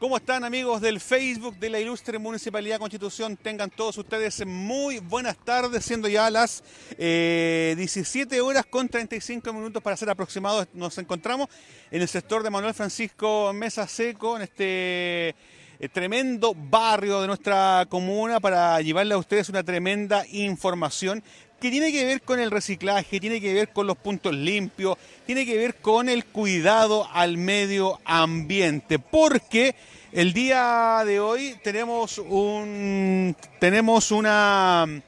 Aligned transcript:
¿Cómo 0.00 0.16
están 0.16 0.44
amigos 0.44 0.80
del 0.80 0.98
Facebook 0.98 1.58
de 1.58 1.68
la 1.68 1.78
Ilustre 1.78 2.18
Municipalidad 2.18 2.78
Constitución? 2.78 3.36
Tengan 3.36 3.68
todos 3.68 3.98
ustedes 3.98 4.46
muy 4.46 4.98
buenas 4.98 5.36
tardes, 5.36 5.84
siendo 5.84 6.08
ya 6.08 6.30
las 6.30 6.64
17 6.96 8.34
eh, 8.34 8.40
horas 8.40 8.64
con 8.64 8.88
35 8.88 9.52
minutos 9.52 9.82
para 9.82 9.98
ser 9.98 10.08
aproximados. 10.08 10.68
Nos 10.72 10.96
encontramos 10.96 11.48
en 11.90 12.00
el 12.00 12.08
sector 12.08 12.42
de 12.42 12.48
Manuel 12.48 12.72
Francisco 12.72 13.52
Mesa 13.52 13.86
Seco, 13.86 14.36
en 14.36 14.42
este 14.44 15.28
eh, 15.28 15.88
tremendo 15.92 16.54
barrio 16.54 17.20
de 17.20 17.26
nuestra 17.26 17.84
comuna, 17.90 18.40
para 18.40 18.80
llevarle 18.80 19.12
a 19.12 19.18
ustedes 19.18 19.50
una 19.50 19.62
tremenda 19.62 20.24
información 20.30 21.22
que 21.60 21.70
tiene 21.70 21.92
que 21.92 22.04
ver 22.04 22.22
con 22.22 22.40
el 22.40 22.50
reciclaje, 22.50 23.20
tiene 23.20 23.40
que 23.40 23.52
ver 23.52 23.68
con 23.68 23.86
los 23.86 23.96
puntos 23.98 24.34
limpios, 24.34 24.96
tiene 25.26 25.44
que 25.44 25.56
ver 25.56 25.76
con 25.76 26.08
el 26.08 26.24
cuidado 26.24 27.06
al 27.12 27.36
medio 27.36 28.00
ambiente, 28.04 28.98
porque 28.98 29.74
el 30.12 30.32
día 30.32 31.02
de 31.04 31.20
hoy 31.20 31.56
tenemos 31.62 32.18
un 32.18 33.36
tenemos 33.60 34.10
una 34.10 35.02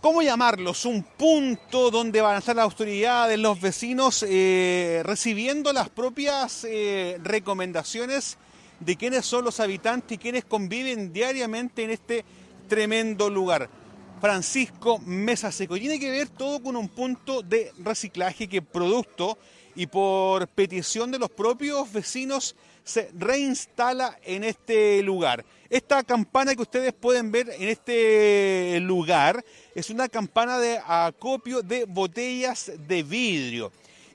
¿cómo 0.00 0.22
llamarlos? 0.22 0.86
Un 0.86 1.02
punto 1.02 1.90
donde 1.90 2.20
van 2.20 2.36
a 2.36 2.38
estar 2.38 2.56
las 2.56 2.64
autoridades, 2.64 3.38
los 3.38 3.60
vecinos, 3.60 4.24
eh, 4.26 5.02
recibiendo 5.04 5.72
las 5.72 5.90
propias 5.90 6.64
eh, 6.64 7.18
recomendaciones 7.22 8.38
de 8.80 8.96
quiénes 8.96 9.26
son 9.26 9.44
los 9.44 9.60
habitantes 9.60 10.12
y 10.12 10.18
quienes 10.18 10.44
conviven 10.44 11.12
diariamente 11.12 11.84
en 11.84 11.90
este 11.90 12.24
tremendo 12.66 13.28
lugar. 13.28 13.68
Francisco 14.20 14.98
Mesa 14.98 15.50
Seco. 15.50 15.78
Tiene 15.78 15.98
que 15.98 16.10
ver 16.10 16.28
todo 16.28 16.62
con 16.62 16.76
un 16.76 16.88
punto 16.88 17.42
de 17.42 17.72
reciclaje 17.82 18.48
que 18.48 18.60
producto 18.60 19.38
y 19.74 19.86
por 19.86 20.46
petición 20.48 21.10
de 21.10 21.18
los 21.18 21.30
propios 21.30 21.90
vecinos 21.92 22.54
se 22.84 23.10
reinstala 23.16 24.18
en 24.22 24.44
este 24.44 25.02
lugar. 25.02 25.44
Esta 25.70 26.02
campana 26.02 26.54
que 26.54 26.62
ustedes 26.62 26.92
pueden 26.92 27.30
ver 27.30 27.48
en 27.50 27.68
este 27.68 28.78
lugar 28.80 29.44
es 29.74 29.88
una 29.88 30.08
campana 30.08 30.58
de 30.58 30.80
acopio 30.84 31.62
de 31.62 31.84
botellas 31.84 32.72
de 32.86 33.02
vidrio. 33.02 33.72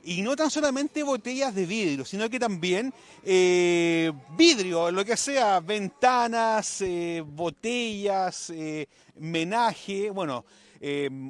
Y 0.07 0.21
no 0.21 0.35
tan 0.35 0.51
solamente 0.51 1.01
botellas 1.01 1.55
de 1.55 1.65
vidrio, 1.65 2.05
sino 2.05 2.29
que 2.29 2.39
también 2.39 2.93
eh, 3.23 4.11
vidrio, 4.37 4.91
lo 4.91 5.03
que 5.03 5.17
sea, 5.17 5.59
ventanas, 5.59 6.81
eh, 6.81 7.23
botellas, 7.25 8.51
eh, 8.51 8.87
menaje, 9.15 10.11
bueno, 10.11 10.45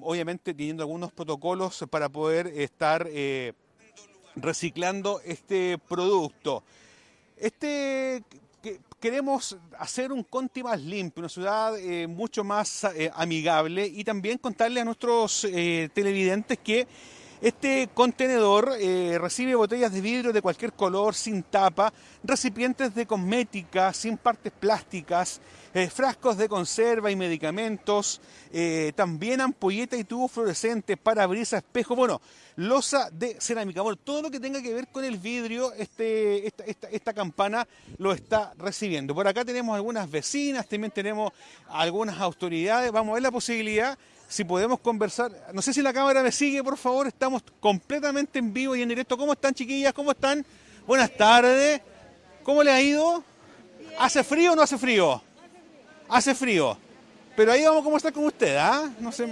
obviamente 0.02 0.54
teniendo 0.54 0.84
algunos 0.84 1.14
protocolos 1.14 1.86
para 1.90 2.10
poder 2.10 2.48
estar 2.48 3.08
reciclando 4.36 5.22
este 5.24 5.78
producto. 5.78 6.62
Este 7.38 8.22
queremos 9.00 9.56
hacer 9.80 10.12
un 10.12 10.24
Conti 10.24 10.62
más 10.64 10.82
limpio, 10.82 11.22
una 11.22 11.30
ciudad 11.30 11.74
mucho 12.10 12.44
más 12.44 12.86
amigable 13.14 13.88
y 13.88 14.04
también 14.04 14.38
contarle 14.38 14.82
a 14.82 14.86
nuestros 14.86 15.48
televidentes 15.94 16.58
que 16.58 16.86
este 17.46 17.90
contenedor 17.94 18.76
eh, 18.80 19.20
recibe 19.22 19.54
botellas 19.54 19.94
de 19.94 20.02
vidrio 20.02 20.34
de 20.34 20.42
cualquier 20.42 20.74
color, 20.74 21.14
sin 21.14 21.44
tapa, 21.44 21.94
recipientes 22.24 22.96
de 22.96 23.06
cosmética, 23.06 23.94
sin 23.94 24.18
partes 24.18 24.52
plásticas, 24.52 25.40
eh, 25.72 25.88
frascos 25.88 26.38
de 26.38 26.50
conserva 26.50 27.12
y 27.12 27.16
medicamentos, 27.16 28.20
eh, 28.52 28.94
también 28.96 29.42
ampolletas 29.42 30.00
y 30.00 30.06
tubos 30.06 30.32
fluorescentes, 30.32 30.98
parabrisas, 30.98 31.62
espejo, 31.62 31.96
bueno, 31.96 32.20
losa 32.56 33.12
de 33.12 33.40
cerámica. 33.40 33.84
Todo 34.04 34.24
lo 34.24 34.32
que 34.32 34.40
tenga 34.40 34.60
que 34.60 34.74
ver 34.74 34.88
con 34.88 35.06
el 35.06 35.20
vidrio, 35.20 35.72
este, 35.74 36.48
esta, 36.48 36.64
esta, 36.64 36.90
esta 36.90 37.14
campana 37.14 37.68
lo 38.00 38.12
está 38.12 38.56
recibiendo. 38.58 39.14
Por 39.14 39.28
acá 39.28 39.46
tenemos 39.46 39.76
algunas 39.76 40.10
vecinas, 40.10 40.68
también 40.68 40.90
tenemos 40.90 41.32
algunas 41.70 42.20
autoridades. 42.20 42.92
Vamos 42.92 43.12
a 43.12 43.14
ver 43.14 43.22
la 43.22 43.30
posibilidad 43.30 43.96
si 44.28 44.44
podemos 44.44 44.80
conversar. 44.80 45.32
No 45.54 45.62
sé 45.62 45.74
si 45.74 45.82
la 45.82 45.94
cámara 45.94 46.24
me 46.24 46.32
sigue, 46.32 46.64
por 46.64 46.78
favor. 46.78 47.08
Estamos 47.08 47.44
completamente 47.60 48.40
en 48.40 48.54
vivo 48.54 48.76
y 48.76 48.82
en 48.82 48.90
directo. 48.90 49.18
¿Cómo 49.18 49.34
están, 49.34 49.54
chiquillas? 49.54 49.94
¿Cómo 49.94 50.12
están? 50.12 50.46
Buenas 50.86 51.16
tardes. 51.16 51.82
¿Cómo 52.44 52.64
le 52.64 52.72
ha 52.72 52.82
ido? 52.82 53.24
¿Hace 54.00 54.24
frío 54.24 54.54
o 54.54 54.56
no 54.56 54.62
hace 54.62 54.78
frío? 54.78 55.22
Hace 56.10 56.36
frío. 56.36 56.78
Pero 57.36 57.52
ahí 57.52 57.64
vamos 57.64 57.82
a 57.82 57.84
conversar 57.84 58.14
con 58.14 58.26
usted, 58.26 58.56
¿ah? 58.58 58.90
No 59.00 59.12
sé. 59.12 59.28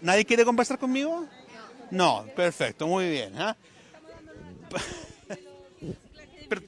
¿Nadie 0.00 0.24
quiere 0.24 0.44
conversar 0.44 0.78
conmigo? 0.78 1.26
No, 1.90 2.24
perfecto, 2.36 2.86
muy 2.86 3.08
bien. 3.10 3.34
¿ah? 3.36 3.56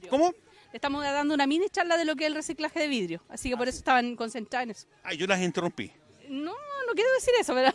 ¿Cómo? 0.09 0.33
Estamos 0.71 1.03
dando 1.03 1.33
una 1.33 1.47
mini 1.47 1.69
charla 1.69 1.97
de 1.97 2.05
lo 2.05 2.15
que 2.15 2.23
es 2.25 2.29
el 2.29 2.35
reciclaje 2.35 2.79
de 2.79 2.87
vidrio, 2.87 3.21
así 3.29 3.49
que 3.49 3.57
por 3.57 3.67
eso 3.67 3.77
estaban 3.77 4.15
concentrados 4.15 4.63
en 4.63 4.71
eso. 4.71 4.87
Ah, 5.03 5.13
yo 5.13 5.27
las 5.27 5.39
interrumpí. 5.39 5.91
No, 6.33 6.51
no 6.51 6.93
quiero 6.95 7.13
decir 7.13 7.33
eso, 7.39 7.53
pero... 7.53 7.71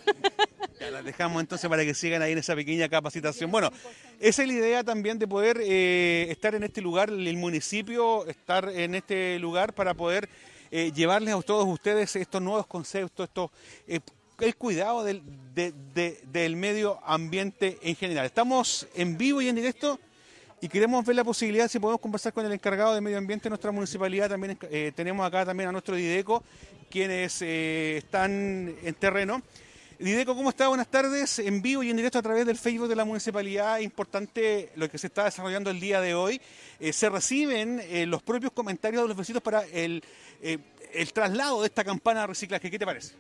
Ya 0.81 0.91
las 0.91 1.05
dejamos 1.05 1.41
entonces 1.41 1.69
para 1.71 1.85
que 1.85 1.95
sigan 1.95 2.23
ahí 2.23 2.33
en 2.33 2.39
esa 2.39 2.57
pequeña 2.57 2.89
capacitación. 2.89 3.51
Bueno, 3.51 3.71
esa 4.19 4.43
es 4.43 4.49
la 4.49 4.55
idea 4.55 4.85
también 4.85 5.19
de 5.19 5.29
poder 5.29 5.61
eh, 5.63 6.27
estar 6.31 6.55
en 6.57 6.65
este 6.65 6.81
lugar, 6.81 7.09
el 7.09 7.37
municipio, 7.37 8.27
estar 8.27 8.69
en 8.69 8.97
este 8.97 9.39
lugar 9.39 9.75
para 9.75 9.95
poder 9.95 10.29
eh, 10.73 10.91
llevarles 10.93 11.35
a 11.35 11.43
todos 11.43 11.67
ustedes 11.69 12.17
estos 12.17 12.43
nuevos 12.43 12.67
conceptos, 12.67 13.29
estos, 13.29 13.51
eh, 13.87 14.01
el 14.41 14.57
cuidado 14.57 15.05
del, 15.05 15.23
del 15.55 16.57
medio 16.57 16.99
ambiente 17.05 17.79
en 17.83 17.95
general. 17.95 18.27
Estamos 18.27 18.89
en 18.95 19.17
vivo 19.19 19.41
y 19.41 19.49
en 19.49 19.57
directo 19.57 20.01
y 20.61 20.69
queremos 20.69 21.05
ver 21.05 21.17
la 21.17 21.25
posibilidad 21.25 21.69
si 21.69 21.79
podemos 21.79 22.01
conversar 22.01 22.33
con 22.33 22.45
el 22.45 22.53
encargado 22.53 22.95
de 22.95 23.01
medio 23.01 23.19
ambiente 23.19 23.45
de 23.45 23.51
nuestra 23.51 23.71
municipalidad. 23.71 24.29
También 24.29 24.59
tenemos 24.95 25.27
acá 25.27 25.45
también 25.45 25.69
a 25.69 25.73
nuestro 25.73 25.95
Dideco 25.95 26.43
quienes 26.91 27.43
eh, 27.43 27.99
están 27.99 28.75
en 28.83 28.95
terreno. 28.95 29.43
Lideco, 29.99 30.35
¿cómo 30.35 30.51
está? 30.51 30.69
Buenas 30.69 30.89
tardes. 30.89 31.41
En 31.41 31.61
vivo 31.61 31.83
y 31.83 31.91
en 31.91 31.97
directo 31.97 32.19
a 32.19 32.23
través 32.23 32.47
del 32.47 32.57
Facebook 32.57 32.89
de 32.89 32.95
la 32.95 33.05
municipalidad. 33.05 33.79
Importante 33.81 34.71
lo 34.77 34.89
que 34.89 34.97
se 34.97 35.09
está 35.09 35.25
desarrollando 35.25 35.71
el 35.71 35.81
día 35.81 36.01
de 36.01 36.15
hoy. 36.15 36.41
Eh, 36.79 36.93
se 36.93 37.09
reciben 37.09 37.81
eh, 37.85 38.07
los 38.07 38.23
propios 38.23 38.53
comentarios 38.53 39.03
de 39.03 39.09
los 39.09 39.17
vecinos 39.17 39.43
para 39.43 39.65
el, 39.67 40.03
el 40.41 41.13
traslado 41.13 41.63
de 41.63 41.67
esta 41.67 41.83
campana 41.83 42.21
de 42.23 42.29
reciclaje. 42.29 42.71
¿Qué 42.71 42.79
te 42.79 42.87
parece? 42.87 43.15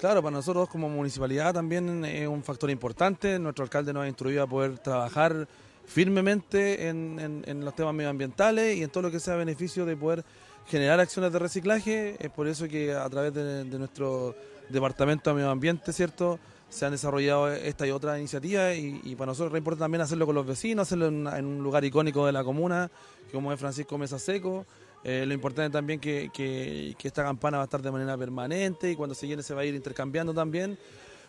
Claro, 0.00 0.22
para 0.22 0.32
nosotros 0.32 0.68
como 0.68 0.88
municipalidad 0.88 1.52
también 1.52 2.04
es 2.04 2.26
un 2.26 2.42
factor 2.42 2.70
importante. 2.70 3.38
Nuestro 3.38 3.64
alcalde 3.64 3.92
nos 3.92 4.04
ha 4.04 4.08
instruido 4.08 4.42
a 4.42 4.46
poder 4.46 4.78
trabajar 4.78 5.46
firmemente 5.86 6.88
en, 6.88 7.64
los 7.64 7.74
temas 7.74 7.94
medioambientales 7.94 8.76
y 8.76 8.82
en 8.82 8.90
todo 8.90 9.04
lo 9.04 9.10
que 9.10 9.20
sea 9.20 9.36
beneficio 9.36 9.84
de 9.86 9.96
poder 9.96 10.24
generar 10.66 11.00
acciones 11.00 11.32
de 11.32 11.38
reciclaje. 11.38 12.16
Es 12.18 12.30
por 12.30 12.48
eso 12.48 12.68
que 12.68 12.92
a 12.92 13.08
través 13.08 13.34
de, 13.34 13.64
nuestro 13.78 14.34
departamento 14.68 15.30
de 15.30 15.36
medio 15.36 15.50
ambiente, 15.50 15.92
¿cierto? 15.92 16.38
Se 16.68 16.86
han 16.86 16.92
desarrollado 16.92 17.52
esta 17.52 17.86
y 17.86 17.90
otra 17.90 18.18
iniciativa 18.18 18.74
y, 18.74 19.14
para 19.14 19.26
nosotros 19.26 19.52
es 19.52 19.58
importante 19.58 19.84
también 19.84 20.00
hacerlo 20.00 20.26
con 20.26 20.34
los 20.34 20.46
vecinos, 20.46 20.88
hacerlo 20.88 21.06
en, 21.08 21.46
un 21.46 21.62
lugar 21.62 21.84
icónico 21.84 22.26
de 22.26 22.32
la 22.32 22.42
comuna, 22.42 22.90
como 23.30 23.52
es 23.52 23.60
Francisco 23.60 23.98
Mesa 23.98 24.18
Seco. 24.18 24.66
Eh, 25.04 25.24
lo 25.26 25.34
importante 25.34 25.70
también 25.70 26.00
que, 26.00 26.30
que, 26.32 26.96
esta 27.02 27.22
campana 27.22 27.58
va 27.58 27.64
a 27.64 27.66
estar 27.66 27.82
de 27.82 27.90
manera 27.90 28.16
permanente 28.16 28.90
y 28.90 28.96
cuando 28.96 29.14
se 29.14 29.26
llene 29.26 29.42
se 29.42 29.52
va 29.52 29.60
a 29.60 29.64
ir 29.66 29.74
intercambiando 29.74 30.32
también 30.32 30.78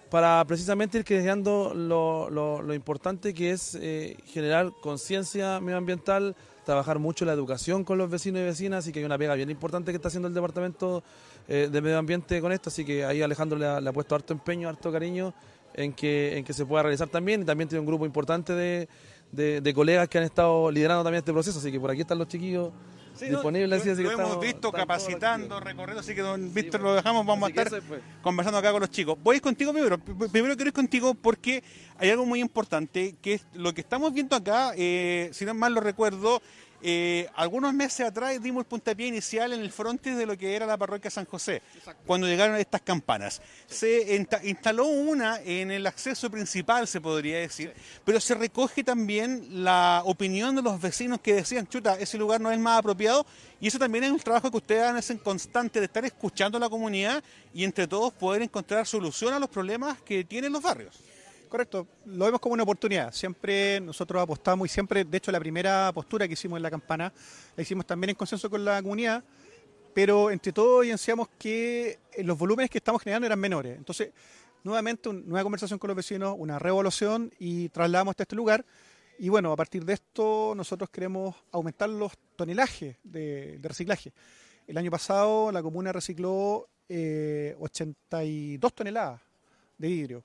para 0.09 0.43
precisamente 0.45 0.99
ir 0.99 1.05
creando 1.05 1.73
lo, 1.73 2.29
lo, 2.29 2.73
importante 2.73 3.33
que 3.33 3.51
es 3.51 3.75
eh, 3.75 4.17
generar 4.25 4.71
conciencia 4.81 5.59
medioambiental, 5.59 6.35
trabajar 6.63 6.99
mucho 6.99 7.25
la 7.25 7.33
educación 7.33 7.83
con 7.83 7.97
los 7.97 8.09
vecinos 8.09 8.41
y 8.41 8.43
vecinas, 8.43 8.87
y 8.87 8.91
que 8.91 8.99
hay 8.99 9.05
una 9.05 9.17
pega 9.17 9.35
bien 9.35 9.49
importante 9.49 9.91
que 9.91 9.97
está 9.97 10.09
haciendo 10.09 10.27
el 10.27 10.33
Departamento 10.33 11.03
eh, 11.47 11.69
de 11.71 11.81
Medio 11.81 11.97
Ambiente 11.97 12.39
con 12.41 12.51
esto, 12.51 12.69
así 12.69 12.85
que 12.85 13.03
ahí 13.03 13.21
Alejandro 13.21 13.57
le 13.57 13.65
ha, 13.67 13.93
puesto 13.93 14.15
harto 14.15 14.33
empeño, 14.33 14.69
harto 14.69 14.91
cariño 14.91 15.33
en 15.73 15.93
que, 15.93 16.37
en 16.37 16.45
que 16.45 16.53
se 16.53 16.65
pueda 16.65 16.83
realizar 16.83 17.07
también, 17.07 17.41
y 17.41 17.45
también 17.45 17.67
tiene 17.67 17.79
un 17.79 17.87
grupo 17.87 18.05
importante 18.05 18.53
de, 18.53 18.87
de, 19.31 19.73
colegas 19.73 20.07
que 20.07 20.17
han 20.17 20.23
estado 20.23 20.71
liderando 20.71 21.03
también 21.03 21.19
este 21.19 21.33
proceso, 21.33 21.59
así 21.59 21.71
que 21.71 21.79
por 21.79 21.91
aquí 21.91 22.01
están 22.01 22.17
los 22.17 22.27
chiquillos. 22.27 22.71
Disponibles, 23.19 23.85
lo, 23.99 24.11
hemos 24.11 24.39
visto 24.39 24.71
capacitando, 24.71 25.59
recorriendo, 25.59 26.01
así 26.01 26.13
que 26.13 26.21
don 26.21 26.53
Víctor 26.53 26.81
lo 26.81 26.95
dejamos, 26.95 27.25
vamos 27.25 27.47
a 27.47 27.49
estar 27.49 27.81
conversando 28.21 28.57
acá 28.59 28.71
con 28.71 28.81
los 28.81 28.89
chicos. 28.89 29.17
Voy 29.21 29.39
contigo 29.39 29.71
primero, 29.71 29.97
primero 29.97 30.55
quiero 30.55 30.69
ir 30.69 30.73
contigo 30.73 31.13
porque 31.13 31.63
hay 31.97 32.09
algo 32.09 32.25
muy 32.25 32.41
importante, 32.41 33.15
que 33.21 33.35
es 33.35 33.45
lo 33.53 33.73
que 33.73 33.81
estamos 33.81 34.13
viendo 34.13 34.35
acá, 34.35 34.73
eh, 34.75 35.29
si 35.33 35.45
no 35.45 35.53
mal 35.53 35.73
lo 35.73 35.81
recuerdo, 35.81 36.41
eh, 36.81 37.29
algunos 37.35 37.73
meses 37.73 38.05
atrás 38.05 38.41
dimos 38.41 38.61
el 38.61 38.67
puntapié 38.67 39.07
inicial 39.07 39.53
en 39.53 39.61
el 39.61 39.71
frontis 39.71 40.15
de 40.17 40.25
lo 40.25 40.37
que 40.37 40.55
era 40.55 40.65
la 40.65 40.77
parroquia 40.77 41.09
San 41.09 41.25
José, 41.25 41.61
cuando 42.05 42.27
llegaron 42.27 42.55
estas 42.57 42.81
campanas. 42.81 43.41
Se 43.67 44.25
instaló 44.43 44.85
una 44.85 45.41
en 45.41 45.71
el 45.71 45.87
acceso 45.87 46.29
principal, 46.29 46.87
se 46.87 47.01
podría 47.01 47.39
decir, 47.39 47.73
pero 48.03 48.19
se 48.19 48.35
recoge 48.35 48.83
también 48.83 49.63
la 49.63 50.01
opinión 50.05 50.55
de 50.55 50.61
los 50.61 50.79
vecinos 50.79 51.19
que 51.21 51.33
decían, 51.33 51.67
chuta, 51.67 51.97
ese 51.99 52.17
lugar 52.17 52.41
no 52.41 52.51
es 52.51 52.59
más 52.59 52.79
apropiado, 52.79 53.25
y 53.59 53.67
eso 53.67 53.79
también 53.79 54.03
es 54.03 54.11
un 54.11 54.19
trabajo 54.19 54.51
que 54.51 54.57
ustedes 54.57 54.83
hacen 54.83 55.17
constante 55.17 55.79
de 55.79 55.85
estar 55.85 56.05
escuchando 56.05 56.57
a 56.57 56.61
la 56.61 56.69
comunidad 56.69 57.23
y 57.53 57.63
entre 57.63 57.87
todos 57.87 58.13
poder 58.13 58.41
encontrar 58.41 58.85
solución 58.85 59.33
a 59.33 59.39
los 59.39 59.49
problemas 59.49 60.01
que 60.01 60.23
tienen 60.23 60.51
los 60.51 60.61
barrios. 60.61 60.99
Correcto, 61.49 61.87
lo 62.05 62.25
vemos 62.25 62.39
como 62.39 62.53
una 62.53 62.63
oportunidad. 62.63 63.13
Siempre 63.13 63.79
nosotros 63.79 64.21
apostamos 64.21 64.65
y 64.65 64.69
siempre, 64.69 65.03
de 65.03 65.17
hecho, 65.17 65.31
la 65.31 65.39
primera 65.39 65.91
postura 65.93 66.27
que 66.27 66.33
hicimos 66.33 66.57
en 66.57 66.63
la 66.63 66.71
campana 66.71 67.13
la 67.55 67.61
hicimos 67.61 67.85
también 67.85 68.09
en 68.11 68.15
consenso 68.15 68.49
con 68.49 68.65
la 68.65 68.81
comunidad, 68.81 69.23
pero 69.93 70.31
entre 70.31 70.51
todos 70.51 70.83
evidenciamos 70.83 71.29
que 71.37 71.99
los 72.23 72.37
volúmenes 72.37 72.69
que 72.69 72.79
estamos 72.79 73.01
generando 73.01 73.27
eran 73.27 73.39
menores. 73.39 73.77
Entonces, 73.77 74.11
nuevamente, 74.63 75.09
una 75.09 75.21
nueva 75.21 75.43
conversación 75.43 75.79
con 75.79 75.87
los 75.89 75.95
vecinos, 75.95 76.35
una 76.37 76.57
revolución 76.57 77.31
y 77.39 77.69
trasladamos 77.69 78.13
hasta 78.13 78.23
este 78.23 78.35
lugar. 78.35 78.65
Y 79.19 79.29
bueno, 79.29 79.51
a 79.51 79.55
partir 79.55 79.85
de 79.85 79.93
esto 79.93 80.53
nosotros 80.55 80.89
queremos 80.89 81.35
aumentar 81.51 81.89
los 81.89 82.11
tonelajes 82.35 82.97
de, 83.03 83.59
reciclaje. 83.61 84.11
El 84.67 84.77
año 84.77 84.91
pasado 84.91 85.51
la 85.51 85.61
comuna 85.61 85.93
recicló 85.93 86.67
82 86.89 87.99
eh, 88.09 88.59
toneladas 88.75 89.21
de 89.77 89.87
vidrio 89.87 90.23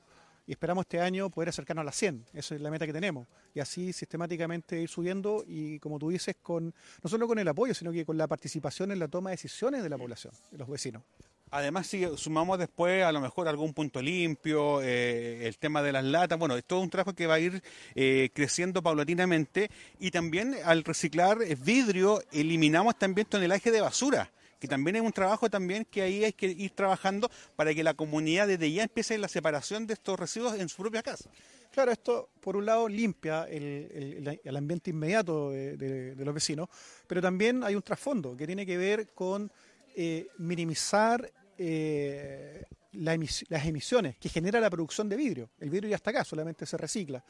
y 0.50 0.54
esperamos 0.54 0.82
este 0.82 0.98
año 1.00 1.30
poder 1.30 1.50
acercarnos 1.50 1.82
a 1.82 1.84
las 1.84 1.94
100. 1.94 2.26
Esa 2.34 2.56
es 2.56 2.60
la 2.60 2.72
meta 2.72 2.84
que 2.84 2.92
tenemos. 2.92 3.28
Y 3.54 3.60
así 3.60 3.92
sistemáticamente 3.92 4.80
ir 4.80 4.88
subiendo 4.88 5.44
y, 5.46 5.78
como 5.78 5.96
tú 5.96 6.10
dices, 6.10 6.34
con 6.42 6.74
no 7.04 7.08
solo 7.08 7.28
con 7.28 7.38
el 7.38 7.46
apoyo, 7.46 7.72
sino 7.72 7.92
que 7.92 8.04
con 8.04 8.18
la 8.18 8.26
participación 8.26 8.90
en 8.90 8.98
la 8.98 9.06
toma 9.06 9.30
de 9.30 9.34
decisiones 9.34 9.84
de 9.84 9.88
la 9.88 9.96
población, 9.96 10.32
de 10.50 10.58
los 10.58 10.68
vecinos. 10.68 11.04
Además, 11.52 11.86
si 11.86 12.04
sumamos 12.16 12.58
después 12.58 13.04
a 13.04 13.12
lo 13.12 13.20
mejor 13.20 13.46
algún 13.46 13.72
punto 13.72 14.02
limpio, 14.02 14.82
eh, 14.82 15.46
el 15.46 15.56
tema 15.56 15.82
de 15.82 15.92
las 15.92 16.02
latas, 16.02 16.36
bueno, 16.36 16.56
es 16.56 16.64
todo 16.64 16.80
un 16.80 16.90
trabajo 16.90 17.14
que 17.14 17.28
va 17.28 17.34
a 17.34 17.38
ir 17.38 17.62
eh, 17.94 18.30
creciendo 18.34 18.82
paulatinamente 18.82 19.70
y 20.00 20.10
también 20.10 20.56
al 20.64 20.82
reciclar 20.82 21.38
vidrio 21.64 22.24
eliminamos 22.32 22.98
también 22.98 23.28
tonelaje 23.28 23.70
de 23.70 23.82
basura 23.82 24.32
que 24.60 24.68
también 24.68 24.96
es 24.96 25.02
un 25.02 25.12
trabajo 25.12 25.50
también 25.50 25.84
que 25.84 26.02
ahí 26.02 26.22
hay 26.22 26.32
que 26.32 26.46
ir 26.46 26.70
trabajando 26.72 27.30
para 27.56 27.74
que 27.74 27.82
la 27.82 27.94
comunidad 27.94 28.46
desde 28.46 28.70
ya 28.70 28.84
empiece 28.84 29.18
la 29.18 29.26
separación 29.26 29.86
de 29.86 29.94
estos 29.94 30.20
residuos 30.20 30.54
en 30.60 30.68
su 30.68 30.82
propia 30.82 31.02
casa. 31.02 31.30
Claro, 31.72 31.92
esto 31.92 32.28
por 32.40 32.56
un 32.56 32.66
lado 32.66 32.88
limpia 32.88 33.44
el, 33.44 34.56
ambiente 34.56 34.90
inmediato 34.90 35.50
de, 35.50 36.14
los 36.18 36.34
vecinos, 36.34 36.68
pero 37.06 37.22
también 37.22 37.64
hay 37.64 37.74
un 37.74 37.82
trasfondo 37.82 38.36
que 38.36 38.46
tiene 38.46 38.66
que 38.66 38.76
ver 38.76 39.08
con 39.14 39.50
eh, 39.94 40.28
minimizar 40.38 41.30
eh, 41.56 42.64
las 42.92 43.64
emisiones 43.64 44.16
que 44.16 44.28
genera 44.28 44.60
la 44.60 44.68
producción 44.68 45.08
de 45.08 45.16
vidrio. 45.16 45.50
El 45.60 45.70
vidrio 45.70 45.90
ya 45.90 45.96
está 45.96 46.10
acá, 46.10 46.24
solamente 46.24 46.66
se 46.66 46.76
recicla. 46.76 47.24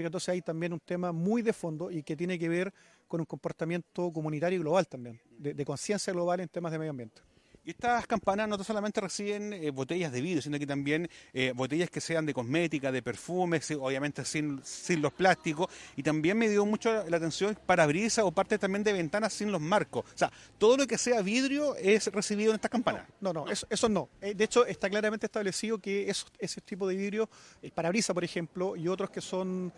Entonces 0.00 0.28
hay 0.28 0.42
también 0.42 0.72
un 0.72 0.80
tema 0.80 1.12
muy 1.12 1.42
de 1.42 1.52
fondo 1.52 1.90
y 1.90 2.02
que 2.02 2.16
tiene 2.16 2.38
que 2.38 2.48
ver 2.48 2.72
con 3.08 3.20
un 3.20 3.26
comportamiento 3.26 4.12
comunitario 4.12 4.58
y 4.58 4.62
global 4.62 4.86
también, 4.88 5.20
de, 5.38 5.64
conciencia 5.64 6.12
global 6.12 6.40
en 6.40 6.48
temas 6.48 6.72
de 6.72 6.78
medio 6.78 6.90
ambiente. 6.90 7.20
Y 7.64 7.70
estas 7.70 8.08
campanas 8.08 8.48
no 8.48 8.62
solamente 8.64 9.00
reciben 9.00 9.52
eh, 9.52 9.70
botellas 9.70 10.10
de 10.10 10.20
vidrio, 10.20 10.42
sino 10.42 10.58
que 10.58 10.66
también 10.66 11.08
eh, 11.32 11.52
botellas 11.54 11.90
que 11.90 12.00
sean 12.00 12.26
de 12.26 12.34
cosmética, 12.34 12.90
de 12.90 13.02
perfumes, 13.02 13.70
obviamente 13.78 14.24
sin, 14.24 14.60
sin 14.64 15.00
los 15.00 15.12
plásticos. 15.12 15.68
Y 15.94 16.02
también 16.02 16.36
me 16.36 16.48
dio 16.48 16.66
mucho 16.66 16.92
la 17.08 17.16
atención 17.16 17.54
para 17.54 17.82
parabrisas 17.82 18.24
o 18.24 18.32
parte 18.32 18.58
también 18.58 18.82
de 18.82 18.92
ventanas 18.92 19.32
sin 19.32 19.52
los 19.52 19.60
marcos. 19.60 20.04
O 20.12 20.18
sea, 20.18 20.32
todo 20.58 20.76
lo 20.76 20.86
que 20.86 20.98
sea 20.98 21.22
vidrio 21.22 21.76
es 21.76 22.06
recibido 22.08 22.50
en 22.50 22.56
estas 22.56 22.70
campanas. 22.70 23.06
No, 23.20 23.32
no, 23.32 23.44
Eso, 23.48 23.88
no. 23.88 24.08
Eh, 24.20 24.34
de 24.34 24.44
hecho, 24.44 24.66
está 24.66 24.90
claramente 24.90 25.26
establecido 25.26 25.78
que 25.78 26.12
ese 26.38 26.60
tipo 26.62 26.88
de 26.88 26.96
vidrio, 26.96 27.28
el 27.62 27.70
parabrisa, 27.70 28.12
por 28.12 28.24
ejemplo, 28.24 28.74
y 28.74 28.88
otros 28.88 29.10
que 29.10 29.20
son 29.20 29.72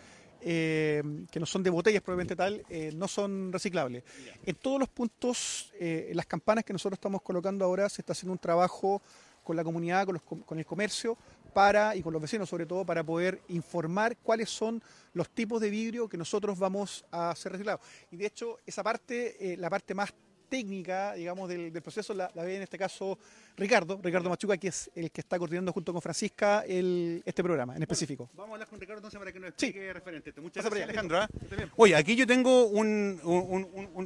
eh, 0.46 1.02
que 1.30 1.40
no 1.40 1.46
son 1.46 1.62
de 1.62 1.70
botellas 1.70 2.02
probablemente 2.02 2.36
tal, 2.36 2.62
eh, 2.68 2.92
no 2.94 3.08
son 3.08 3.50
reciclables. 3.50 4.04
En 4.44 4.54
todos 4.56 4.78
los 4.78 4.90
puntos, 4.90 5.72
eh, 5.80 6.10
las 6.12 6.26
campanas 6.26 6.64
que 6.64 6.74
nosotros 6.74 6.98
estamos 6.98 7.22
colocando 7.22 7.64
ahora, 7.64 7.88
se 7.88 8.02
está 8.02 8.12
haciendo 8.12 8.32
un 8.32 8.38
trabajo 8.38 9.00
con 9.42 9.56
la 9.56 9.64
comunidad, 9.64 10.06
con, 10.06 10.58
el 10.58 10.66
comercio, 10.66 11.16
para, 11.54 11.96
y 11.96 12.02
con 12.02 12.12
los 12.12 12.20
vecinos 12.20 12.46
sobre 12.46 12.66
todo, 12.66 12.84
para 12.84 13.02
poder 13.02 13.40
informar 13.48 14.18
cuáles 14.18 14.50
son 14.50 14.82
los 15.14 15.30
tipos 15.30 15.62
de 15.62 15.70
vidrio 15.70 16.10
que 16.10 16.18
nosotros 16.18 16.58
vamos 16.58 17.06
a 17.10 17.30
hacer 17.30 17.52
reciclados. 17.52 17.80
Y 18.10 18.16
de 18.16 18.26
hecho, 18.26 18.58
esa 18.66 18.82
parte, 18.82 19.56
la 19.58 19.70
parte 19.70 19.94
más 19.94 20.12
técnica, 20.54 21.14
digamos, 21.14 21.48
del, 21.48 21.72
proceso 21.82 22.14
la, 22.14 22.30
ve 22.32 22.54
en 22.54 22.62
este 22.62 22.78
caso 22.78 23.18
Ricardo, 23.56 23.98
Ricardo 24.00 24.30
Machuca, 24.30 24.56
que 24.56 24.68
es 24.68 24.88
el 24.94 25.10
que 25.10 25.20
está 25.20 25.36
coordinando 25.36 25.72
junto 25.72 25.92
con 25.92 26.00
Francisca 26.00 26.62
el, 26.64 27.20
este 27.26 27.42
programa 27.42 27.74
en 27.74 27.82
específico. 27.82 28.30
vamos 28.34 28.50
a 28.50 28.54
hablar 28.54 28.68
con 28.68 28.78
Ricardo 28.78 28.98
entonces 28.98 29.18
para 29.18 29.32
que 29.32 29.40
nos 29.40 29.48
explique 29.48 29.92
referente. 29.92 30.32
Muchas 30.40 30.64
gracias, 30.64 30.84
Alejandro. 30.84 31.18
¿ah? 31.18 31.28
Oye, 31.74 31.96
aquí 31.96 32.14
yo 32.14 32.24
tengo 32.24 32.66
un, 32.66 33.20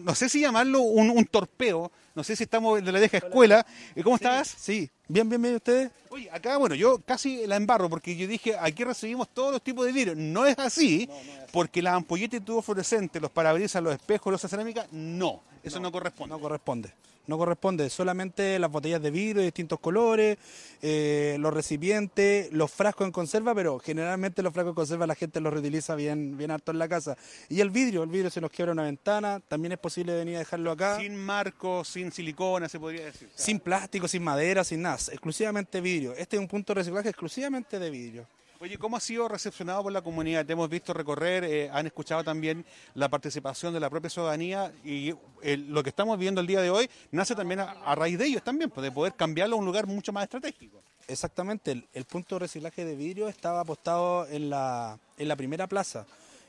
no 0.03 0.15
sé 0.15 0.31
si 0.31 0.41
llamarlo 0.41 0.81
un, 0.81 1.27
torpeo, 1.27 1.93
no 2.15 2.25
sé 2.25 2.35
si 2.35 2.45
estamos 2.45 2.83
de 2.83 2.93
la 2.93 2.99
deja 2.99 3.19
escuela. 3.19 3.67
¿Cómo 4.03 4.17
estás? 4.17 4.49
Sí, 4.49 4.91
bien, 5.09 5.29
bien, 5.29 5.43
bien, 5.43 5.55
ustedes. 5.57 5.91
Oye, 6.11 6.31
acá, 6.31 6.57
bueno, 6.57 6.75
yo 6.75 7.01
casi 7.05 7.47
la 7.47 7.57
embarro 7.57 7.91
porque 7.91 8.17
yo 8.17 8.27
dije, 8.27 8.57
aquí 8.59 8.85
recibimos 8.85 9.29
todos 9.29 9.53
los 9.53 9.63
tipos 9.63 9.85
de 9.85 9.93
vidrio. 9.93 10.15
No 10.17 10.47
es 10.47 10.59
así, 10.59 11.09
porque 11.53 11.83
las 11.83 11.95
ampolletas 11.95 12.41
y 12.41 12.45
tubos 12.45 12.65
fluorescentes, 12.65 13.21
los 13.21 13.31
parabrisas, 13.31 13.83
los 13.83 13.93
espejos, 13.93 14.31
los 14.31 14.41
cerámica, 14.41 14.87
no. 14.93 15.43
Eso 15.63 15.81
no, 15.81 15.91
corresponde. 15.91 16.35
No 16.35 16.41
corresponde. 16.41 16.93
No 17.29 17.37
corresponde. 17.37 17.91
Solamente 17.91 18.59
las 18.59 18.71
botellas 18.71 19.03
de 19.03 19.11
vidrio 19.11 19.41
de 19.41 19.45
distintos 19.45 19.79
colores, 19.79 20.39
eh, 20.81 21.37
los 21.39 21.53
recipientes, 21.53 22.51
los 22.53 22.71
frascos 22.71 23.07
en 23.07 23.13
conserva, 23.13 23.55
pero 23.55 23.79
generalmente 23.79 24.43
los 24.43 24.53
frascos 24.55 24.71
en 24.71 24.75
conserva 24.75 25.07
la 25.07 25.15
gente 25.15 25.39
los 25.41 25.53
reutiliza 25.53 25.95
bien, 25.95 26.39
bien 26.39 26.51
harto 26.51 26.73
en 26.73 26.79
la 26.79 26.89
casa. 26.89 27.19
Y 27.51 27.61
el 27.61 27.69
vidrio, 27.69 28.03
el 28.03 28.09
vidrio 28.09 28.31
se 28.31 28.41
nos 28.41 28.51
quiebra 28.51 28.73
una 28.73 28.85
ventana, 28.85 29.41
también 29.47 29.73
es 29.73 29.79
posible 29.79 30.17
venir 30.17 30.37
a 30.37 30.39
dejarlo 30.39 30.71
acá. 30.71 30.99
Sin 30.99 31.17
marco, 31.17 31.85
sin 31.85 32.11
silicona, 32.11 32.67
se 32.67 32.81
podría 32.81 33.05
decir. 33.05 33.29
Sin 33.35 33.61
plástico, 33.61 34.09
sin 34.09 34.25
madera, 34.25 34.65
sin 34.65 34.81
nada. 34.81 34.97
Exclusivamente 34.97 35.83
vidrio. 35.83 36.15
Este 36.15 36.37
es 36.37 36.41
un 36.41 36.49
punto 36.49 36.73
de 36.73 36.81
reciclaje 36.81 37.11
exclusivamente 37.11 37.79
de 37.79 37.91
vidrio. 37.91 38.27
Oye, 38.61 38.77
¿cómo 38.77 38.97
ha 38.97 39.01
sido 39.01 39.29
recepcionado 39.29 39.85
por 39.85 39.93
la 39.93 40.03
comunidad? 40.03 40.45
Te 40.45 40.53
hemos 40.53 40.69
visto 40.69 40.93
recorrer, 40.93 41.45
eh, 41.45 41.71
han 41.73 41.87
escuchado 41.87 42.25
también 42.25 42.65
la 42.95 43.09
participación 43.09 43.73
de 43.73 43.79
la 43.79 43.89
propia 43.89 44.11
ciudadanía 44.11 44.73
y 44.83 45.15
lo 45.45 45.81
que 45.85 45.91
estamos 45.91 46.19
viendo 46.19 46.41
el 46.41 46.49
día 46.49 46.61
de 46.61 46.69
hoy 46.69 46.91
nace 47.13 47.37
también 47.37 47.61
a, 47.61 47.95
raíz 47.95 48.19
de 48.19 48.27
ellos 48.27 48.43
también, 48.43 48.69
pues, 48.69 48.83
de 48.83 48.91
poder 48.91 49.15
cambiarlo 49.15 49.55
a 49.55 49.59
un 49.61 49.65
lugar 49.65 49.87
mucho 49.87 50.13
más 50.13 50.25
estratégico. 50.25 50.83
Exactamente, 51.07 51.85
el, 51.93 52.05
punto 52.05 52.35
de 52.35 52.41
reciclaje 52.41 52.85
de 52.85 52.97
vidrio 52.97 53.29
estaba 53.29 53.61
apostado 53.61 54.27
en 54.27 54.51
la, 54.51 54.99
en 55.17 55.29
la 55.29 55.37
primera 55.37 55.69
plaza 55.69 56.05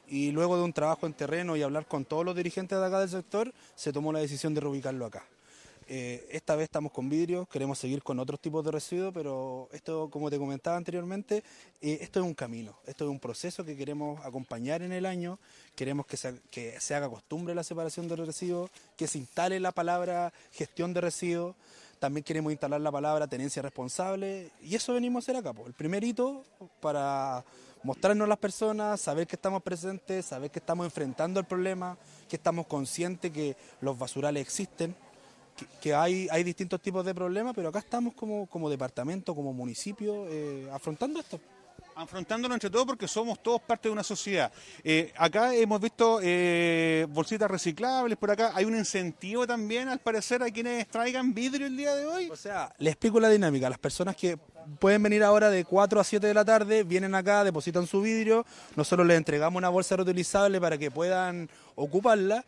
y 0.08 0.32
luego 0.32 0.58
de 0.58 0.64
un 0.64 0.74
trabajo 0.74 1.06
en 1.06 1.14
terreno 1.14 1.56
y 1.56 1.62
hablar 1.62 1.86
con 1.86 2.06
todos 2.06 2.26
los 2.26 2.36
dirigentes 2.36 2.80
de 2.80 2.86
acá 2.88 3.02
del 3.02 3.10
sector, 3.10 3.54
se 3.76 3.94
tomó 3.94 4.12
la 4.12 4.20
decisión 4.20 4.56
de 4.56 4.62
reubicarlo 4.62 5.06
acá. 5.06 5.26
Eh, 5.92 6.28
esta 6.30 6.56
vez 6.56 6.66
estamos 6.66 6.92
con 6.92 7.10
vidrio, 7.10 7.48
queremos 7.48 7.80
seguir 7.80 8.04
con 8.04 8.20
otros 8.20 8.40
tipos 8.40 8.64
de 8.64 8.70
residuos, 8.70 9.12
pero 9.12 9.68
esto, 9.72 10.08
como 10.12 10.30
te 10.30 10.38
comentaba 10.38 10.78
anteriormente, 10.78 11.44
eh, 11.82 11.98
esto 12.02 12.20
es 12.20 12.28
un 12.28 12.36
camino, 12.36 12.78
esto 12.86 13.06
es 13.06 13.10
un 13.10 13.20
proceso 13.20 13.66
que 13.66 13.76
queremos 13.76 14.24
acompañar 14.24 14.84
en 14.84 14.92
el 14.92 15.08
año, 15.08 15.40
queremos 15.74 16.06
que 16.06 16.16
se, 16.16 16.42
que 16.52 16.80
se 16.80 16.94
haga 16.94 17.10
costumbre 17.10 17.56
la 17.56 17.64
separación 17.64 18.08
de 18.08 18.18
residuos, 18.18 18.70
que 18.96 19.08
se 19.08 19.18
instale 19.18 19.60
la 19.60 19.72
palabra 19.72 20.32
gestión 20.52 20.94
de 20.94 21.02
residuos, 21.02 21.56
también 21.98 22.24
queremos 22.24 22.52
instalar 22.52 22.80
la 22.82 22.92
palabra 22.92 23.26
tenencia 23.26 23.64
responsable, 23.64 24.52
y 24.62 24.76
eso 24.76 24.94
venimos 24.94 25.24
a 25.24 25.26
hacer 25.26 25.38
acá, 25.38 25.60
el 25.66 25.74
primer 25.74 26.04
hito 26.04 26.46
para 26.82 27.44
mostrarnos 27.82 28.26
a 28.26 28.30
las 28.30 28.38
personas, 28.38 29.02
saber 29.02 29.26
que 29.26 29.38
estamos 29.38 29.64
presentes, 29.64 30.28
saber 30.28 30.52
que 30.52 30.60
estamos 30.60 30.86
enfrentando 30.86 31.40
el 31.40 31.48
problema, 31.48 31.98
que 32.28 32.36
estamos 32.36 32.68
conscientes 32.68 33.32
que 33.32 33.56
los 33.82 33.98
basurales 33.98 34.44
existen, 34.44 34.96
que, 35.82 35.94
hay, 35.94 36.28
hay 36.32 36.44
distintos 36.44 36.82
tipos 36.82 37.06
de 37.06 37.14
problemas, 37.14 37.54
pero 37.56 37.70
acá 37.70 37.80
estamos 37.80 38.14
como, 38.14 38.48
como 38.48 38.70
departamento, 38.70 39.36
como 39.36 39.54
municipio, 39.54 40.26
eh, 40.30 40.70
afrontando 40.72 41.20
esto 41.20 41.40
afrontándolo 42.02 42.54
entre 42.54 42.70
todos 42.70 42.86
porque 42.86 43.08
somos 43.08 43.44
todos 43.44 43.62
parte 43.62 43.90
de 43.90 43.94
una 43.94 44.04
sociedad. 44.04 44.52
Eh, 44.84 45.12
acá 45.18 45.54
hemos 45.54 45.82
visto 45.82 46.20
eh, 46.24 47.06
bolsitas 47.10 47.52
reciclables, 47.52 48.18
por 48.18 48.32
acá 48.32 48.52
hay 48.56 48.64
un 48.66 48.78
incentivo 48.78 49.46
también, 49.46 49.90
al 49.90 50.00
parecer, 50.00 50.42
a 50.42 50.50
quienes 50.50 50.88
traigan 50.88 51.34
vidrio 51.34 51.68
el 51.68 51.76
día 51.76 51.94
de 51.96 52.06
hoy. 52.06 52.30
O 52.30 52.38
sea, 52.38 52.74
les 52.78 52.94
explico 52.94 53.20
la 53.20 53.30
dinámica. 53.30 53.70
Las 53.70 53.80
personas 53.80 54.16
que 54.16 54.38
pueden 54.80 55.04
venir 55.04 55.24
ahora 55.24 55.50
de 55.50 55.66
4 55.66 56.00
a 56.00 56.04
7 56.04 56.26
de 56.26 56.34
la 56.34 56.46
tarde, 56.46 56.84
vienen 56.84 57.16
acá, 57.16 57.44
depositan 57.44 57.86
su 57.86 58.02
vidrio, 58.02 58.46
nosotros 58.78 59.06
les 59.06 59.18
entregamos 59.18 59.58
una 59.58 59.70
bolsa 59.70 59.98
reutilizable 59.98 60.62
para 60.62 60.78
que 60.78 60.92
puedan 60.92 61.50
ocuparla 61.76 62.46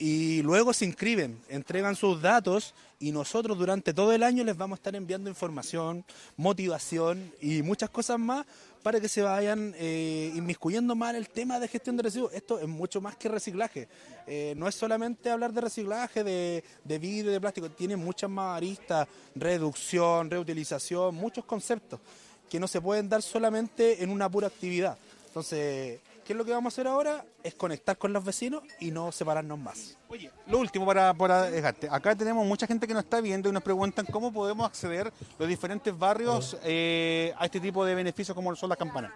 y 0.00 0.40
luego 0.42 0.72
se 0.72 0.86
inscriben, 0.86 1.38
entregan 1.50 1.94
sus 1.94 2.22
datos 2.22 2.74
y 2.98 3.12
nosotros 3.12 3.58
durante 3.58 3.92
todo 3.92 4.12
el 4.12 4.22
año 4.22 4.42
les 4.42 4.56
vamos 4.56 4.78
a 4.78 4.80
estar 4.80 4.96
enviando 4.96 5.28
información, 5.28 6.06
motivación 6.38 7.30
y 7.42 7.60
muchas 7.60 7.90
cosas 7.90 8.18
más 8.18 8.46
para 8.82 8.98
que 8.98 9.10
se 9.10 9.20
vayan 9.20 9.74
eh, 9.76 10.32
inmiscuyendo 10.34 10.94
más 10.94 11.10
en 11.10 11.16
el 11.16 11.28
tema 11.28 11.60
de 11.60 11.68
gestión 11.68 11.98
de 11.98 12.04
residuos. 12.04 12.32
Esto 12.32 12.58
es 12.58 12.66
mucho 12.66 13.02
más 13.02 13.14
que 13.16 13.28
reciclaje. 13.28 13.88
Eh, 14.26 14.54
no 14.56 14.66
es 14.66 14.74
solamente 14.74 15.28
hablar 15.28 15.52
de 15.52 15.60
reciclaje, 15.60 16.24
de, 16.24 16.64
de 16.82 16.98
vidrio, 16.98 17.30
de 17.30 17.38
plástico, 17.38 17.68
tiene 17.68 17.94
muchas 17.94 18.30
más 18.30 18.56
aristas, 18.56 19.06
reducción, 19.34 20.30
reutilización, 20.30 21.14
muchos 21.14 21.44
conceptos 21.44 22.00
que 22.48 22.58
no 22.58 22.66
se 22.66 22.80
pueden 22.80 23.06
dar 23.06 23.20
solamente 23.20 24.02
en 24.02 24.08
una 24.08 24.30
pura 24.30 24.46
actividad. 24.46 24.96
Entonces, 25.26 26.00
¿Qué 26.24 26.34
es 26.34 26.36
lo 26.36 26.44
que 26.44 26.52
vamos 26.52 26.72
a 26.72 26.74
hacer 26.74 26.86
ahora? 26.86 27.24
Es 27.42 27.54
conectar 27.54 27.98
con 27.98 28.12
los 28.12 28.24
vecinos 28.24 28.62
y 28.78 28.90
no 28.90 29.10
separarnos 29.10 29.58
más. 29.58 29.98
Oye, 30.08 30.30
lo 30.46 30.58
último 30.58 30.86
para, 30.86 31.12
para 31.14 31.50
dejarte. 31.50 31.88
Acá 31.90 32.14
tenemos 32.14 32.46
mucha 32.46 32.66
gente 32.66 32.86
que 32.86 32.94
nos 32.94 33.04
está 33.04 33.20
viendo 33.20 33.48
y 33.48 33.52
nos 33.52 33.62
preguntan 33.62 34.06
cómo 34.06 34.32
podemos 34.32 34.66
acceder 34.66 35.12
los 35.38 35.48
diferentes 35.48 35.96
barrios 35.98 36.56
eh, 36.62 37.34
a 37.38 37.46
este 37.46 37.60
tipo 37.60 37.84
de 37.84 37.94
beneficios 37.94 38.34
como 38.34 38.54
son 38.54 38.68
las 38.68 38.78
campanas. 38.78 39.12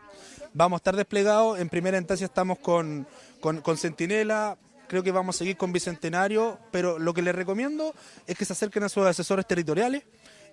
Vamos 0.52 0.76
a 0.76 0.78
estar 0.78 0.96
desplegados. 0.96 1.58
En 1.58 1.68
primera 1.68 1.98
instancia 1.98 2.24
estamos 2.24 2.58
con, 2.58 3.06
con, 3.40 3.60
con 3.60 3.76
Centinela. 3.76 4.56
Creo 4.88 5.02
que 5.02 5.12
vamos 5.12 5.36
a 5.36 5.38
seguir 5.38 5.56
con 5.56 5.72
Bicentenario. 5.72 6.58
Pero 6.70 6.98
lo 6.98 7.14
que 7.14 7.22
les 7.22 7.34
recomiendo 7.34 7.94
es 8.26 8.36
que 8.36 8.44
se 8.44 8.52
acerquen 8.52 8.82
a 8.82 8.88
sus 8.88 9.06
asesores 9.06 9.46
territoriales. 9.46 10.04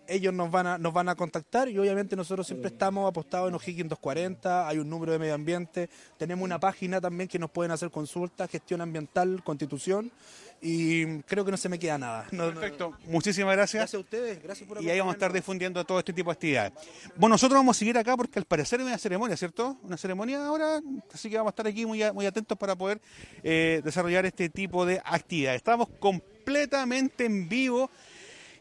Ellos 0.08 0.34
nos 0.34 0.52
van 0.52 0.68
a, 0.68 0.78
nos 0.78 0.92
van 0.94 1.08
a 1.10 1.16
contactar 1.16 1.70
y 1.70 1.78
obviamente 1.78 2.16
nosotros 2.16 2.46
siempre 2.46 2.68
estamos 2.70 3.08
apostados 3.08 3.48
en 3.48 3.56
O'Higgins 3.56 3.88
240, 3.90 4.68
hay 4.68 4.78
un 4.80 4.90
número 4.90 5.12
de 5.14 5.20
medio 5.20 5.34
ambiente, 5.36 5.90
tenemos 6.18 6.44
una 6.44 6.60
página 6.60 7.00
también 7.00 7.30
que 7.30 7.40
nos 7.40 7.50
pueden 7.52 7.72
hacer 7.72 7.90
consultas, 7.92 8.50
gestión 8.50 8.82
ambiental, 8.82 9.42
constitución 9.44 10.12
y 10.60 11.20
creo 11.22 11.46
que 11.46 11.52
no 11.52 11.58
se 11.58 11.70
me 11.70 11.80
queda 11.80 11.98
nada. 11.98 12.28
No- 12.32 12.48
no- 12.52 12.60
Perfecto, 12.60 12.98
muchísimas 13.08 13.56
gracias. 13.56 13.82
Gracias 13.82 13.98
a 13.98 14.04
ustedes, 14.04 14.44
gracias 14.44 14.68
por 14.68 14.82
Y 14.84 14.90
ahí 14.90 15.00
vamos 15.00 15.14
a 15.14 15.16
estar 15.16 15.32
difundiendo 15.32 15.84
todo 15.86 16.00
este 16.00 16.14
tipo 16.14 16.30
de 16.30 16.34
actividades. 16.34 16.74
Bueno, 17.16 17.36
nosotros 17.36 17.58
vamos 17.60 17.78
a 17.78 17.80
seguir 17.80 17.98
acá 17.98 18.18
porque 18.18 18.38
al 18.40 18.46
parecer 18.46 18.80
hay 18.82 18.88
una 18.88 18.98
ceremonia, 18.98 19.38
¿cierto? 19.38 19.78
Una 19.84 19.98
ceremonia 19.98 20.46
ahora, 20.46 20.82
así 21.14 21.30
que 21.30 21.38
vamos 21.38 21.52
a 21.52 21.54
estar 21.54 21.68
aquí 21.68 21.86
muy, 21.86 22.02
muy 22.12 22.26
atentos 22.26 22.58
para 22.58 22.76
poder 22.76 23.00
eh, 23.44 23.82
desarrollar 23.84 24.26
este 24.26 24.50
tipo 24.50 24.86
de 24.86 25.02
actividades. 25.06 25.58
Estamos 25.58 25.88
completamente 26.00 27.26
en 27.26 27.48
vivo 27.48 27.90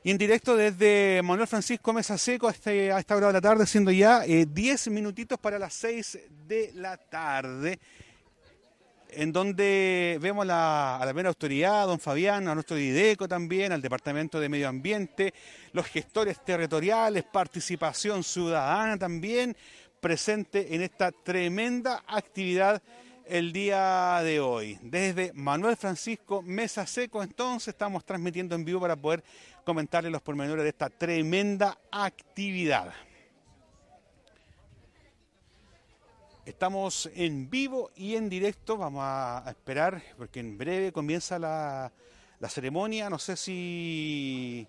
y 0.03 0.11
en 0.11 0.19
directo 0.19 0.57
desde 0.57 1.21
Manuel 1.23 1.47
Francisco 1.47 1.93
Mesa 1.93 2.17
Seco 2.17 2.49
a, 2.49 2.53
este- 2.53 2.89
esta 2.89 3.17
hora 3.17 3.27
de 3.29 3.33
la 3.35 3.41
tarde, 3.41 3.67
siendo 3.67 3.91
ya 3.91 4.25
eh, 4.25 4.47
10 4.47 4.89
minutitos 4.89 5.39
para 5.39 5.59
las 5.59 5.75
6 5.75 6.19
de 6.47 6.73
la 6.75 6.97
tarde 6.97 7.79
en 9.13 9.33
donde 9.33 10.19
vemos 10.21 10.45
a 10.45 10.99
la 11.01 11.05
primera 11.05 11.29
autoridad, 11.29 11.83
a 11.83 11.87
don 11.87 11.99
Fabián, 11.99 12.47
a 12.49 12.55
nuestro 12.55 12.79
IDECO 12.79 13.27
también, 13.27 13.73
al 13.73 13.83
Departamento 13.83 14.39
de 14.39 14.49
Medio 14.49 14.69
Ambiente, 14.69 15.35
los 15.73 15.87
gestores 15.87 16.45
territoriales, 16.45 17.25
participación 17.25 18.23
ciudadana 18.23 18.97
también, 18.97 19.57
presente 20.01 20.75
en 20.75 20.83
esta 20.83 21.11
tremenda 21.13 22.05
actividad 22.07 22.81
el 23.27 23.53
día 23.53 24.21
de 24.23 24.41
hoy. 24.41 24.79
Desde 24.83 25.33
Manuel 25.35 25.77
Francisco 25.77 26.43
Mesa 26.43 26.87
Seco, 26.87 27.23
entonces, 27.23 27.69
estamos 27.69 28.05
transmitiendo 28.05 28.55
en 28.55 28.65
vivo 28.65 28.81
para 28.81 28.97
poder 28.97 29.23
comentarles 29.65 30.13
los 30.13 30.23
pormenores 30.23 30.63
de 30.63 30.71
esta 30.71 30.91
tremenda 30.91 31.79
actividad. 31.91 32.93
Estamos 36.45 37.09
en 37.15 37.49
vivo 37.49 37.91
y 37.95 38.17
en 38.17 38.29
directo, 38.29 38.77
vamos 38.77 39.03
a 39.05 39.45
esperar 39.49 40.03
porque 40.17 40.41
en 40.41 40.59
breve 40.59 40.91
comienza 40.91 41.39
la, 41.39 41.93
la 42.41 42.49
ceremonia, 42.49 43.09
no 43.11 43.19
sé 43.19 43.37
si 43.37 44.67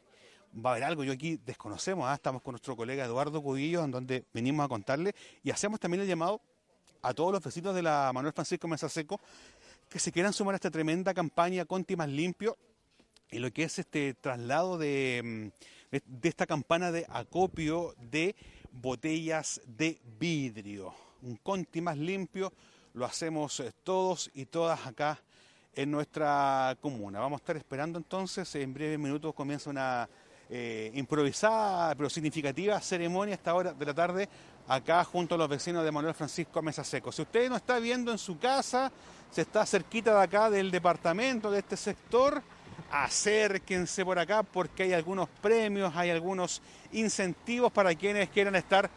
va 0.53 0.71
a 0.71 0.73
haber 0.73 0.83
algo, 0.83 1.03
yo 1.03 1.13
aquí 1.13 1.39
desconocemos, 1.45 2.07
¿ah? 2.07 2.13
estamos 2.13 2.41
con 2.41 2.51
nuestro 2.51 2.75
colega 2.75 3.05
Eduardo 3.05 3.41
Cubillo, 3.41 3.83
en 3.83 3.91
donde 3.91 4.25
venimos 4.33 4.65
a 4.65 4.69
contarle. 4.69 5.15
Y 5.43 5.51
hacemos 5.51 5.79
también 5.79 6.01
el 6.01 6.07
llamado 6.07 6.41
a 7.01 7.13
todos 7.13 7.31
los 7.31 7.41
vecinos 7.41 7.73
de 7.73 7.81
la 7.81 8.11
Manuel 8.13 8.33
Francisco 8.33 8.67
Mesa 8.67 8.89
Seco 8.89 9.19
que 9.89 9.99
se 9.99 10.11
quieran 10.11 10.33
sumar 10.33 10.55
a 10.55 10.57
esta 10.57 10.71
tremenda 10.71 11.13
campaña 11.13 11.65
Conti 11.65 11.95
Más 11.95 12.09
Limpio 12.09 12.57
y 13.31 13.39
lo 13.39 13.51
que 13.51 13.63
es 13.63 13.79
este 13.79 14.13
traslado 14.13 14.77
de, 14.77 15.51
mm, 15.91 15.95
de- 15.95 16.29
esta 16.29 16.45
campana 16.45 16.91
de 16.91 17.05
acopio 17.09 17.95
de 17.99 18.35
botellas 18.71 19.61
de 19.65 19.99
vidrio. 20.19 20.93
Un 21.21 21.37
Conti 21.37 21.81
más 21.81 21.97
limpio 21.97 22.51
lo 22.93 23.05
hacemos 23.05 23.59
eh, 23.61 23.71
todos 23.83 24.29
y 24.33 24.45
todas 24.45 24.85
acá 24.85 25.19
en 25.73 25.89
nuestra 25.91 26.77
comuna. 26.81 27.19
Vamos 27.19 27.39
a 27.39 27.41
estar 27.43 27.57
esperando 27.57 27.97
entonces, 27.97 28.53
en 28.55 28.73
breves 28.73 28.99
minutos 28.99 29.33
comienza 29.33 29.69
una 29.69 30.09
eh, 30.49 30.91
improvisada 30.95 31.95
pero 31.95 32.09
significativa 32.09 32.79
ceremonia 32.81 33.35
a 33.35 33.37
esta 33.37 33.53
hora 33.53 33.73
de 33.73 33.85
la 33.85 33.93
tarde 33.93 34.27
acá 34.67 35.01
junto 35.05 35.35
a 35.35 35.37
los 35.37 35.47
vecinos 35.47 35.83
de 35.85 35.91
Manuel 35.91 36.13
Francisco 36.13 36.61
Mesa 36.61 36.83
Seco. 36.83 37.11
Si 37.13 37.21
usted 37.21 37.49
no 37.49 37.55
está 37.55 37.79
viendo 37.79 38.11
en 38.11 38.17
su 38.17 38.37
casa, 38.37 38.91
se 39.31 39.41
está 39.43 39.65
cerquita 39.65 40.13
de 40.17 40.23
acá 40.23 40.49
del 40.49 40.69
departamento, 40.69 41.49
de 41.49 41.59
este 41.59 41.77
sector, 41.77 42.43
acérquense 42.91 44.03
por 44.03 44.19
acá 44.19 44.43
porque 44.43 44.83
hay 44.83 44.93
algunos 44.93 45.29
premios, 45.41 45.93
hay 45.95 46.09
algunos 46.09 46.61
incentivos 46.91 47.71
para 47.71 47.95
quienes 47.95 48.29
quieran 48.29 48.55
estar 48.55 48.89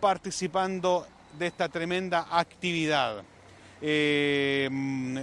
participando 0.00 1.06
de 1.38 1.46
esta 1.46 1.68
tremenda 1.68 2.26
actividad. 2.30 3.22
Eh, 3.80 4.68
mm, 4.70 5.18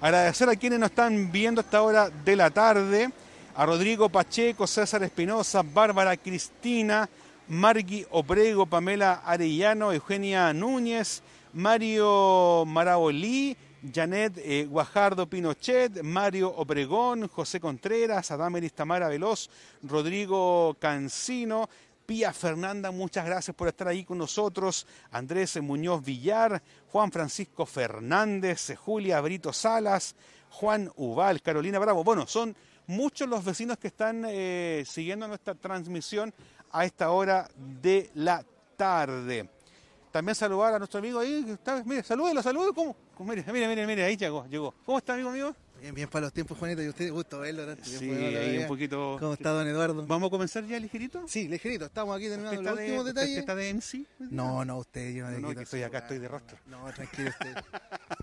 agradecer 0.00 0.48
a 0.48 0.56
quienes 0.56 0.78
nos 0.78 0.90
están 0.90 1.30
viendo 1.30 1.60
a 1.60 1.64
esta 1.64 1.82
hora 1.82 2.10
de 2.10 2.36
la 2.36 2.50
tarde, 2.50 3.10
a 3.54 3.66
Rodrigo 3.66 4.08
Pacheco, 4.08 4.66
César 4.66 5.02
Espinosa, 5.02 5.62
Bárbara 5.62 6.16
Cristina, 6.16 7.08
Margui 7.48 8.06
Obrego, 8.10 8.66
Pamela 8.66 9.22
Arellano, 9.24 9.92
Eugenia 9.92 10.52
Núñez, 10.52 11.22
Mario 11.52 12.64
Marabolí, 12.66 13.56
Janet 13.82 14.36
eh, 14.38 14.66
Guajardo 14.68 15.28
Pinochet, 15.28 16.02
Mario 16.02 16.54
Obregón, 16.54 17.28
José 17.28 17.60
Contreras, 17.60 18.30
Adameris 18.30 18.74
Tamara 18.74 19.08
Veloz, 19.08 19.48
Rodrigo 19.82 20.76
Cancino, 20.78 21.68
Pía 22.04 22.32
Fernanda, 22.32 22.90
muchas 22.90 23.24
gracias 23.24 23.56
por 23.56 23.68
estar 23.68 23.88
ahí 23.88 24.04
con 24.04 24.18
nosotros. 24.18 24.86
Andrés 25.12 25.60
Muñoz 25.62 26.04
Villar, 26.04 26.60
Juan 26.92 27.10
Francisco 27.10 27.64
Fernández, 27.64 28.74
Julia 28.76 29.20
Brito 29.20 29.52
Salas, 29.52 30.14
Juan 30.50 30.90
Ubal, 30.96 31.40
Carolina 31.40 31.78
Bravo. 31.78 32.04
Bueno, 32.04 32.26
son 32.26 32.54
muchos 32.86 33.28
los 33.28 33.44
vecinos 33.44 33.78
que 33.78 33.88
están 33.88 34.24
eh, 34.28 34.84
siguiendo 34.86 35.26
nuestra 35.26 35.54
transmisión 35.54 36.34
a 36.72 36.84
esta 36.84 37.10
hora 37.12 37.48
de 37.56 38.10
la 38.14 38.44
tarde. 38.76 39.48
También 40.10 40.34
saludar 40.34 40.74
a 40.74 40.78
nuestro 40.78 40.98
amigo 40.98 41.20
ahí, 41.20 41.44
que 41.44 41.52
está, 41.52 41.82
mire, 41.84 42.02
¿cómo? 42.74 42.96
Mire, 43.24 43.44
mire, 43.52 43.68
mire, 43.68 43.86
mire, 43.86 44.04
ahí 44.04 44.16
llegó, 44.16 44.46
llegó. 44.46 44.74
¿Cómo 44.86 44.98
está, 44.98 45.12
amigo 45.14 45.30
mío? 45.30 45.54
Bien, 45.80 45.94
bien 45.94 46.08
para 46.08 46.26
los 46.26 46.32
tiempos, 46.32 46.58
Juanito, 46.58 46.82
y 46.82 46.88
usted, 46.88 47.10
gusto 47.10 47.38
verlo 47.40 47.66
tanto. 47.66 47.84
Sí, 47.84 48.10
ahí 48.10 48.58
un 48.58 48.66
poquito. 48.66 49.16
¿Cómo 49.18 49.34
está, 49.34 49.50
don 49.50 49.66
Eduardo? 49.66 50.06
¿Vamos 50.06 50.28
a 50.28 50.30
comenzar 50.30 50.64
ya 50.66 50.78
ligerito? 50.78 51.26
Sí, 51.26 51.48
ligerito, 51.48 51.86
estamos 51.86 52.16
aquí 52.16 52.26
¿Usted 52.26 52.36
terminando 52.36 52.62
los 52.62 52.76
de, 52.78 52.82
últimos 52.84 53.06
usted 53.06 53.14
detalles. 53.14 53.38
está 53.38 53.54
de 53.54 53.70
MC? 53.74 54.06
No, 54.30 54.64
no, 54.64 54.78
usted, 54.78 55.14
yo 55.14 55.30
no, 55.30 55.38
No, 55.38 55.54
que 55.54 55.62
estoy 55.62 55.82
acá, 55.82 55.98
estoy 55.98 56.18
de 56.18 56.28
rostro. 56.28 56.58
No, 56.66 56.84
tranquilo 56.92 57.30
usted. 57.30 57.54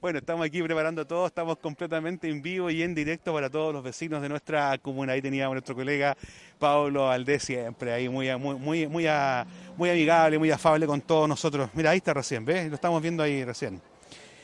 Bueno, 0.00 0.18
estamos 0.18 0.44
aquí 0.44 0.62
preparando 0.62 1.06
todo, 1.06 1.26
estamos 1.26 1.58
completamente 1.58 2.28
en 2.28 2.42
vivo 2.42 2.70
y 2.70 2.82
en 2.82 2.94
directo 2.94 3.32
para 3.32 3.48
todos 3.48 3.72
los 3.72 3.82
vecinos 3.82 4.20
de 4.22 4.28
nuestra 4.28 4.76
comuna. 4.78 5.12
Ahí 5.12 5.22
teníamos 5.22 5.54
nuestro 5.54 5.74
colega 5.74 6.16
Pablo 6.58 7.10
Aldés 7.10 7.44
siempre, 7.44 7.92
ahí 7.92 8.08
muy, 8.08 8.28
muy, 8.36 8.56
muy, 8.56 8.86
muy, 8.86 9.06
muy 9.76 9.90
amigable, 9.90 10.38
muy 10.38 10.50
afable 10.50 10.86
con 10.86 11.00
todos 11.00 11.28
nosotros. 11.28 11.70
Mira, 11.74 11.90
ahí 11.90 11.98
está 11.98 12.14
recién, 12.14 12.44
¿ves? 12.44 12.68
Lo 12.68 12.74
estamos 12.74 13.00
viendo 13.00 13.22
ahí 13.22 13.44
recién. 13.44 13.80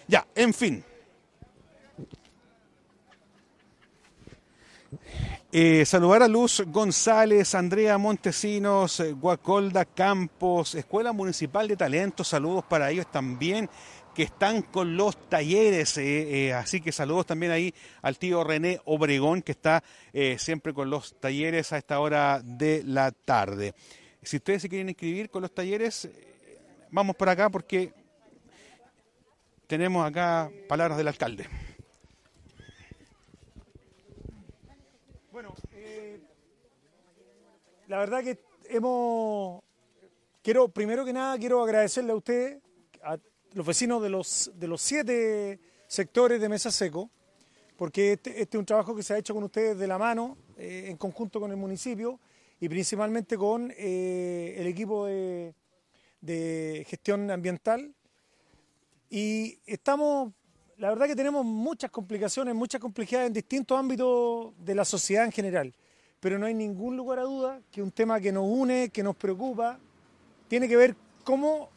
Ya, 0.06 0.26
en 0.34 0.54
fin. 0.54 0.84
Eh, 5.50 5.86
saludar 5.86 6.22
a 6.22 6.28
Luz 6.28 6.62
González, 6.66 7.54
Andrea 7.54 7.96
Montesinos, 7.96 9.00
eh, 9.00 9.12
Guacolda 9.12 9.86
Campos, 9.86 10.74
Escuela 10.74 11.10
Municipal 11.12 11.66
de 11.66 11.74
Talentos, 11.74 12.28
saludos 12.28 12.64
para 12.64 12.90
ellos 12.90 13.10
también 13.10 13.68
que 14.18 14.24
están 14.24 14.62
con 14.62 14.96
los 14.96 15.28
talleres, 15.28 15.96
eh, 15.96 16.48
eh, 16.48 16.52
así 16.52 16.80
que 16.80 16.90
saludos 16.90 17.24
también 17.24 17.52
ahí 17.52 17.72
al 18.02 18.18
tío 18.18 18.42
René 18.42 18.80
Obregón 18.84 19.42
que 19.42 19.52
está 19.52 19.84
eh, 20.12 20.40
siempre 20.40 20.74
con 20.74 20.90
los 20.90 21.20
talleres 21.20 21.72
a 21.72 21.78
esta 21.78 22.00
hora 22.00 22.40
de 22.42 22.82
la 22.84 23.12
tarde. 23.12 23.74
Si 24.20 24.38
ustedes 24.38 24.62
se 24.62 24.68
quieren 24.68 24.88
inscribir 24.88 25.30
con 25.30 25.42
los 25.42 25.54
talleres, 25.54 26.10
vamos 26.90 27.14
por 27.14 27.28
acá 27.28 27.48
porque 27.48 27.92
tenemos 29.68 30.04
acá 30.04 30.50
palabras 30.68 30.98
del 30.98 31.06
alcalde. 31.06 31.46
Bueno, 35.30 35.54
la 37.86 37.98
verdad 37.98 38.24
que 38.24 38.36
hemos... 38.68 39.62
Quiero, 40.42 40.66
primero 40.66 41.04
que 41.04 41.12
nada, 41.12 41.38
quiero 41.38 41.62
agradecerle 41.62 42.10
a 42.10 42.16
ustedes, 42.16 42.60
a 43.00 43.16
los 43.54 43.66
vecinos 43.66 44.02
de 44.02 44.10
los, 44.10 44.50
de 44.54 44.68
los 44.68 44.80
siete 44.80 45.58
sectores 45.86 46.40
de 46.40 46.48
Mesa 46.48 46.70
Seco, 46.70 47.10
porque 47.76 48.14
este, 48.14 48.42
este 48.42 48.56
es 48.56 48.58
un 48.58 48.66
trabajo 48.66 48.94
que 48.94 49.02
se 49.02 49.14
ha 49.14 49.18
hecho 49.18 49.34
con 49.34 49.44
ustedes 49.44 49.78
de 49.78 49.86
la 49.86 49.98
mano, 49.98 50.36
eh, 50.56 50.86
en 50.88 50.96
conjunto 50.96 51.40
con 51.40 51.50
el 51.50 51.56
municipio 51.56 52.18
y 52.60 52.68
principalmente 52.68 53.36
con 53.36 53.72
eh, 53.76 54.56
el 54.58 54.66
equipo 54.66 55.06
de, 55.06 55.54
gestión 56.88 57.30
ambiental. 57.30 57.94
Y 59.08 59.60
estamos, 59.64 60.32
la 60.76 60.90
verdad 60.90 61.06
que 61.06 61.16
tenemos 61.16 61.44
muchas 61.44 61.90
complicaciones, 61.90 62.54
muchas 62.54 62.80
complejidades 62.80 63.28
en 63.28 63.32
distintos 63.32 63.78
ámbitos 63.78 64.52
de 64.58 64.74
la 64.74 64.84
sociedad 64.84 65.24
en 65.24 65.32
general, 65.32 65.74
pero 66.20 66.38
no 66.38 66.46
hay 66.46 66.54
ningún 66.54 66.96
lugar 66.96 67.20
a 67.20 67.22
duda 67.22 67.60
que 67.70 67.80
un 67.80 67.92
tema 67.92 68.20
que 68.20 68.32
nos 68.32 68.44
une, 68.44 68.90
que 68.90 69.02
nos 69.02 69.16
preocupa, 69.16 69.78
tiene 70.48 70.68
que 70.68 70.76
ver 70.76 70.96
cómo 71.24 71.70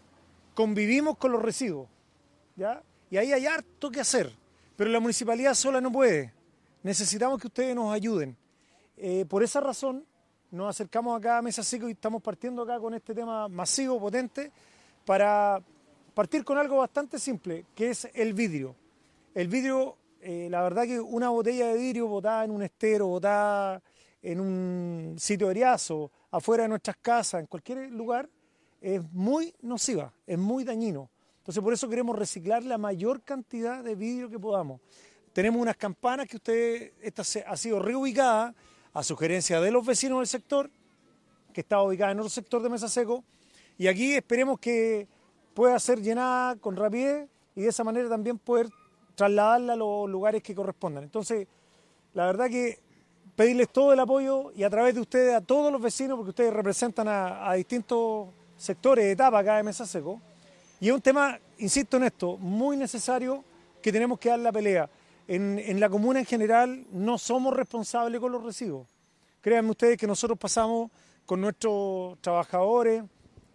convivimos 0.53 1.17
con 1.17 1.31
los 1.31 1.41
residuos, 1.41 1.87
¿ya? 2.55 2.81
Y 3.09 3.17
ahí 3.17 3.33
hay 3.33 3.45
harto 3.45 3.91
que 3.91 3.99
hacer, 3.99 4.31
pero 4.75 4.89
la 4.89 4.99
municipalidad 4.99 5.53
sola 5.53 5.81
no 5.81 5.91
puede. 5.91 6.33
Necesitamos 6.83 7.39
que 7.39 7.47
ustedes 7.47 7.75
nos 7.75 7.93
ayuden. 7.93 8.35
Eh, 8.97 9.25
por 9.25 9.43
esa 9.43 9.59
razón 9.59 10.05
nos 10.51 10.69
acercamos 10.69 11.17
acá 11.17 11.37
a 11.37 11.41
Mesa 11.41 11.63
Seco 11.63 11.87
y 11.87 11.93
estamos 11.93 12.21
partiendo 12.21 12.63
acá 12.63 12.79
con 12.79 12.93
este 12.93 13.13
tema 13.13 13.47
masivo, 13.47 13.99
potente, 13.99 14.51
para 15.05 15.61
partir 16.13 16.43
con 16.43 16.57
algo 16.57 16.77
bastante 16.77 17.19
simple, 17.19 17.65
que 17.73 17.89
es 17.89 18.09
el 18.13 18.33
vidrio. 18.33 18.75
El 19.33 19.47
vidrio, 19.47 19.97
eh, 20.19 20.47
la 20.49 20.61
verdad 20.61 20.83
que 20.83 20.99
una 20.99 21.29
botella 21.29 21.67
de 21.67 21.77
vidrio 21.77 22.07
botada 22.07 22.43
en 22.43 22.51
un 22.51 22.63
estero, 22.63 23.07
botada 23.07 23.81
en 24.21 24.39
un 24.39 25.15
sitio 25.17 25.49
eriazo, 25.49 26.11
afuera 26.31 26.63
de 26.63 26.69
nuestras 26.69 26.97
casas, 26.97 27.41
en 27.41 27.47
cualquier 27.47 27.91
lugar, 27.91 28.29
es 28.81 29.01
muy 29.13 29.53
nociva, 29.61 30.11
es 30.25 30.37
muy 30.37 30.63
dañino. 30.63 31.09
Entonces 31.37 31.63
por 31.63 31.73
eso 31.73 31.87
queremos 31.87 32.17
reciclar 32.17 32.63
la 32.63 32.77
mayor 32.77 33.21
cantidad 33.21 33.83
de 33.83 33.95
vidrio 33.95 34.29
que 34.29 34.39
podamos. 34.39 34.81
Tenemos 35.33 35.61
unas 35.61 35.77
campanas 35.77 36.27
que 36.27 36.37
usted, 36.37 36.91
esta 37.01 37.23
ha 37.47 37.57
sido 37.57 37.79
reubicada 37.79 38.53
a 38.93 39.03
sugerencia 39.03 39.61
de 39.61 39.71
los 39.71 39.85
vecinos 39.85 40.19
del 40.19 40.27
sector, 40.27 40.69
que 41.53 41.61
está 41.61 41.81
ubicada 41.81 42.11
en 42.11 42.19
otro 42.19 42.29
sector 42.29 42.61
de 42.61 42.69
Mesa 42.69 42.89
Seco, 42.89 43.23
y 43.77 43.87
aquí 43.87 44.13
esperemos 44.13 44.59
que 44.59 45.07
pueda 45.53 45.79
ser 45.79 46.01
llenada 46.01 46.55
con 46.57 46.75
rapidez 46.75 47.29
y 47.55 47.61
de 47.61 47.69
esa 47.69 47.83
manera 47.83 48.09
también 48.09 48.37
poder 48.37 48.69
trasladarla 49.15 49.73
a 49.73 49.75
los 49.75 50.09
lugares 50.09 50.43
que 50.43 50.55
correspondan. 50.55 51.03
Entonces, 51.03 51.47
la 52.13 52.25
verdad 52.25 52.49
que 52.49 52.79
pedirles 53.35 53.69
todo 53.69 53.93
el 53.93 53.99
apoyo 53.99 54.51
y 54.53 54.63
a 54.63 54.69
través 54.69 54.95
de 54.95 55.01
ustedes 55.01 55.33
a 55.33 55.41
todos 55.41 55.71
los 55.71 55.81
vecinos, 55.81 56.17
porque 56.17 56.29
ustedes 56.29 56.53
representan 56.53 57.07
a 57.07 57.53
distintos 57.53 58.29
sectores 58.61 59.05
de 59.05 59.11
etapa 59.11 59.39
acá 59.39 59.57
de 59.57 59.63
Mesa 59.63 59.85
Seco. 59.85 60.21
Y 60.79 60.89
es 60.89 60.93
un 60.93 61.01
tema, 61.01 61.39
insisto 61.57 61.97
en 61.97 62.03
esto, 62.03 62.37
muy 62.37 62.77
necesario 62.77 63.43
que 63.81 63.91
tenemos 63.91 64.19
que 64.19 64.29
dar 64.29 64.39
la 64.39 64.51
pelea. 64.51 64.87
En, 65.27 65.57
en 65.57 65.79
la 65.79 65.89
comuna 65.89 66.19
en 66.19 66.25
general 66.25 66.85
no 66.91 67.17
somos 67.17 67.55
responsables 67.55 68.19
con 68.19 68.31
los 68.31 68.43
residuos. 68.43 68.87
Créanme 69.41 69.71
ustedes 69.71 69.97
que 69.97 70.05
nosotros 70.05 70.37
pasamos 70.37 70.91
con 71.25 71.41
nuestros 71.41 72.19
trabajadores 72.21 73.03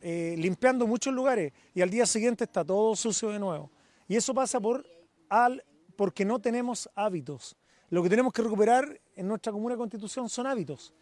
eh, 0.02 0.34
limpiando 0.38 0.86
muchos 0.86 1.14
lugares 1.14 1.52
y 1.74 1.82
al 1.82 1.90
día 1.90 2.06
siguiente 2.06 2.44
está 2.44 2.64
todo 2.64 2.96
sucio 2.96 3.30
de 3.30 3.38
nuevo. 3.38 3.70
Y 4.08 4.16
eso 4.16 4.34
pasa 4.34 4.60
por 4.60 4.84
al, 5.28 5.62
porque 5.94 6.24
no 6.24 6.40
tenemos 6.40 6.88
hábitos. 6.96 7.56
Lo 7.90 8.02
que 8.02 8.08
tenemos 8.08 8.32
que 8.32 8.42
recuperar 8.42 9.00
en 9.14 9.28
nuestra 9.28 9.52
comuna 9.52 9.76
constitución 9.76 10.28
son 10.28 10.46
hábitos. 10.48 10.92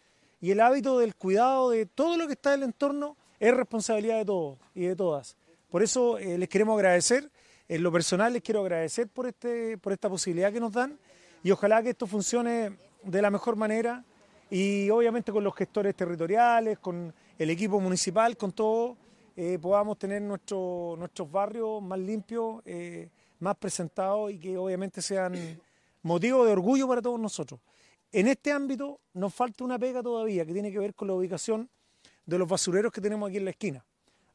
Y 0.40 0.50
el 0.50 0.60
hábito 0.60 0.98
del 0.98 1.14
cuidado 1.14 1.70
de 1.70 1.86
todo 1.86 2.18
lo 2.18 2.26
que 2.26 2.34
está 2.34 2.52
en 2.52 2.60
el 2.60 2.68
entorno 2.68 3.16
es 3.48 3.54
responsabilidad 3.54 4.18
de 4.18 4.24
todos 4.24 4.58
y 4.74 4.82
de 4.86 4.96
todas. 4.96 5.36
Por 5.70 5.82
eso 5.82 6.18
eh, 6.18 6.38
les 6.38 6.48
queremos 6.48 6.76
agradecer. 6.76 7.30
En 7.68 7.82
lo 7.82 7.90
personal 7.90 8.32
les 8.32 8.42
quiero 8.42 8.60
agradecer 8.60 9.08
por, 9.08 9.26
este, 9.26 9.78
por 9.78 9.92
esta 9.92 10.08
posibilidad 10.08 10.52
que 10.52 10.60
nos 10.60 10.72
dan 10.72 10.98
y 11.42 11.50
ojalá 11.50 11.82
que 11.82 11.90
esto 11.90 12.06
funcione 12.06 12.76
de 13.02 13.22
la 13.22 13.30
mejor 13.30 13.56
manera 13.56 14.04
y 14.50 14.88
obviamente 14.90 15.32
con 15.32 15.42
los 15.42 15.54
gestores 15.54 15.94
territoriales, 15.94 16.78
con 16.78 17.12
el 17.38 17.50
equipo 17.50 17.80
municipal, 17.80 18.36
con 18.36 18.52
todo, 18.52 18.96
eh, 19.36 19.58
podamos 19.60 19.98
tener 19.98 20.22
nuestro- 20.22 20.94
nuestros 20.98 21.30
barrios 21.30 21.82
más 21.82 21.98
limpios, 21.98 22.62
eh, 22.66 23.08
más 23.40 23.56
presentados 23.56 24.30
y 24.30 24.38
que 24.38 24.56
obviamente 24.56 25.02
sean 25.02 25.34
motivo 26.02 26.44
de 26.44 26.52
orgullo 26.52 26.86
para 26.86 27.02
todos 27.02 27.18
nosotros. 27.18 27.60
En 28.12 28.28
este 28.28 28.52
ámbito 28.52 29.00
nos 29.14 29.34
falta 29.34 29.64
una 29.64 29.78
pega 29.78 30.02
todavía 30.02 30.44
que 30.46 30.52
tiene 30.52 30.70
que 30.70 30.78
ver 30.78 30.94
con 30.94 31.08
la 31.08 31.14
ubicación 31.14 31.68
de 32.26 32.38
los 32.38 32.48
basureros 32.48 32.92
que 32.92 33.00
tenemos 33.00 33.28
aquí 33.28 33.38
en 33.38 33.44
la 33.44 33.50
esquina. 33.50 33.84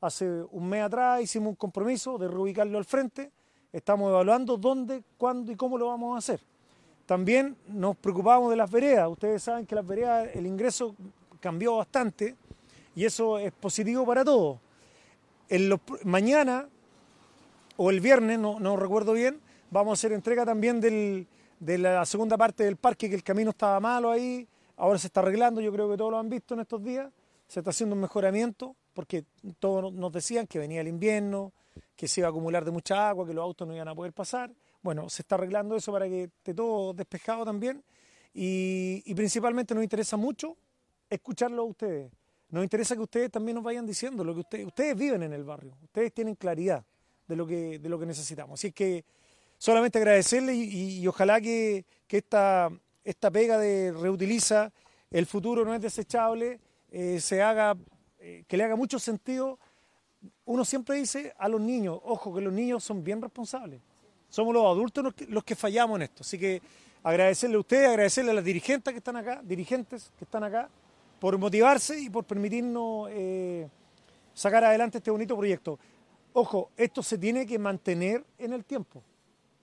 Hace 0.02 0.44
un 0.52 0.70
mes 0.70 0.84
atrás 0.84 1.22
hicimos 1.22 1.50
un 1.50 1.56
compromiso 1.56 2.18
de 2.18 2.28
reubicarlo 2.28 2.78
al 2.78 2.86
frente, 2.86 3.32
estamos 3.74 4.10
evaluando 4.10 4.58
dónde, 4.58 5.04
cuándo 5.18 5.52
y 5.52 5.56
cómo 5.56 5.78
lo 5.78 5.88
vamos 5.88 6.16
a 6.16 6.20
hacer. 6.20 6.40
También 7.06 7.58
nos 7.68 7.98
preocupamos 7.98 8.50
de 8.52 8.56
las 8.56 8.70
veredas. 8.70 9.10
Ustedes 9.10 9.44
saben 9.44 9.66
que 9.66 9.76
las 9.76 9.86
veredas, 9.86 10.30
el 10.36 10.46
ingreso 10.46 10.96
cambió 11.40 11.78
bastante 11.78 12.36
y 12.96 13.04
eso 13.06 13.40
es 13.40 13.52
positivo 13.52 14.06
para 14.06 14.24
todos. 14.24 14.60
En 15.50 15.74
mañana 16.04 16.68
o 17.78 17.90
el 17.90 18.00
viernes, 18.00 18.38
no, 18.38 18.60
no 18.60 18.78
recuerdo 18.78 19.14
bien, 19.14 19.40
vamos 19.72 19.92
a 19.92 19.94
hacer 20.00 20.12
entrega 20.14 20.46
también 20.46 20.80
del- 20.80 21.28
de 21.60 21.78
la 21.78 22.06
segunda 22.06 22.38
parte 22.38 22.64
del 22.64 22.78
parque, 22.78 23.10
que 23.10 23.16
el 23.16 23.24
camino 23.24 23.50
estaba 23.50 23.80
malo 23.80 24.12
ahí, 24.12 24.48
ahora 24.78 25.00
se 25.00 25.08
está 25.08 25.20
arreglando, 25.22 25.60
yo 25.62 25.72
creo 25.74 25.90
que 25.90 25.98
todos 25.98 26.12
lo 26.12 26.20
han 26.20 26.30
visto 26.30 26.54
en 26.54 26.62
estos 26.62 26.84
días, 26.84 27.12
se 27.50 27.60
está 27.60 27.72
haciendo 27.72 27.96
un 27.96 28.02
mejoramiento, 28.02 28.78
porque 28.94 29.26
todos 29.60 29.92
nos 29.92 30.14
decían 30.14 30.48
que 30.48 30.60
venía 30.60 30.80
el 30.80 30.88
invierno, 30.88 31.52
que 31.98 32.08
se 32.08 32.22
iba 32.22 32.28
a 32.28 32.30
acumular 32.30 32.64
de 32.64 32.72
mucha 32.72 33.10
agua, 33.10 33.28
que 33.28 33.34
los 33.34 33.44
autos 33.44 33.68
no 33.68 33.76
iban 33.76 33.88
a 33.90 33.96
poder 33.96 34.14
pasar. 34.14 34.52
Bueno, 34.82 35.10
se 35.10 35.24
está 35.24 35.36
arreglando 35.36 35.76
eso 35.76 35.92
para 35.92 36.08
que 36.08 36.24
esté 36.26 36.54
todo 36.54 36.94
despejado 36.94 37.44
también. 37.44 37.84
Y, 38.34 39.14
principalmente 39.16 39.74
nos 39.74 39.84
interesa 39.84 40.16
mucho 40.16 40.56
escucharlo 41.10 41.64
a 41.64 41.66
ustedes. 41.66 42.12
Nos 42.52 42.64
interesa 42.64 42.96
que 42.96 43.02
ustedes 43.02 43.32
también 43.32 43.56
nos 43.56 43.64
vayan 43.64 43.86
diciendo 43.86 44.24
lo 44.24 44.34
que 44.34 44.40
ustedes, 44.42 44.66
ustedes 44.68 44.96
viven 44.96 45.24
en 45.24 45.34
el 45.34 45.44
barrio, 45.44 45.76
ustedes 45.84 46.14
tienen 46.14 46.36
claridad 46.36 46.84
de 47.28 47.36
lo 47.36 47.46
que, 47.46 47.80
de 47.80 47.90
lo 47.90 48.00
que 48.00 48.06
necesitamos. 48.06 48.60
Así 48.60 48.72
que 48.72 49.04
solamente 49.58 49.98
agradecerle 49.98 50.54
y, 50.54 50.64
y- 50.64 51.00
y 51.00 51.08
ojalá 51.08 51.42
que, 51.42 51.86
que 52.08 52.18
esta, 52.18 52.70
esta 53.04 53.30
pega 53.32 53.58
de 53.58 53.92
reutiliza, 53.92 54.72
el 55.12 55.26
futuro 55.26 55.66
no 55.66 55.74
es 55.76 55.82
desechable, 55.82 56.60
eh, 56.92 57.20
se 57.20 57.42
haga, 57.42 57.78
eh, 58.20 58.44
que 58.48 58.58
le 58.58 58.64
haga 58.64 58.76
mucho 58.76 59.00
sentido. 59.00 59.60
Uno 60.46 60.66
siempre 60.66 60.96
dice 60.96 61.34
a 61.38 61.48
los 61.48 61.62
niños, 61.62 62.00
ojo, 62.04 62.34
que 62.34 62.42
los 62.42 62.54
niños 62.54 62.84
son 62.84 63.04
bien 63.04 63.22
responsables. 63.22 63.80
Somos 64.30 64.54
los 64.54 64.66
adultos 64.66 65.14
los 65.28 65.44
que, 65.44 65.56
fallamos 65.56 65.98
en 65.98 66.04
esto. 66.04 66.22
Así 66.22 66.38
que 66.38 66.62
agradecerle 67.04 67.56
a 67.56 67.60
ustedes, 67.60 67.90
agradecerle 67.90 68.32
a 68.32 68.36
las 68.36 68.44
dirigentes 68.44 68.94
que 68.94 68.98
están 68.98 69.16
acá, 69.16 69.42
dirigentes 69.44 70.12
que 70.18 70.26
están 70.26 70.44
acá, 70.44 70.70
por 71.20 71.38
motivarse 71.38 72.00
y 72.00 72.10
por 72.10 72.26
permitirnos 72.26 73.10
eh, 73.12 73.68
sacar 74.34 74.64
adelante 74.64 75.00
este 75.00 75.12
bonito 75.12 75.36
proyecto. 75.36 75.80
Ojo, 76.34 76.70
esto 76.78 77.02
se 77.02 77.18
tiene 77.18 77.46
que 77.46 77.58
mantener 77.58 78.24
en 78.38 78.54
el 78.54 78.64
tiempo. 78.66 79.02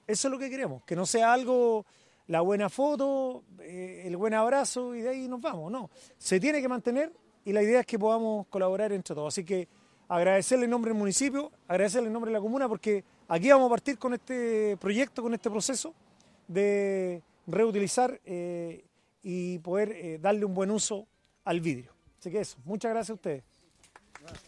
Eso 0.07 0.29
es 0.29 0.33
lo 0.33 0.39
que 0.39 0.51
queremos, 0.51 0.83
que 0.85 0.97
no 0.97 1.07
sea 1.07 1.33
algo, 1.33 1.85
la 2.29 2.41
buena 2.41 2.69
foto, 2.69 3.45
eh, 3.61 4.03
el 4.05 4.17
buen 4.17 4.35
abrazo 4.35 4.95
y 4.95 5.03
de 5.03 5.11
ahí 5.11 5.29
nos 5.29 5.41
vamos, 5.41 5.71
no. 5.71 5.91
Se 6.19 6.41
tiene 6.41 6.61
que 6.61 6.69
mantener 6.69 7.13
y 7.45 7.53
la 7.53 7.63
idea 7.63 7.81
es 7.81 7.87
que 7.87 7.99
podamos 7.99 8.47
colaborar 8.49 8.93
entre 8.93 9.15
todos. 9.15 9.33
Así 9.33 9.45
que 9.45 9.69
agradecerle 10.09 10.65
en 10.65 10.71
nombre 10.71 10.91
del 10.91 10.99
municipio, 10.99 11.53
agradecerle 11.69 12.09
en 12.09 12.13
nombre 12.13 12.31
de 12.31 12.39
la 12.39 12.41
comuna, 12.41 12.69
porque 12.69 13.05
aquí 13.29 13.51
vamos 13.51 13.67
a 13.67 13.71
partir 13.71 13.99
con 13.99 14.15
este 14.15 14.77
proyecto, 14.79 15.23
con 15.23 15.35
este 15.35 15.51
proceso 15.51 15.95
de 16.49 17.23
reutilizar 17.47 18.21
eh, 18.25 18.85
y 19.23 19.59
poder 19.61 19.93
eh, 19.93 20.19
darle 20.21 20.45
un 20.45 20.55
buen 20.55 20.71
uso 20.71 21.07
al 21.45 21.61
vidrio. 21.61 21.93
Así 22.19 22.31
que 22.31 22.41
eso, 22.41 22.59
muchas 22.65 22.91
gracias 22.91 23.11
a 23.11 23.15
ustedes. 23.15 23.45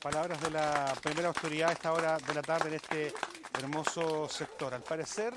Palabras 0.03 0.41
de 0.43 0.51
la 0.51 0.93
primera 1.01 1.29
autoridad 1.29 1.69
a 1.69 1.73
esta 1.73 1.93
hora 1.93 2.19
de 2.19 2.35
la 2.35 2.43
tarde 2.43 2.71
en 2.71 2.75
este 2.75 3.13
hermoso 3.57 4.29
sector. 4.29 4.75
Al 4.75 4.83
parecer 4.83 5.33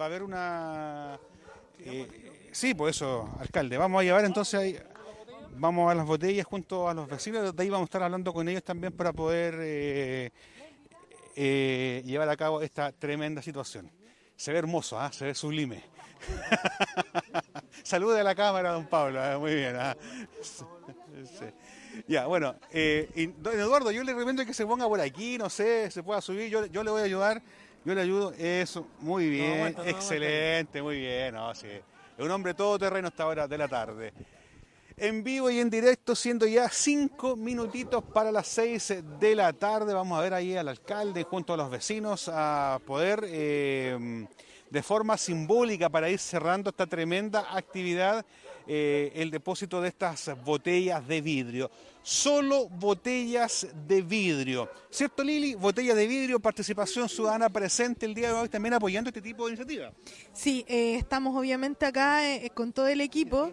va 0.00 0.04
a 0.04 0.06
haber 0.06 0.22
una... 0.22 1.18
eh, 1.84 2.48
sí, 2.52 2.74
pues 2.74 2.96
eso, 2.96 3.28
alcalde. 3.38 3.76
Vamos 3.76 4.00
a 4.00 4.04
llevar 4.04 4.24
entonces 4.24 4.60
ahí... 4.60 4.78
Vamos 5.56 5.90
a 5.90 5.94
las 5.94 6.06
botellas 6.06 6.46
junto 6.46 6.88
a 6.88 6.94
los 6.94 7.06
vecinos, 7.06 7.54
de 7.54 7.62
ahí 7.62 7.68
vamos 7.68 7.84
a 7.84 7.88
estar 7.88 8.02
hablando 8.02 8.32
con 8.32 8.48
ellos 8.48 8.64
también 8.64 8.94
para 8.94 9.12
poder 9.12 9.56
eh, 9.60 10.30
eh, 11.36 12.02
llevar 12.06 12.30
a 12.30 12.36
cabo 12.36 12.62
esta 12.62 12.92
tremenda 12.92 13.42
situación. 13.42 13.90
Se 14.36 14.52
ve 14.52 14.58
hermoso, 14.58 14.98
¿ah? 14.98 15.12
se 15.12 15.26
ve 15.26 15.34
sublime. 15.34 15.82
Salude 17.82 18.20
a 18.20 18.24
la 18.24 18.34
cámara, 18.34 18.70
don 18.72 18.86
Pablo, 18.86 19.20
ah, 19.22 19.38
muy 19.38 19.54
bien. 19.54 19.76
ah. 19.76 19.94
Ya, 22.06 22.26
bueno, 22.26 22.54
eh, 22.70 23.32
don 23.38 23.58
Eduardo, 23.58 23.90
yo 23.90 24.02
le 24.02 24.14
recomiendo 24.14 24.46
que 24.46 24.54
se 24.54 24.64
ponga 24.64 24.88
por 24.88 25.00
aquí, 25.00 25.36
no 25.36 25.50
sé, 25.50 25.90
se 25.90 26.02
pueda 26.02 26.22
subir, 26.22 26.48
yo, 26.48 26.64
yo 26.66 26.82
le 26.82 26.90
voy 26.90 27.02
a 27.02 27.04
ayudar, 27.04 27.42
yo 27.84 27.94
le 27.94 28.00
ayudo, 28.02 28.32
eso, 28.38 28.86
muy 29.00 29.28
bien, 29.30 29.58
aguanta, 29.58 29.82
no 29.82 29.88
excelente, 29.88 30.82
muy 30.82 30.98
bien, 30.98 31.34
no, 31.34 31.54
sí. 31.54 31.68
Es 31.68 32.24
un 32.24 32.30
hombre 32.30 32.52
todoterreno 32.52 33.08
a 33.08 33.10
esta 33.10 33.26
hora 33.26 33.48
de 33.48 33.58
la 33.58 33.68
tarde. 33.68 34.12
En 34.96 35.24
vivo 35.24 35.48
y 35.48 35.58
en 35.60 35.70
directo, 35.70 36.14
siendo 36.14 36.46
ya 36.46 36.68
cinco 36.68 37.34
minutitos 37.34 38.04
para 38.04 38.30
las 38.30 38.46
seis 38.46 38.94
de 39.18 39.34
la 39.34 39.50
tarde, 39.54 39.94
vamos 39.94 40.18
a 40.18 40.22
ver 40.22 40.34
ahí 40.34 40.54
al 40.54 40.68
alcalde 40.68 41.24
junto 41.24 41.54
a 41.54 41.56
los 41.56 41.70
vecinos 41.70 42.30
a 42.30 42.78
poder, 42.86 43.24
eh, 43.26 44.26
de 44.68 44.82
forma 44.82 45.16
simbólica, 45.16 45.88
para 45.88 46.10
ir 46.10 46.18
cerrando 46.18 46.68
esta 46.68 46.86
tremenda 46.86 47.46
actividad, 47.56 48.26
eh, 48.66 49.12
el 49.14 49.30
depósito 49.30 49.80
de 49.80 49.88
estas 49.88 50.30
botellas 50.44 51.06
de 51.06 51.20
vidrio. 51.20 51.70
Solo 52.02 52.68
botellas 52.68 53.66
de 53.86 54.02
vidrio. 54.02 54.70
¿Cierto, 54.90 55.22
Lili? 55.22 55.54
Botellas 55.54 55.96
de 55.96 56.06
vidrio, 56.06 56.40
participación 56.40 57.08
ciudadana 57.08 57.50
presente 57.50 58.06
el 58.06 58.14
día 58.14 58.28
de 58.28 58.34
hoy 58.34 58.48
también 58.48 58.74
apoyando 58.74 59.08
este 59.08 59.20
tipo 59.20 59.44
de 59.44 59.50
iniciativa. 59.50 59.92
Sí, 60.32 60.64
eh, 60.66 60.96
estamos 60.96 61.36
obviamente 61.36 61.84
acá 61.84 62.26
eh, 62.26 62.50
con 62.54 62.72
todo 62.72 62.88
el 62.88 63.00
equipo. 63.00 63.52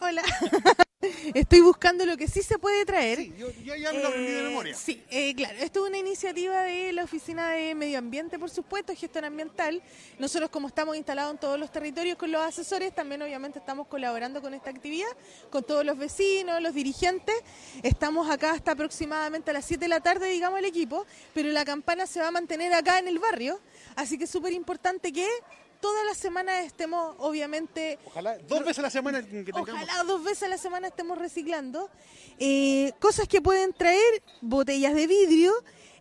Hola. 0.00 0.22
Estoy 1.34 1.60
buscando 1.60 2.06
lo 2.06 2.16
que 2.16 2.26
sí 2.26 2.42
se 2.42 2.58
puede 2.58 2.86
traer. 2.86 3.18
Sí, 3.18 3.34
yo, 3.36 3.50
yo 3.50 3.74
ya 3.74 3.92
me 3.92 4.00
lo 4.00 4.08
aprendí 4.08 4.30
de 4.30 4.40
Eh, 4.40 4.42
memoria. 4.44 4.74
Sí, 4.74 5.02
eh, 5.10 5.34
claro. 5.34 5.58
Esto 5.58 5.84
es 5.84 5.90
una 5.90 5.98
iniciativa 5.98 6.62
de 6.62 6.92
la 6.94 7.04
Oficina 7.04 7.50
de 7.50 7.74
Medio 7.74 7.98
Ambiente, 7.98 8.38
por 8.38 8.48
supuesto, 8.48 8.94
gestión 8.94 9.26
ambiental. 9.26 9.82
Nosotros, 10.18 10.48
como 10.48 10.68
estamos 10.68 10.96
instalados 10.96 11.34
en 11.34 11.38
todos 11.38 11.60
los 11.60 11.70
territorios 11.70 12.16
con 12.16 12.32
los 12.32 12.40
asesores, 12.42 12.94
también 12.94 13.20
obviamente 13.20 13.58
estamos 13.58 13.88
colaborando 13.88 14.40
con 14.40 14.54
esta 14.54 14.70
actividad, 14.70 15.08
con 15.50 15.62
todos 15.64 15.84
los 15.84 15.98
vecinos, 15.98 16.62
los 16.62 16.72
dirigentes. 16.72 17.36
Estamos 17.82 18.30
acá 18.30 18.52
hasta 18.52 18.72
aproximadamente 18.72 19.50
a 19.50 19.54
las 19.54 19.66
7 19.66 19.84
de 19.84 19.88
la 19.88 20.00
tarde, 20.00 20.30
digamos, 20.30 20.58
el 20.58 20.64
equipo, 20.64 21.04
pero 21.34 21.50
la 21.50 21.66
campana 21.66 22.06
se 22.06 22.20
va 22.20 22.28
a 22.28 22.30
mantener 22.30 22.72
acá 22.72 22.98
en 22.98 23.08
el 23.08 23.18
barrio. 23.18 23.60
Así 23.96 24.16
que 24.16 24.24
es 24.24 24.30
súper 24.30 24.54
importante 24.54 25.12
que 25.12 25.28
todas 25.80 26.04
las 26.06 26.16
semanas 26.16 26.64
estemos, 26.64 27.14
obviamente, 27.18 27.98
Ojalá 28.04 28.38
dos 28.38 28.60
veces 28.60 28.78
a 28.78 28.82
la 28.82 28.90
semana 28.90 29.22
que. 29.22 29.50
Ojalá 29.52 30.04
dos 30.04 30.22
veces 30.24 30.44
a 30.44 30.48
la 30.48 30.58
semana 30.58 30.88
estemos 30.88 31.18
reciclando. 31.18 31.90
Eh, 32.38 32.92
cosas 32.98 33.28
que 33.28 33.40
pueden 33.40 33.72
traer, 33.72 34.22
botellas 34.40 34.94
de 34.94 35.06
vidrio 35.06 35.52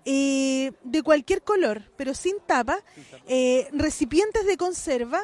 eh, 0.06 0.72
de 0.84 1.02
cualquier 1.02 1.42
color, 1.42 1.92
pero 1.98 2.14
sin 2.14 2.40
tapa, 2.40 2.84
eh, 3.28 3.68
recipientes 3.72 4.46
de 4.46 4.56
conserva, 4.56 5.22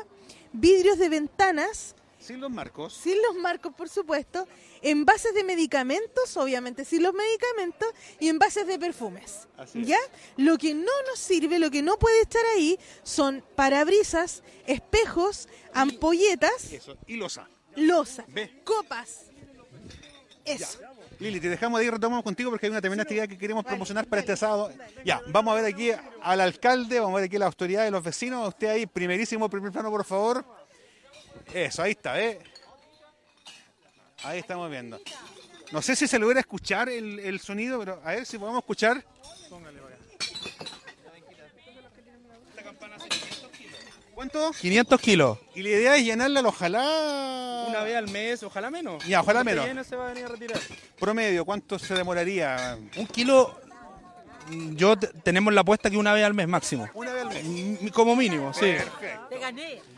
vidrios 0.54 0.98
de 0.98 1.10
ventanas, 1.10 1.96
Sin 2.21 2.39
los 2.39 2.51
marcos. 2.51 2.93
sin 2.93 3.21
los 3.21 3.36
marcos 3.36 3.73
por 3.73 3.89
supuesto, 3.89 4.47
envases 4.81 5.34
de 5.34 5.43
medicamentos, 5.43 6.38
obviamente 6.38 6.86
sin 6.86 7.03
los 7.03 7.13
medicamentos, 7.13 7.89
y 8.19 8.29
envases 8.29 8.67
de 8.67 8.77
perfumes. 8.77 9.47
Así 9.57 9.81
es. 9.81 9.88
¿Ya? 9.88 9.97
Lo 10.38 10.57
que 10.57 10.73
no 10.73 10.91
nos 11.07 11.19
sirve, 11.19 11.57
lo 11.60 11.71
que 11.71 11.81
no 11.81 11.97
puede 11.97 12.21
estar 12.21 12.45
ahí, 12.55 12.79
son 13.03 13.43
parabrisas, 13.55 14.43
espejos, 14.67 15.49
ampolletas, 15.73 16.71
Eso. 16.71 16.95
Y 17.07 17.15
losa. 17.15 17.49
losa, 17.75 18.23
Ve. 18.27 18.62
copas. 18.63 19.25
Eso. 20.45 20.79
Lili, 21.19 21.39
te 21.39 21.49
dejamos 21.49 21.79
de 21.79 21.86
ahí, 21.86 21.91
retomamos 21.91 22.23
contigo 22.23 22.49
porque 22.49 22.65
hay 22.65 22.71
una 22.71 22.81
tremenda 22.81 23.03
actividad 23.03 23.27
que 23.27 23.38
queremos 23.38 23.63
promocionar 23.63 24.07
para 24.07 24.21
este 24.21 24.36
sábado. 24.36 24.71
Ya, 25.05 25.21
vamos 25.27 25.51
a 25.51 25.62
ver 25.62 25.71
aquí 25.71 25.91
al 26.23 26.41
alcalde, 26.41 26.99
vamos 26.99 27.13
a 27.13 27.15
ver 27.17 27.25
aquí 27.25 27.36
a 27.36 27.39
la 27.39 27.45
autoridad 27.45 27.84
de 27.84 27.91
los 27.91 28.03
vecinos. 28.03 28.47
Usted 28.47 28.67
ahí, 28.69 28.86
primerísimo, 28.88 29.47
primer 29.47 29.71
plano, 29.71 29.91
por 29.91 30.03
favor. 30.03 30.43
Eso, 31.54 31.84
ahí 31.84 31.91
está, 31.91 32.22
¿eh? 32.22 32.39
Ahí 34.24 34.39
estamos 34.39 34.70
viendo. 34.70 35.00
No 35.72 35.82
sé 35.82 35.96
si 35.96 36.08
se 36.08 36.20
logra 36.20 36.39
escuchar 36.39 36.89
el, 36.89 37.20
el 37.20 37.39
sonido, 37.39 37.80
pero 37.80 38.02
a 38.04 38.12
ver 38.12 38.26
si 38.26 38.38
podemos 38.38 38.60
escuchar. 38.60 39.04
¿Cuánto? 44.13 44.52
500 44.52 45.02
kilos. 45.02 45.39
Y 45.56 45.63
la 45.63 45.70
idea 45.70 45.96
es 45.96 46.06
llenarla, 46.06 46.41
ojalá. 46.41 47.65
Una 47.67 47.82
vez 47.82 47.96
al 47.96 48.08
mes, 48.10 48.44
ojalá 48.44 48.70
menos. 48.70 49.04
Ya, 49.08 49.22
ojalá 49.22 49.44
menos. 49.44 49.65
esté 49.65 49.74
lleno 49.74 49.84
se 49.84 49.96
va 49.96 50.06
a 50.06 50.08
venir 50.10 50.26
a 50.26 50.28
retirar. 50.28 50.60
Promedio, 51.00 51.44
¿cuánto 51.44 51.80
se 51.80 51.96
demoraría? 51.96 52.78
Un 52.98 53.08
kilo, 53.08 53.60
yo 54.76 54.98
te- 54.98 55.08
tenemos 55.08 55.54
la 55.54 55.62
apuesta 55.62 55.90
que 55.90 55.98
una 55.98 56.14
vez 56.14 56.26
al 56.26 56.34
mes 56.34 56.48
máximo. 56.48 56.88
Una 56.94 57.12
vez 57.14 57.22
al 57.26 57.30
mes. 57.30 57.92
Como 57.92 58.16
mínimo, 58.16 58.54
sí. 58.54 58.62
Perfecto. 58.62 59.28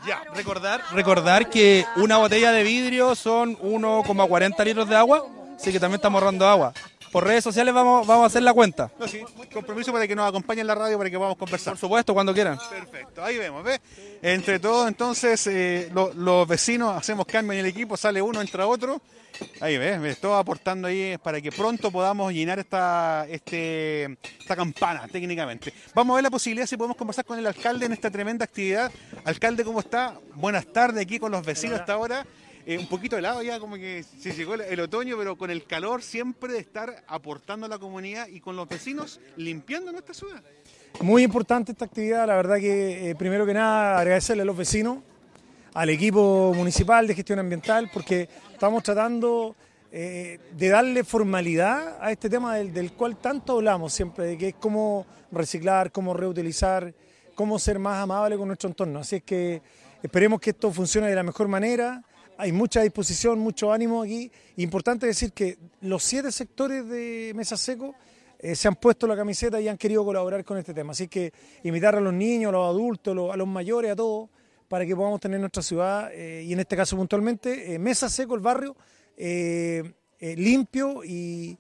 Ya, 0.08 0.24
recordar, 0.36 0.82
recordar 0.94 1.50
que 1.50 1.86
una 1.98 2.18
botella 2.18 2.52
de 2.52 2.64
vidrio 2.64 3.16
son 3.16 3.58
1,40 3.58 4.64
litros 4.66 4.88
de 4.90 4.96
agua, 4.96 5.26
así 5.56 5.72
que 5.72 5.80
también 5.80 5.96
estamos 5.98 6.22
ahorrando 6.22 6.48
agua. 6.48 6.74
Por 7.14 7.24
redes 7.26 7.44
sociales 7.44 7.74
vamos, 7.74 8.06
vamos 8.06 8.24
a 8.24 8.28
hacer 8.28 8.42
la 8.44 8.54
cuenta. 8.54 8.92
No, 9.00 9.08
sí, 9.08 9.22
compromiso 9.54 9.94
para 9.94 10.08
que 10.08 10.16
nos 10.16 10.28
acompañen 10.28 10.62
en 10.62 10.68
la 10.68 10.76
radio 10.76 10.98
para 10.98 11.10
que 11.10 11.16
podamos 11.18 11.38
conversar. 11.38 11.74
Por 11.74 11.80
supuesto, 11.80 12.14
cuando 12.14 12.34
quieran. 12.34 12.58
Perfecto, 12.70 13.24
ahí 13.24 13.38
vemos, 13.38 13.64
¿ves? 13.64 13.80
Entre 14.22 14.60
todos, 14.60 14.88
entonces, 14.88 15.46
eh, 15.48 15.90
lo- 15.94 16.12
los 16.14 16.48
vecinos 16.48 16.98
hacemos 16.98 17.26
cambio 17.28 17.54
en 17.54 17.60
el 17.60 17.66
equipo, 17.68 17.96
sale 17.96 18.20
uno, 18.22 18.42
entra 18.42 18.66
otro. 18.68 19.00
Ahí 19.62 19.78
ves, 19.78 20.00
ves, 20.02 20.20
todo 20.20 20.36
aportando 20.38 20.88
ahí 20.88 21.18
para 21.22 21.40
que 21.42 21.52
pronto 21.52 21.92
podamos 21.92 22.32
llenar 22.34 22.60
esta, 22.60 23.26
este, 23.30 24.18
esta 24.40 24.56
campana 24.56 25.08
técnicamente. 25.08 25.74
Vamos 25.96 26.14
a 26.14 26.16
ver 26.16 26.24
la 26.24 26.30
posibilidad 26.32 26.68
si 26.68 26.78
podemos 26.78 26.98
conversar 26.98 27.26
con 27.26 27.38
el 27.40 27.46
alcalde 27.48 27.86
en 27.88 27.94
esta 27.94 28.12
tremenda 28.12 28.46
actividad. 28.46 28.92
Alcalde, 29.26 29.64
¿cómo 29.64 29.80
está? 29.80 30.20
Buenas 30.36 30.66
tardes 30.68 31.02
aquí 31.04 31.18
con 31.20 31.32
los 31.32 31.44
vecinos 31.46 31.80
hasta 31.80 31.94
ahora. 31.94 32.26
Eh, 32.66 32.78
un 32.78 32.88
poquito 32.88 33.18
helado 33.18 33.44
ya, 33.44 33.60
como 33.60 33.76
que 33.76 34.04
se 34.04 34.32
llegó 34.32 34.54
el, 34.54 34.80
otoño, 34.80 35.18
pero 35.18 35.38
con 35.38 35.52
el 35.52 35.66
calor 35.66 36.02
siempre 36.02 36.54
de 36.54 36.60
estar 36.60 37.04
aportando 37.08 37.66
a 37.66 37.70
la 37.70 37.78
comunidad 37.78 38.28
y 38.28 38.40
con 38.40 38.56
los 38.56 38.70
vecinos 38.70 39.20
limpiando 39.36 39.92
nuestra 39.92 40.14
ciudad. 40.14 40.42
Muy 41.02 41.24
importante 41.24 41.74
esta 41.74 41.84
actividad, 41.84 42.26
la 42.26 42.36
verdad 42.36 42.58
que 42.58 43.10
eh, 43.10 43.16
primero 43.16 43.46
que 43.46 43.54
nada 43.54 44.00
agradecerle 44.00 44.44
a 44.44 44.46
los 44.46 44.56
vecinos, 44.56 45.00
al 45.74 45.90
equipo 45.90 46.54
municipal 46.56 47.06
de 47.06 47.16
gestión 47.16 47.40
ambiental, 47.40 47.90
porque 47.94 48.30
estamos 48.54 48.82
tratando 48.82 49.58
eh, 49.92 50.40
de 50.56 50.70
darle 50.70 51.04
formalidad 51.04 51.98
a 52.00 52.12
este 52.12 52.30
tema 52.30 52.56
del, 52.56 52.72
del 52.72 52.94
cual 52.94 53.18
tanto 53.18 53.54
hablamos 53.54 53.92
siempre, 53.92 54.26
de 54.26 54.38
que 54.38 54.48
es 54.50 54.56
cómo 54.58 55.06
reciclar, 55.34 55.92
cómo 55.92 56.14
reutilizar, 56.14 56.94
cómo 57.36 57.60
ser 57.60 57.78
más 57.78 58.02
amable 58.02 58.38
con 58.38 58.48
nuestro 58.48 58.70
entorno. 58.70 59.00
Así 59.00 59.18
es 59.18 59.24
que 59.24 59.62
esperemos 60.02 60.40
que 60.40 60.52
esto 60.52 60.72
funcione 60.72 61.10
de 61.10 61.16
la 61.16 61.24
mejor 61.24 61.50
manera. 61.50 62.02
Hay 62.38 62.52
mucha 62.52 62.82
disposición, 62.82 63.40
mucho 63.40 63.72
ánimo 63.72 64.02
aquí. 64.02 64.32
Importante 64.58 65.06
decir 65.06 65.32
que 65.34 65.58
los 65.82 66.04
siete 66.04 66.32
sectores 66.32 66.88
de 66.88 67.32
Mesa 67.36 67.58
Seco 67.58 67.96
eh, 68.40 68.56
se 68.56 68.68
han 68.68 68.76
puesto 68.76 69.08
la 69.08 69.16
camiseta 69.16 69.62
y 69.62 69.68
han 69.68 69.78
querido 69.78 70.04
colaborar 70.04 70.44
con 70.44 70.58
este 70.58 70.74
tema. 70.74 70.92
Así 70.92 71.08
que 71.08 71.32
invitar 71.64 71.96
a 71.96 72.02
los 72.02 72.14
niños, 72.14 72.50
a 72.50 72.54
los 72.54 72.68
adultos, 72.68 73.32
a 73.32 73.38
los 73.38 73.48
mayores, 73.48 73.92
a 73.92 73.96
todos, 73.96 74.30
para 74.68 74.86
que 74.86 74.96
podamos 74.96 75.20
tener 75.20 75.40
nuestra 75.40 75.62
ciudad, 75.62 76.12
eh, 76.14 76.44
y 76.44 76.54
en 76.54 76.60
este 76.60 76.76
caso 76.76 76.98
puntualmente, 76.98 77.74
eh, 77.74 77.80
Mesa 77.80 78.10
Seco, 78.10 78.36
el 78.36 78.42
barrio, 78.42 78.76
limpio, 80.20 81.04
y 81.04 81.58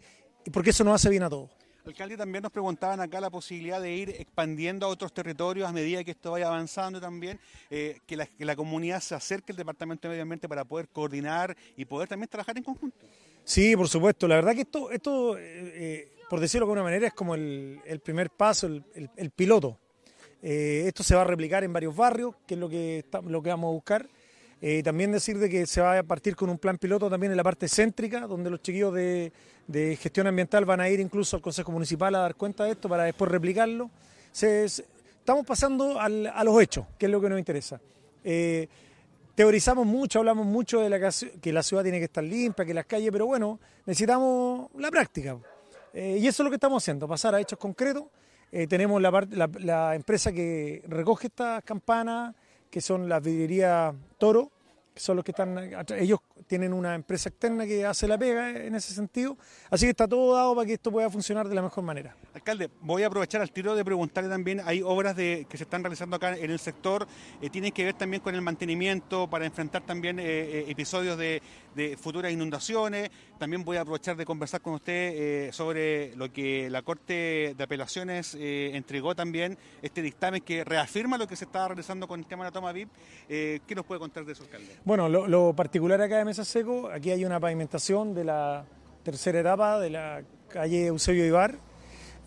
porque 0.52 0.72
eso 0.72 0.84
nos 0.84 0.96
hace 0.96 1.10
bien 1.10 1.24
a 1.24 1.30
todos. 1.30 1.52
Alcalde, 1.86 2.15
también 2.17 2.41
nos 2.41 2.52
preguntaban 2.52 3.00
acá 3.02 3.19
la 3.19 3.30
posibilidad 3.30 3.82
de 3.82 3.93
ir 3.93 4.10
expandiendo 4.12 4.86
a 4.86 4.89
otros 4.89 5.13
territorios 5.13 5.67
a 5.67 5.74
medida 5.74 6.04
que 6.04 6.12
esto 6.12 6.32
vaya 6.32 6.48
avanzando 6.48 7.02
también, 7.02 7.39
eh, 7.69 8.00
que, 8.06 8.15
la, 8.15 8.26
que 8.26 8.46
la 8.46 8.56
comunidad 8.56 9.02
se 9.02 9.15
acerque 9.15 9.52
al 9.52 9.58
Departamento 9.58 10.08
de 10.08 10.12
Medio 10.13 10.24
Ambiente 10.24 10.48
para 10.48 10.63
poder 10.63 10.88
coordinar 10.88 11.56
y 11.76 11.86
poder 11.86 12.08
también 12.08 12.30
trabajar 12.30 12.58
en 12.58 12.63
conjunto. 12.63 13.06
Sí, 13.43 13.76
por 13.76 13.89
supuesto. 13.89 14.28
La 14.28 14.36
verdad 14.36 14.54
que 14.56 14.62
esto, 14.62 14.91
esto 14.91 15.38
eh, 15.38 15.41
eh, 15.43 16.12
por 16.30 16.39
decirlo 16.39 16.65
de 16.65 16.72
alguna 16.72 16.84
manera, 16.84 17.08
es 17.08 17.13
como 17.13 17.36
el, 17.36 17.82
primer 18.04 18.30
paso, 18.30 18.67
el, 18.67 18.84
el- 19.17 19.32
piloto. 19.32 19.78
Esto 20.41 21.04
se 21.04 21.15
va 21.15 21.22
a 21.22 21.26
replicar 21.26 21.63
en 21.63 21.72
varios 21.72 21.96
barrios, 21.96 22.36
que 22.48 22.56
es 22.56 22.60
lo 22.60 22.67
que, 22.67 23.06
lo 23.28 23.41
que 23.41 23.50
vamos 23.50 23.69
a 23.69 23.72
buscar. 23.74 24.10
Eh, 24.65 24.82
también 24.82 25.12
decir 25.12 25.38
de 25.39 25.49
que 25.49 25.65
se 25.65 25.82
va 25.82 25.99
a 25.99 26.04
partir 26.04 26.38
con 26.38 26.49
un 26.49 26.58
plan 26.58 26.78
piloto 26.78 27.10
también 27.10 27.34
en 27.34 27.36
la 27.36 27.43
parte 27.43 27.67
céntrica, 27.67 28.21
donde 28.21 28.49
los 28.49 28.62
chiquillos 28.62 28.93
de, 28.93 29.34
gestión 29.99 30.26
ambiental 30.26 30.63
van 30.63 30.80
a 30.80 30.88
ir 30.88 31.02
incluso 31.02 31.36
al 31.36 31.41
Consejo 31.41 31.73
Municipal 31.73 32.15
a 32.15 32.19
dar 32.19 32.36
cuenta 32.36 32.63
de 32.63 32.71
esto 32.71 32.88
para 32.88 33.04
después 33.04 33.30
replicarlo. 33.30 33.91
Estamos 34.32 35.45
pasando 35.45 35.99
a 35.99 36.08
los 36.45 36.62
hechos, 36.62 36.86
que 36.97 37.08
es 37.08 37.12
lo 37.12 37.19
que 37.19 37.28
nos 37.28 37.39
interesa. 37.39 37.82
Eh, 38.23 38.69
teorizamos 39.36 39.86
mucho, 39.86 40.19
hablamos 40.19 40.45
mucho 40.45 40.80
de 40.80 41.12
que 41.41 41.52
la 41.52 41.62
ciudad 41.62 41.84
tiene 41.84 41.99
que 41.99 42.06
estar 42.06 42.23
limpia, 42.23 42.63
que 42.63 42.73
las 42.73 42.86
calles, 42.86 43.12
pero 43.12 43.26
bueno, 43.26 43.60
necesitamos 43.86 44.69
la 44.78 44.89
práctica. 44.89 45.38
Eh, 45.93 46.19
y 46.21 46.26
eso 46.26 46.41
es 46.41 46.45
lo 46.45 46.49
que 46.49 46.56
estamos 46.56 46.82
haciendo, 46.82 47.06
pasar 47.06 47.36
a 47.36 47.41
hechos 47.41 47.60
concretos. 47.60 48.06
Tenemos 48.69 49.02
la 49.02 49.95
empresa 49.95 50.32
que 50.32 50.84
recoge 50.88 51.28
estas 51.28 51.63
campanas, 51.63 52.34
que 52.73 52.82
son 52.82 53.08
las 53.08 53.21
vidrierías 53.21 53.93
Toro, 54.17 54.53
que 54.94 55.00
son 55.00 55.16
los 55.16 55.26
que 55.26 55.32
están, 55.32 55.58
ellos 55.98 56.20
tienen 56.46 56.74
una 56.74 56.94
empresa 56.94 57.30
externa 57.30 57.66
que 57.66 57.86
hace 57.86 58.08
la 58.08 58.18
pega 58.18 58.50
en 58.52 58.76
ese 58.76 58.94
sentido. 58.94 59.38
Así 59.70 59.86
que 59.86 59.92
está 59.92 60.08
todo 60.08 60.36
dado 60.36 60.56
para 60.56 60.68
que 60.68 60.74
esto 60.74 60.92
pueda 60.92 61.10
funcionar 61.10 61.48
de 61.48 61.56
la 61.56 61.62
mejor 61.62 61.84
manera. 61.84 62.16
Alcalde, 62.34 62.70
voy 62.82 63.04
a 63.04 63.08
aprovechar 63.08 63.42
al 63.42 63.52
tiro 63.52 63.76
de 63.76 63.84
preguntarle 63.84 64.30
también, 64.30 64.62
hay 64.66 64.82
obras 64.84 65.16
de, 65.16 65.48
que 65.50 65.58
se 65.58 65.64
están 65.64 65.84
realizando 65.84 66.16
acá 66.16 66.38
en 66.38 66.52
el 66.52 66.60
sector, 66.60 67.08
eh, 67.42 67.50
tienen 67.50 67.72
que 67.72 67.86
ver 67.86 67.96
también 67.96 68.22
con 68.22 68.36
el 68.36 68.42
mantenimiento 68.42 69.30
para 69.30 69.46
enfrentar 69.46 69.84
también 69.84 70.20
eh, 70.20 70.24
eh, 70.26 70.66
episodios 70.68 71.18
de, 71.18 71.42
de 71.76 71.98
futuras 71.98 72.32
inundaciones. 72.32 73.10
También 73.38 73.64
voy 73.64 73.78
a 73.78 73.82
aprovechar 73.82 74.16
de 74.16 74.26
conversar 74.26 74.62
con 74.62 74.74
usted 74.76 75.48
eh, 75.48 75.50
sobre 75.52 76.16
lo 76.16 76.32
que 76.32 76.70
la 76.70 76.82
Corte 76.82 77.54
de 77.58 77.64
Apelaciones 77.64 78.36
eh, 78.36 78.72
entregó 78.74 79.16
también, 79.16 79.58
este 79.82 80.02
dictamen 80.02 80.42
que 80.42 80.64
reafirma 80.64 81.18
lo 81.18 81.28
que 81.28 81.36
se 81.36 81.46
estaba 81.46 81.70
realizando 81.70 82.08
con 82.08 82.20
el 82.20 82.26
tema 82.26 82.44
de 82.44 82.50
la 82.50 82.54
toma 82.54 82.72
VIP. 82.72 82.90
Eh, 83.30 83.60
¿Qué 83.68 83.76
nos 83.76 83.86
puede 83.86 84.00
contar 84.00 84.26
de 84.26 84.34
eso, 84.34 84.44
alcalde? 84.44 84.78
Bueno, 84.84 85.10
lo, 85.10 85.54
particular 85.54 86.02
acá 86.02 86.18
de 86.18 86.26
Mesa 86.26 86.46
Seco, 86.46 86.90
aquí 86.90 87.12
hay 87.12 87.26
una 87.26 87.40
pavimentación 87.40 88.14
de 88.14 88.24
la 88.24 88.66
tercera 89.04 89.40
etapa 89.40 89.80
de 89.80 89.90
la 89.90 90.24
calle 90.50 90.88
Eusebio 90.88 91.26
Ibar. 91.26 91.58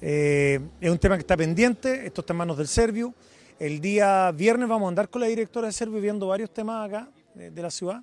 Es 0.01 0.61
un 0.91 0.99
tema 0.99 1.17
que 1.17 1.23
está 1.23 1.37
pendiente, 1.37 2.07
esto 2.07 2.21
está 2.21 2.33
en 2.33 2.37
manos 2.37 2.59
del 2.59 2.69
Servio. 2.69 3.15
El 3.59 3.81
día 3.81 4.31
viernes 4.33 4.69
vamos 4.69 4.87
a 4.87 4.89
andar 4.91 5.09
con 5.09 5.23
la 5.23 5.29
directora 5.29 5.69
de 5.69 5.73
Servio 5.73 6.01
viendo 6.01 6.27
varios 6.27 6.53
temas 6.53 6.87
acá 6.87 7.09
de 7.35 7.63
la 7.63 7.71
ciudad. 7.71 8.03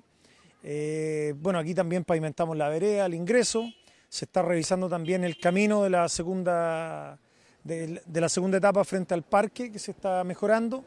Eh, 0.66 1.34
bueno, 1.36 1.58
aquí 1.58 1.74
también 1.74 2.04
pavimentamos 2.04 2.56
la 2.56 2.70
vereda, 2.70 3.04
el 3.04 3.14
ingreso. 3.14 3.70
Se 4.08 4.24
está 4.24 4.40
revisando 4.40 4.88
también 4.88 5.22
el 5.22 5.38
camino 5.38 5.82
de 5.82 5.90
la 5.90 6.08
segunda, 6.08 7.18
de, 7.62 8.00
la 8.12 8.28
segunda 8.30 8.56
etapa 8.56 8.82
frente 8.84 9.12
al 9.12 9.22
parque, 9.22 9.70
que 9.70 9.78
se 9.78 9.90
está 9.90 10.24
mejorando. 10.24 10.82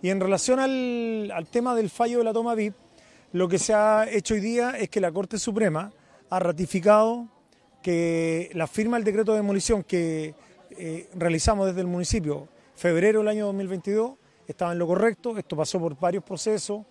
Y 0.00 0.08
en 0.08 0.18
relación 0.18 0.58
al, 0.60 1.30
al 1.30 1.46
tema 1.46 1.74
del 1.74 1.90
fallo 1.90 2.18
de 2.18 2.24
la 2.24 2.32
toma 2.32 2.54
VIP, 2.54 2.74
lo 3.32 3.48
que 3.48 3.58
se 3.58 3.74
ha 3.74 4.08
hecho 4.10 4.32
hoy 4.32 4.40
día 4.40 4.70
es 4.78 4.88
que 4.88 5.00
la 5.00 5.12
Corte 5.12 5.38
Suprema 5.38 5.92
ha 6.30 6.38
ratificado 6.38 7.28
que 7.82 8.50
la 8.54 8.66
firma 8.66 8.96
del 8.96 9.04
decreto 9.04 9.32
de 9.32 9.38
demolición 9.38 9.82
que 9.82 10.34
eh, 10.70 11.08
realizamos 11.14 11.66
desde 11.66 11.80
el 11.82 11.86
municipio 11.86 12.48
febrero 12.74 13.20
del 13.20 13.28
año 13.28 13.46
2022 13.46 14.12
estaba 14.46 14.72
en 14.72 14.78
lo 14.78 14.86
correcto, 14.86 15.36
esto 15.36 15.56
pasó 15.56 15.78
por 15.78 15.98
varios 15.98 16.24
procesos 16.24 16.84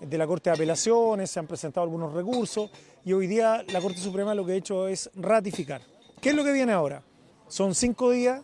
de 0.00 0.18
la 0.18 0.26
Corte 0.26 0.50
de 0.50 0.54
Apelaciones, 0.54 1.30
se 1.30 1.38
han 1.38 1.46
presentado 1.46 1.84
algunos 1.84 2.12
recursos 2.12 2.70
y 3.04 3.12
hoy 3.12 3.26
día 3.26 3.64
la 3.72 3.80
Corte 3.80 3.98
Suprema 3.98 4.34
lo 4.34 4.44
que 4.44 4.52
ha 4.52 4.56
hecho 4.56 4.86
es 4.88 5.10
ratificar. 5.14 5.82
¿Qué 6.20 6.30
es 6.30 6.34
lo 6.34 6.44
que 6.44 6.52
viene 6.52 6.72
ahora? 6.72 7.02
Son 7.48 7.74
cinco 7.74 8.10
días 8.10 8.42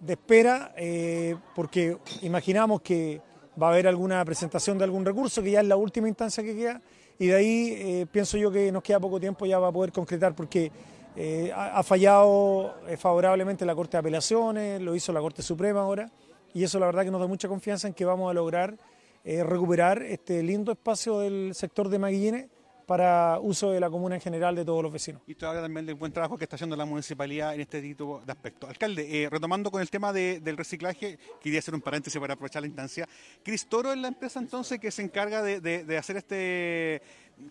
de 0.00 0.12
espera 0.14 0.72
eh, 0.76 1.36
porque 1.54 1.96
imaginamos 2.22 2.82
que 2.82 3.20
va 3.60 3.68
a 3.68 3.70
haber 3.70 3.86
alguna 3.86 4.24
presentación 4.24 4.78
de 4.78 4.84
algún 4.84 5.04
recurso, 5.04 5.42
que 5.42 5.52
ya 5.52 5.60
es 5.60 5.66
la 5.66 5.76
última 5.76 6.08
instancia 6.08 6.42
que 6.42 6.56
queda, 6.56 6.80
y 7.18 7.26
de 7.26 7.34
ahí 7.34 7.74
eh, 7.76 8.06
pienso 8.10 8.36
yo 8.36 8.50
que 8.50 8.72
nos 8.72 8.82
queda 8.82 8.98
poco 8.98 9.20
tiempo 9.20 9.46
ya 9.46 9.58
va 9.58 9.68
a 9.68 9.72
poder 9.72 9.92
concretar 9.92 10.34
porque 10.34 10.72
eh, 11.14 11.52
ha, 11.54 11.78
ha 11.78 11.82
fallado 11.82 12.74
favorablemente 12.98 13.64
la 13.64 13.74
Corte 13.74 13.92
de 13.92 13.98
Apelaciones, 13.98 14.80
lo 14.80 14.94
hizo 14.94 15.12
la 15.12 15.20
Corte 15.20 15.42
Suprema 15.42 15.80
ahora, 15.80 16.10
y 16.54 16.64
eso 16.64 16.78
la 16.78 16.86
verdad 16.86 17.04
que 17.04 17.10
nos 17.10 17.20
da 17.20 17.26
mucha 17.26 17.48
confianza 17.48 17.86
en 17.86 17.94
que 17.94 18.04
vamos 18.04 18.30
a 18.30 18.34
lograr 18.34 18.76
eh, 19.24 19.44
recuperar 19.44 20.02
este 20.02 20.42
lindo 20.42 20.72
espacio 20.72 21.18
del 21.20 21.52
sector 21.54 21.88
de 21.88 21.98
Maguillines 21.98 22.46
para 22.86 23.38
uso 23.40 23.70
de 23.70 23.78
la 23.78 23.88
comuna 23.88 24.16
en 24.16 24.20
general 24.20 24.56
de 24.56 24.64
todos 24.64 24.82
los 24.82 24.92
vecinos. 24.92 25.22
Y 25.26 25.32
esto 25.32 25.48
habla 25.48 25.62
también 25.62 25.86
del 25.86 25.94
buen 25.94 26.12
trabajo 26.12 26.36
que 26.36 26.44
está 26.44 26.56
haciendo 26.56 26.74
la 26.76 26.84
municipalidad 26.84 27.54
en 27.54 27.60
este 27.60 27.80
tipo 27.80 28.20
de 28.26 28.32
aspectos. 28.32 28.68
Alcalde, 28.68 29.22
eh, 29.22 29.30
retomando 29.30 29.70
con 29.70 29.80
el 29.80 29.88
tema 29.88 30.12
de- 30.12 30.40
del 30.40 30.56
reciclaje, 30.56 31.16
quería 31.40 31.60
hacer 31.60 31.74
un 31.74 31.80
paréntesis 31.80 32.20
para 32.20 32.34
aprovechar 32.34 32.60
la 32.60 32.66
instancia. 32.66 33.08
Cristoro 33.44 33.92
es 33.92 33.98
la 33.98 34.08
empresa 34.08 34.40
entonces 34.40 34.80
que 34.80 34.90
se 34.90 35.02
encarga 35.02 35.42
de, 35.42 35.60
de- 35.60 35.96
hacer 35.96 36.16
este 36.16 37.00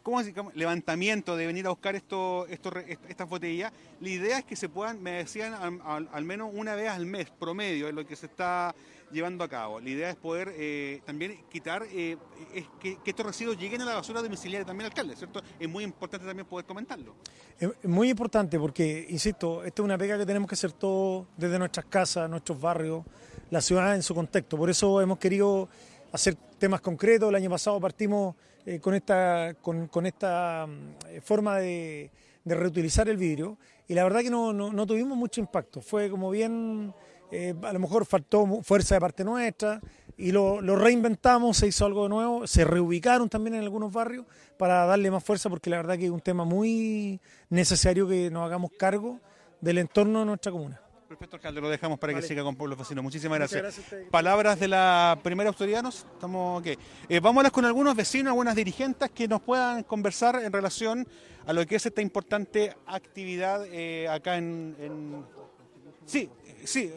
¿cómo 0.04 0.22
levantamiento, 0.54 1.36
de 1.36 1.48
venir 1.48 1.66
a 1.66 1.70
buscar 1.70 1.96
esto, 1.96 2.46
esto 2.48 2.72
estas 3.08 3.28
botellas. 3.28 3.72
La 4.00 4.10
idea 4.10 4.38
es 4.40 4.46
que 4.46 4.56
se 4.56 4.70
puedan, 4.70 5.02
me 5.02 5.12
decían, 5.12 5.54
al, 5.54 5.80
al- 5.84 6.10
al 6.12 6.26
menos 6.26 6.52
una 6.54 6.76
vez 6.76 6.90
al 6.90 7.06
mes, 7.06 7.30
promedio, 7.32 7.88
es 7.88 7.94
lo 7.94 8.06
que 8.06 8.16
se 8.16 8.26
está 8.28 8.76
llevando 9.12 9.44
a 9.44 9.48
cabo. 9.48 9.80
La 9.80 9.90
idea 9.90 10.10
es 10.10 10.16
poder 10.16 10.54
eh, 10.56 11.02
también 11.06 11.44
quitar, 11.50 11.84
eh, 11.92 12.18
es 12.54 12.66
que, 12.80 12.98
estos 13.06 13.26
residuos 13.26 13.58
lleguen 13.58 13.82
a 13.82 13.86
la 13.86 13.96
basura 13.96 14.22
domiciliaria 14.22 14.66
también, 14.66 14.88
alcalde, 14.88 15.16
¿cierto? 15.16 15.42
Es 15.60 15.70
muy 15.70 15.84
importante 15.84 16.26
también 16.26 16.48
poder 16.48 16.66
comentarlo. 16.66 17.16
Es 17.60 17.70
muy 17.84 18.10
importante 18.10 18.60
porque, 18.60 19.06
insisto, 19.10 19.64
esta 19.64 19.82
es 19.82 19.86
una 19.86 19.98
pega 19.98 20.18
que 20.18 20.26
tenemos 20.26 20.48
que 20.48 20.56
hacer 20.56 20.72
todos 20.72 21.28
desde 21.38 21.60
nuestras 21.60 21.86
casas, 21.86 22.30
nuestros 22.30 22.60
barrios, 22.60 23.04
la 23.50 23.62
ciudad 23.62 23.96
en 23.96 24.04
su 24.04 24.16
contexto. 24.16 24.58
Por 24.58 24.70
eso 24.70 25.02
hemos 25.02 25.18
querido 25.18 25.70
hacer 26.12 26.36
temas 26.58 26.82
concretos. 26.82 27.30
El 27.30 27.36
año 27.36 27.50
pasado 27.50 27.80
partimos 27.80 28.36
eh, 28.66 28.80
con 28.80 28.94
esta, 28.94 29.56
con, 29.62 30.06
esta 30.06 30.68
mm, 30.68 31.22
forma 31.22 31.58
de, 31.60 32.12
de 32.44 32.56
reutilizar 32.56 33.08
el 33.10 33.18
vidrio 33.18 33.58
y 33.88 33.94
la 33.94 34.04
verdad 34.04 34.22
que 34.22 34.30
no, 34.30 34.54
no 34.54 34.88
tuvimos 34.88 35.18
mucho 35.18 35.42
impacto. 35.42 35.82
Fue 35.82 36.10
como 36.10 36.30
bien, 36.30 36.94
eh, 37.32 37.54
a 37.64 37.74
lo 37.74 37.80
mejor 37.80 38.06
faltó 38.06 38.46
fuerza 38.64 38.96
de 38.96 39.02
parte 39.02 39.24
nuestra 39.24 39.80
y 40.18 40.32
lo, 40.32 40.62
lo 40.62 40.76
reinventamos, 40.76 41.58
se 41.58 41.68
hizo 41.68 41.86
algo 41.86 42.08
nuevo, 42.10 42.46
se 42.46 42.64
reubicaron 42.66 43.30
también 43.30 43.56
en 43.56 43.62
algunos 43.62 43.92
barrios 43.92 44.26
para 44.58 44.86
darle 44.86 45.10
más 45.10 45.24
fuerza 45.24 45.50
porque 45.50 45.70
la 45.70 45.78
verdad 45.78 45.98
que 45.98 46.06
es 46.06 46.12
un 46.12 46.20
tema 46.22 46.46
muy 46.46 47.20
necesario 47.50 48.08
que 48.08 48.30
nos 48.30 48.46
hagamos 48.46 48.72
cargo 48.78 49.20
del 49.60 49.78
entorno 49.80 50.20
de 50.20 50.26
nuestra 50.26 50.52
comuna. 50.52 50.80
Perfecto, 51.08 51.36
alcalde, 51.36 51.60
lo 51.60 51.70
dejamos 51.70 52.00
para 52.00 52.14
que 52.14 52.22
siga 52.22 52.42
con 52.42 52.56
pueblos 52.56 52.80
vecinos. 52.80 53.04
Muchísimas 53.04 53.38
gracias. 53.38 53.82
Palabras 54.10 54.58
de 54.62 54.70
la 54.70 55.20
primera 55.22 55.50
autoridad, 55.50 55.84
¿nos? 55.84 56.06
Estamos, 56.14 56.62
ok. 56.62 56.68
Eh, 57.10 57.20
hablar 57.22 57.52
con 57.52 57.66
algunos 57.66 57.96
vecinos, 57.98 58.32
algunas 58.32 58.56
dirigentes 58.56 59.10
que 59.12 59.28
nos 59.28 59.42
puedan 59.42 59.84
conversar 59.84 60.42
en 60.42 60.54
relación 60.54 61.06
a 61.46 61.52
lo 61.52 61.66
que 61.66 61.76
es 61.76 61.86
esta 61.86 62.02
importante 62.02 62.74
actividad 62.86 63.66
eh, 63.66 64.08
acá 64.08 64.38
en, 64.38 64.76
en- 64.80 65.26
Sí, 66.06 66.30
sí. 66.66 66.92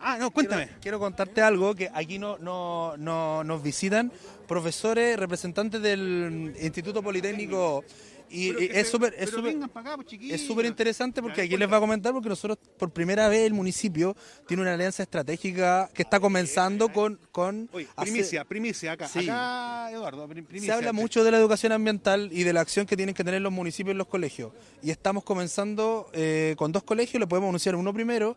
Ah, 0.00 0.16
no, 0.18 0.30
cuéntame. 0.30 0.64
Quiero, 0.66 0.80
quiero 0.80 0.98
contarte 0.98 1.40
algo, 1.42 1.74
que 1.74 1.90
aquí 1.92 2.18
no, 2.18 2.38
no, 2.38 2.96
no- 2.96 3.44
nos 3.44 3.62
visitan 3.62 4.10
profesores, 4.46 5.18
representantes 5.18 5.82
del 5.82 6.54
Instituto 6.60 7.02
Politécnico 7.02 7.84
y, 8.28 8.48
y 8.60 8.68
es 8.72 8.88
súper 8.88 9.14
es 9.16 9.30
súper 9.30 9.56
pues, 9.72 10.20
es 10.20 10.44
súper 10.44 10.66
interesante 10.66 11.22
porque 11.22 11.42
aquí 11.42 11.56
les 11.56 11.70
va 11.70 11.76
a 11.76 11.80
comentar 11.80 12.12
porque 12.12 12.28
nosotros 12.28 12.58
por 12.76 12.90
primera 12.90 13.28
vez 13.28 13.46
el 13.46 13.54
municipio 13.54 14.16
tiene 14.48 14.62
una 14.62 14.74
alianza 14.74 15.02
estratégica 15.04 15.88
que 15.94 16.02
está 16.02 16.18
comenzando 16.18 16.92
con, 16.92 17.18
con 17.30 17.68
Oye, 17.72 17.86
hacer- 17.96 18.12
primicia, 18.12 18.44
primicia 18.44 18.92
acá. 18.92 19.06
Sí. 19.08 19.20
Acá, 19.20 19.90
Eduardo, 19.92 20.26
primicia. 20.28 20.60
Se 20.66 20.72
habla 20.72 20.92
mucho 20.92 21.22
de 21.22 21.30
la 21.30 21.38
educación 21.38 21.72
ambiental 21.72 22.28
y 22.32 22.42
de 22.42 22.52
la 22.52 22.60
acción 22.62 22.84
que 22.86 22.96
tienen 22.96 23.14
que 23.14 23.22
tener 23.24 23.40
los 23.42 23.52
municipios 23.52 23.94
y 23.94 23.98
los 23.98 24.08
colegios. 24.08 24.52
Y 24.82 24.90
estamos 24.90 25.22
comenzando 25.24 26.08
eh, 26.12 26.54
con 26.58 26.72
dos 26.72 26.82
colegios, 26.82 27.20
le 27.20 27.26
podemos 27.28 27.48
anunciar 27.48 27.76
uno 27.76 27.92
primero, 27.92 28.36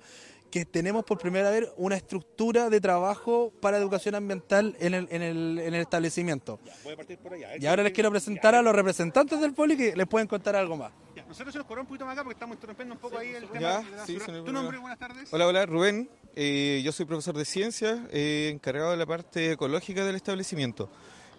que 0.49 0.65
tenemos 0.65 1.03
por 1.05 1.17
primera 1.17 1.49
vez 1.49 1.69
una 1.77 1.95
estructura 1.95 2.69
de 2.69 2.81
trabajo 2.81 3.53
para 3.61 3.77
educación 3.77 4.15
ambiental 4.15 4.75
en 4.79 4.93
el, 4.93 5.07
en 5.11 5.21
el, 5.21 5.59
en 5.59 5.73
el 5.73 5.81
establecimiento. 5.81 6.59
Voy 6.83 6.93
a 6.93 6.97
partir 6.97 7.17
por 7.19 7.33
allá. 7.33 7.57
Y 7.57 7.65
ahora 7.65 7.83
les 7.83 7.93
quiero 7.93 8.09
presentar 8.09 8.55
a 8.55 8.61
los 8.61 8.73
representantes 8.75 9.39
del 9.39 9.53
poli 9.53 9.77
que 9.77 9.95
les 9.95 10.07
pueden 10.07 10.27
contar 10.27 10.55
algo 10.55 10.75
más. 10.77 10.91
Ya, 11.15 11.23
Nosotros 11.25 11.53
se 11.53 11.59
nos 11.59 11.67
corremos 11.67 11.85
un 11.85 11.89
poquito 11.89 12.05
más 12.05 12.13
acá 12.13 12.23
porque 12.23 12.35
estamos 12.35 12.55
interrumpiendo 12.55 12.95
un 12.95 13.01
poco 13.01 13.17
ahí 13.17 13.29
el 13.29 13.47
tema 13.47 13.79
de 13.81 13.91
la 13.95 14.05
sí, 14.05 14.15
¿Tu 14.15 14.25
problema. 14.25 14.51
nombre? 14.51 14.77
Buenas 14.79 14.99
tardes. 14.99 15.29
Hola, 15.31 15.47
hola, 15.47 15.65
Rubén. 15.65 16.09
Eh, 16.35 16.81
yo 16.83 16.91
soy 16.91 17.05
profesor 17.05 17.35
de 17.35 17.45
ciencias, 17.45 17.99
eh, 18.11 18.49
encargado 18.53 18.91
de 18.91 18.97
la 18.97 19.05
parte 19.05 19.51
ecológica 19.51 20.05
del 20.05 20.15
establecimiento. 20.15 20.89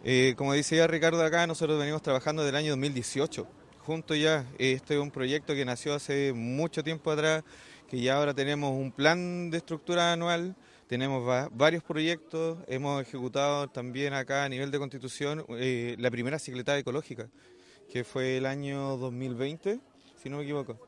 Eh, 0.02 0.34
como 0.36 0.54
dice 0.54 0.76
ya 0.76 0.86
Ricardo 0.86 1.22
acá, 1.22 1.46
nosotros 1.46 1.78
venimos 1.78 2.02
trabajando 2.02 2.42
desde 2.42 2.50
el 2.50 2.64
año 2.64 2.70
2018. 2.72 3.46
Juntos 3.84 4.18
ya, 4.18 4.46
eh, 4.58 4.72
este 4.72 4.94
es 4.94 5.00
un 5.00 5.10
proyecto 5.10 5.54
que 5.54 5.64
nació 5.64 5.94
hace 5.94 6.32
mucho 6.32 6.82
tiempo 6.82 7.10
atrás, 7.10 7.42
que 7.90 8.00
ya 8.00 8.16
ahora 8.16 8.32
tenemos 8.32 8.70
un 8.72 8.92
plan 8.92 9.50
de 9.50 9.58
estructura 9.58 10.12
anual, 10.12 10.54
tenemos 10.86 11.26
va- 11.28 11.48
varios 11.52 11.82
proyectos, 11.82 12.58
hemos 12.68 13.02
ejecutado 13.02 13.68
también 13.68 14.14
acá 14.14 14.44
a 14.44 14.48
nivel 14.48 14.70
de 14.70 14.78
constitución 14.78 15.44
eh, 15.50 15.96
la 15.98 16.10
primera 16.10 16.38
cicletada 16.38 16.78
ecológica, 16.78 17.28
que 17.92 18.04
fue 18.04 18.36
el 18.38 18.46
año 18.46 18.96
2020, 18.96 19.80
si 20.22 20.28
no 20.30 20.38
me 20.38 20.44
equivoco, 20.44 20.78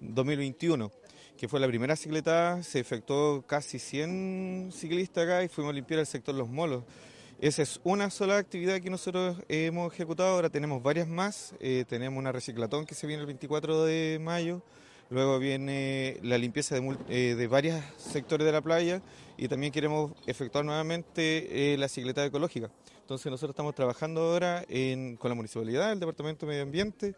2021 0.00 0.90
que 1.36 1.48
fue 1.48 1.58
la 1.58 1.66
primera 1.66 1.96
cicletada, 1.96 2.62
se 2.62 2.78
efectuó 2.78 3.42
casi 3.42 3.80
100 3.80 4.70
ciclistas 4.72 5.24
acá 5.24 5.42
y 5.42 5.48
fuimos 5.48 5.72
a 5.72 5.74
limpiar 5.74 5.98
el 5.98 6.06
sector 6.06 6.32
Los 6.32 6.48
Molos. 6.48 6.84
Esa 7.40 7.62
es 7.62 7.80
una 7.82 8.08
sola 8.10 8.38
actividad 8.38 8.80
que 8.80 8.88
nosotros 8.88 9.38
hemos 9.48 9.92
ejecutado, 9.92 10.28
ahora 10.36 10.48
tenemos 10.48 10.80
varias 10.80 11.08
más, 11.08 11.52
Eh, 11.58 11.84
tenemos 11.88 12.20
una 12.20 12.30
reciclatón 12.30 12.86
que 12.86 12.94
se 12.94 13.08
viene 13.08 13.20
el 13.22 13.26
24 13.26 13.84
de 13.84 14.20
mayo, 14.22 14.62
luego 15.10 15.38
viene 15.38 16.18
la 16.22 16.38
limpieza 16.38 16.74
de, 16.74 16.96
eh, 17.08 17.46
varios 17.46 17.82
sectores 17.96 18.44
de 18.44 18.52
la 18.52 18.60
playa 18.60 19.02
y 19.36 19.48
también 19.48 19.72
queremos 19.72 20.12
efectuar 20.26 20.64
nuevamente 20.64 21.72
eh, 21.72 21.76
la 21.76 21.88
cicletada 21.88 22.26
ecológica. 22.26 22.70
Entonces 23.00 23.30
nosotros 23.30 23.50
estamos 23.50 23.74
trabajando 23.74 24.22
ahora 24.22 24.64
con 25.18 25.28
la 25.28 25.34
municipalidad, 25.34 25.92
el 25.92 26.00
Departamento 26.00 26.46
de 26.46 26.50
Medio 26.50 26.62
Ambiente, 26.62 27.14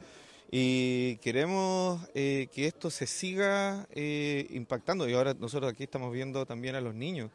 y 0.51 1.17
queremos 1.17 2.01
eh, 2.15 2.49
que 2.53 2.67
esto 2.67 2.91
se 2.91 3.07
siga 3.07 3.87
eh, 3.91 4.47
impactando. 4.51 5.09
Y 5.09 5.15
ahora 5.15 5.35
nosotros 5.35 5.73
aquí 5.73 5.85
estamos 5.85 6.13
viendo 6.13 6.47
también 6.47 6.77
a 6.77 6.81
los 6.81 6.95
niños, 6.95 7.31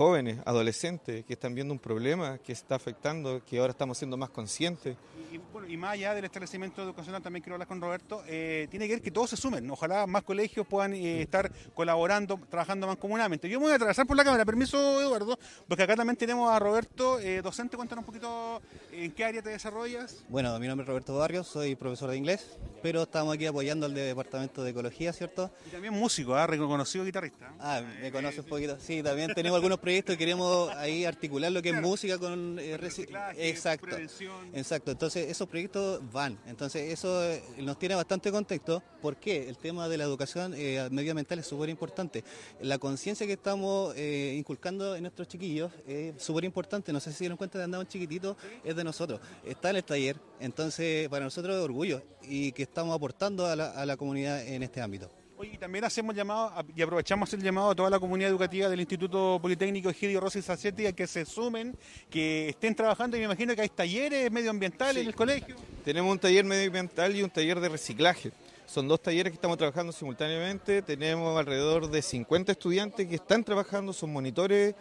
jóvenes, 0.00 0.38
adolescentes, 0.46 1.26
que 1.26 1.34
están 1.34 1.54
viendo 1.54 1.74
un 1.74 1.78
problema 1.78 2.38
que 2.38 2.52
está 2.52 2.74
afectando, 2.74 3.44
que 3.44 3.58
ahora 3.58 3.72
estamos 3.72 3.98
siendo 3.98 4.16
más 4.16 4.30
conscientes. 4.30 4.96
Y, 5.30 5.36
bueno, 5.52 5.68
y 5.68 5.76
más 5.76 5.92
allá 5.92 6.14
del 6.14 6.24
establecimiento 6.24 6.82
educacional, 6.82 7.22
también 7.22 7.42
quiero 7.42 7.56
hablar 7.56 7.68
con 7.68 7.82
Roberto, 7.82 8.22
eh, 8.26 8.66
tiene 8.70 8.88
que 8.88 8.94
ver 8.94 9.02
que 9.02 9.10
todos 9.10 9.28
se 9.28 9.36
sumen. 9.36 9.70
Ojalá 9.70 10.06
más 10.06 10.22
colegios 10.22 10.66
puedan 10.66 10.94
eh, 10.94 11.20
estar 11.20 11.52
colaborando, 11.74 12.40
trabajando 12.48 12.86
más 12.86 12.96
comunamente. 12.96 13.46
Yo 13.46 13.60
me 13.60 13.66
voy 13.66 13.72
a 13.72 13.76
atravesar 13.76 14.06
por 14.06 14.16
la 14.16 14.24
cámara, 14.24 14.42
permiso 14.46 15.02
Eduardo, 15.02 15.38
porque 15.68 15.82
acá 15.82 15.94
también 15.96 16.16
tenemos 16.16 16.50
a 16.50 16.58
Roberto, 16.58 17.20
eh, 17.20 17.42
docente, 17.42 17.76
cuéntanos 17.76 18.00
un 18.00 18.06
poquito 18.06 18.62
en 18.92 19.12
qué 19.12 19.26
área 19.26 19.42
te 19.42 19.50
desarrollas. 19.50 20.24
Bueno, 20.30 20.58
mi 20.58 20.66
nombre 20.66 20.84
es 20.84 20.88
Roberto 20.88 21.14
Barrios, 21.14 21.46
soy 21.46 21.76
profesor 21.76 22.08
de 22.08 22.16
inglés, 22.16 22.56
pero 22.82 23.02
estamos 23.02 23.34
aquí 23.34 23.44
apoyando 23.44 23.84
al 23.84 23.92
Departamento 23.92 24.64
de 24.64 24.70
Ecología, 24.70 25.12
¿cierto? 25.12 25.50
Y 25.66 25.70
también 25.70 25.92
músico, 25.92 26.34
¿ah? 26.34 26.46
reconocido 26.46 27.04
guitarrista. 27.04 27.52
Ah, 27.60 27.82
me 28.00 28.10
conoce 28.10 28.40
un 28.40 28.46
poquito. 28.46 28.78
Sí, 28.80 29.02
también 29.02 29.34
tenemos 29.34 29.56
algunos 29.56 29.78
proyectos 29.90 30.14
y 30.14 30.18
queremos 30.18 30.70
ahí 30.76 31.04
articular 31.04 31.50
lo 31.50 31.60
que 31.60 31.70
es 31.70 31.80
música 31.80 32.16
con 32.16 32.58
eh, 32.60 32.76
reci- 32.78 32.80
Reciclaje, 33.00 33.48
Exacto. 33.48 33.86
prevención. 33.86 34.50
Exacto, 34.54 34.92
entonces 34.92 35.28
esos 35.28 35.48
proyectos 35.48 36.00
van. 36.12 36.38
Entonces 36.46 36.92
eso 36.92 37.24
eh, 37.24 37.42
nos 37.58 37.76
tiene 37.76 37.96
bastante 37.96 38.30
contexto. 38.30 38.82
¿Por 39.02 39.16
qué? 39.16 39.48
El 39.48 39.58
tema 39.58 39.88
de 39.88 39.98
la 39.98 40.04
educación 40.04 40.54
eh, 40.56 40.86
medioambiental 40.92 41.40
es 41.40 41.46
súper 41.46 41.68
importante. 41.70 42.22
La 42.60 42.78
conciencia 42.78 43.26
que 43.26 43.32
estamos 43.32 43.92
eh, 43.96 44.34
inculcando 44.38 44.94
en 44.94 45.02
nuestros 45.02 45.26
chiquillos 45.26 45.72
es 45.88 46.22
súper 46.22 46.44
importante. 46.44 46.92
No 46.92 47.00
sé 47.00 47.10
si 47.10 47.18
se 47.18 47.24
dieron 47.24 47.36
cuenta 47.36 47.58
de 47.58 47.64
andar 47.64 47.80
un 47.80 47.88
chiquitito, 47.88 48.36
es 48.62 48.76
de 48.76 48.84
nosotros. 48.84 49.20
Está 49.44 49.70
en 49.70 49.76
el 49.76 49.84
taller, 49.84 50.16
entonces 50.38 51.08
para 51.08 51.24
nosotros 51.24 51.56
es 51.56 51.62
orgullo 51.62 52.00
y 52.22 52.52
que 52.52 52.62
estamos 52.62 52.94
aportando 52.94 53.44
a 53.46 53.56
la, 53.56 53.70
a 53.70 53.84
la 53.84 53.96
comunidad 53.96 54.46
en 54.46 54.62
este 54.62 54.80
ámbito. 54.80 55.10
Oye, 55.40 55.52
y 55.54 55.56
también 55.56 55.82
hacemos 55.86 56.14
llamado 56.14 56.48
a- 56.48 56.62
y 56.76 56.82
aprovechamos 56.82 57.32
el 57.32 57.42
llamado 57.42 57.70
a 57.70 57.74
toda 57.74 57.88
la 57.88 57.98
comunidad 57.98 58.28
educativa 58.28 58.68
del 58.68 58.78
Instituto 58.80 59.38
Politécnico 59.40 59.88
Egidio 59.88 60.20
Rossi 60.20 60.42
Sacchetti 60.42 60.84
a 60.84 60.92
que 60.92 61.06
se 61.06 61.24
sumen, 61.24 61.74
que 62.10 62.50
estén 62.50 62.74
trabajando 62.74 63.16
y 63.16 63.20
me 63.20 63.24
imagino 63.24 63.54
que 63.54 63.62
hay 63.62 63.70
talleres 63.70 64.30
medioambientales 64.30 65.00
en 65.00 65.08
el 65.08 65.14
colegio. 65.14 65.56
Tenemos 65.82 66.12
un 66.12 66.18
taller 66.18 66.44
medioambiental 66.44 67.16
y 67.16 67.22
un 67.22 67.30
taller 67.30 67.58
de 67.58 67.70
reciclaje. 67.70 68.32
Son 68.66 68.86
dos 68.86 69.00
talleres 69.00 69.30
que 69.30 69.36
estamos 69.36 69.56
trabajando 69.56 69.92
simultáneamente. 69.92 70.82
Tenemos 70.82 71.38
alrededor 71.38 71.88
de 71.90 72.02
50 72.02 72.52
estudiantes 72.52 73.08
que 73.08 73.14
están 73.14 73.42
trabajando, 73.42 73.94
son 73.94 74.12
monitores 74.12 74.74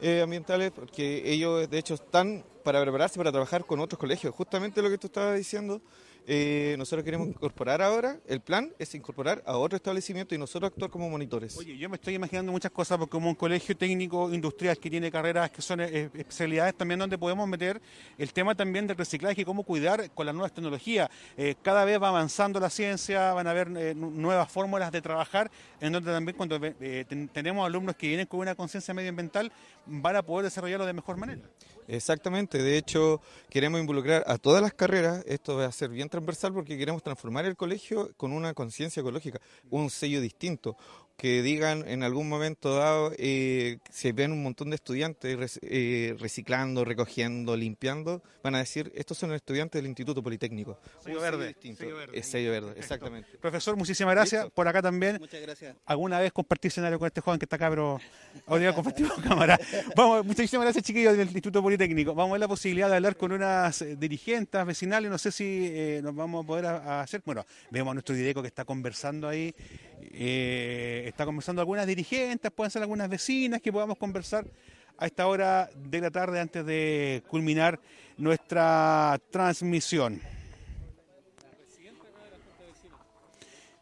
eh, 0.00 0.20
ambientales, 0.22 0.70
porque 0.70 1.22
ellos 1.24 1.68
de 1.68 1.76
hecho 1.76 1.94
están 1.94 2.44
para 2.62 2.80
prepararse 2.82 3.16
para 3.16 3.32
trabajar 3.32 3.64
con 3.64 3.80
otros 3.80 3.98
colegios. 3.98 4.32
Justamente 4.32 4.80
lo 4.80 4.90
que 4.90 4.96
tú 4.98 5.08
estabas 5.08 5.36
diciendo, 5.36 5.80
eh, 6.26 6.74
nosotros 6.78 7.04
queremos 7.04 7.28
incorporar 7.28 7.82
ahora, 7.82 8.18
el 8.26 8.40
plan 8.40 8.72
es 8.78 8.94
incorporar 8.94 9.42
a 9.46 9.56
otro 9.56 9.76
establecimiento 9.76 10.34
y 10.34 10.38
nosotros 10.38 10.70
actuar 10.72 10.90
como 10.90 11.08
monitores. 11.10 11.56
Oye, 11.56 11.76
yo 11.76 11.88
me 11.88 11.96
estoy 11.96 12.14
imaginando 12.14 12.50
muchas 12.52 12.70
cosas 12.72 12.98
porque 12.98 13.10
como 13.12 13.28
un 13.28 13.34
colegio 13.34 13.76
técnico 13.76 14.32
industrial 14.32 14.78
que 14.78 14.88
tiene 14.90 15.10
carreras 15.10 15.50
que 15.50 15.60
son 15.62 15.80
eh, 15.80 16.10
especialidades 16.14 16.74
también 16.74 16.98
donde 17.00 17.18
podemos 17.18 17.46
meter 17.48 17.80
el 18.18 18.32
tema 18.32 18.54
también 18.54 18.86
del 18.86 18.96
reciclaje 18.96 19.42
y 19.42 19.44
cómo 19.44 19.62
cuidar 19.64 20.10
con 20.12 20.26
las 20.26 20.34
nuevas 20.34 20.52
tecnologías. 20.52 21.08
Eh, 21.36 21.54
cada 21.62 21.84
vez 21.84 22.00
va 22.02 22.08
avanzando 22.08 22.58
la 22.60 22.70
ciencia, 22.70 23.32
van 23.34 23.46
a 23.46 23.50
haber 23.50 23.68
eh, 23.76 23.94
nu- 23.94 24.10
nuevas 24.10 24.50
fórmulas 24.50 24.90
de 24.92 25.02
trabajar, 25.02 25.50
en 25.80 25.92
donde 25.92 26.10
también 26.12 26.36
cuando 26.36 26.58
eh, 26.62 27.04
ten- 27.08 27.28
tenemos 27.28 27.66
alumnos 27.66 27.96
que 27.96 28.06
vienen 28.08 28.26
con 28.26 28.40
una 28.40 28.54
conciencia 28.54 28.94
medioambiental 28.94 29.52
van 29.86 30.16
a 30.16 30.22
poder 30.22 30.44
desarrollarlo 30.44 30.86
de 30.86 30.92
mejor 30.94 31.16
manera. 31.16 31.42
Exactamente, 31.86 32.62
de 32.62 32.78
hecho 32.78 33.20
queremos 33.50 33.78
involucrar 33.78 34.24
a 34.26 34.38
todas 34.38 34.62
las 34.62 34.72
carreras, 34.72 35.22
esto 35.26 35.56
va 35.56 35.66
a 35.66 35.72
ser 35.72 35.90
bien 35.90 36.08
transversal 36.08 36.54
porque 36.54 36.78
queremos 36.78 37.02
transformar 37.02 37.44
el 37.44 37.56
colegio 37.56 38.10
con 38.16 38.32
una 38.32 38.54
conciencia 38.54 39.00
ecológica, 39.00 39.38
un 39.68 39.90
sello 39.90 40.22
distinto, 40.22 40.78
que 41.16 41.42
digan 41.42 41.86
en 41.88 42.02
algún 42.02 42.28
momento 42.28 42.74
dado, 42.76 43.12
eh, 43.18 43.78
si 43.90 44.10
ven 44.12 44.32
un 44.32 44.42
montón 44.42 44.70
de 44.70 44.76
estudiantes 44.76 45.58
eh, 45.62 46.16
reciclando, 46.18 46.84
recogiendo, 46.84 47.56
limpiando, 47.56 48.22
van 48.42 48.56
a 48.56 48.58
decir, 48.58 48.92
estos 48.96 49.16
son 49.16 49.30
los 49.30 49.36
estudiantes 49.36 49.80
del 49.80 49.86
Instituto 49.88 50.22
Politécnico. 50.22 50.78
Sello 51.02 51.20
verde, 51.20 51.48
distinto. 51.48 51.82
sello 51.84 51.96
verde. 51.96 52.18
Es 52.18 52.26
sello 52.26 52.50
verde, 52.50 52.74
exactamente. 52.76 53.28
Profesor, 53.40 53.76
muchísimas 53.76 54.12
gracias. 54.14 54.42
Listo. 54.44 54.54
Por 54.54 54.66
acá 54.68 54.82
también. 54.82 55.18
Muchas 55.20 55.40
gracias. 55.40 55.76
Alguna 55.86 56.18
vez 56.18 56.32
compartí 56.32 56.68
escenario 56.68 56.98
con 56.98 57.06
este 57.06 57.20
joven 57.20 57.38
que 57.38 57.44
está 57.44 57.56
acá, 57.56 57.70
pero 57.70 58.00
hoy 58.46 58.60
día 58.60 58.74
compartimos 58.74 59.12
cámara. 59.22 59.58
Vamos, 59.96 60.26
muchísimas 60.26 60.64
gracias, 60.66 60.84
chiquillos 60.84 61.16
del 61.16 61.28
Instituto 61.28 61.62
Politécnico. 61.62 62.14
Vamos 62.14 62.32
a 62.32 62.34
ver 62.34 62.40
la 62.40 62.48
posibilidad 62.48 62.88
de 62.90 62.96
hablar 62.96 63.16
con 63.16 63.30
unas 63.32 63.80
eh, 63.82 63.96
dirigentes 63.96 64.66
vecinales. 64.66 65.10
No 65.10 65.18
sé 65.18 65.30
si 65.30 65.68
eh, 65.72 66.00
nos 66.02 66.14
vamos 66.14 66.44
a 66.44 66.46
poder 66.46 66.66
a- 66.66 66.98
a 66.98 67.00
hacer. 67.02 67.22
Bueno, 67.24 67.46
vemos 67.70 67.92
a 67.92 67.94
nuestro 67.94 68.14
Dideco 68.16 68.42
que 68.42 68.48
está 68.48 68.64
conversando 68.64 69.28
ahí. 69.28 69.54
Eh, 70.00 71.04
está 71.06 71.24
conversando 71.24 71.60
algunas 71.60 71.86
dirigentes, 71.86 72.50
pueden 72.50 72.70
ser 72.70 72.82
algunas 72.82 73.08
vecinas 73.08 73.60
que 73.60 73.72
podamos 73.72 73.98
conversar 73.98 74.46
a 74.96 75.06
esta 75.06 75.26
hora 75.26 75.68
de 75.74 76.00
la 76.00 76.10
tarde 76.10 76.40
antes 76.40 76.64
de 76.64 77.22
culminar 77.28 77.80
nuestra 78.16 79.20
transmisión. 79.30 80.20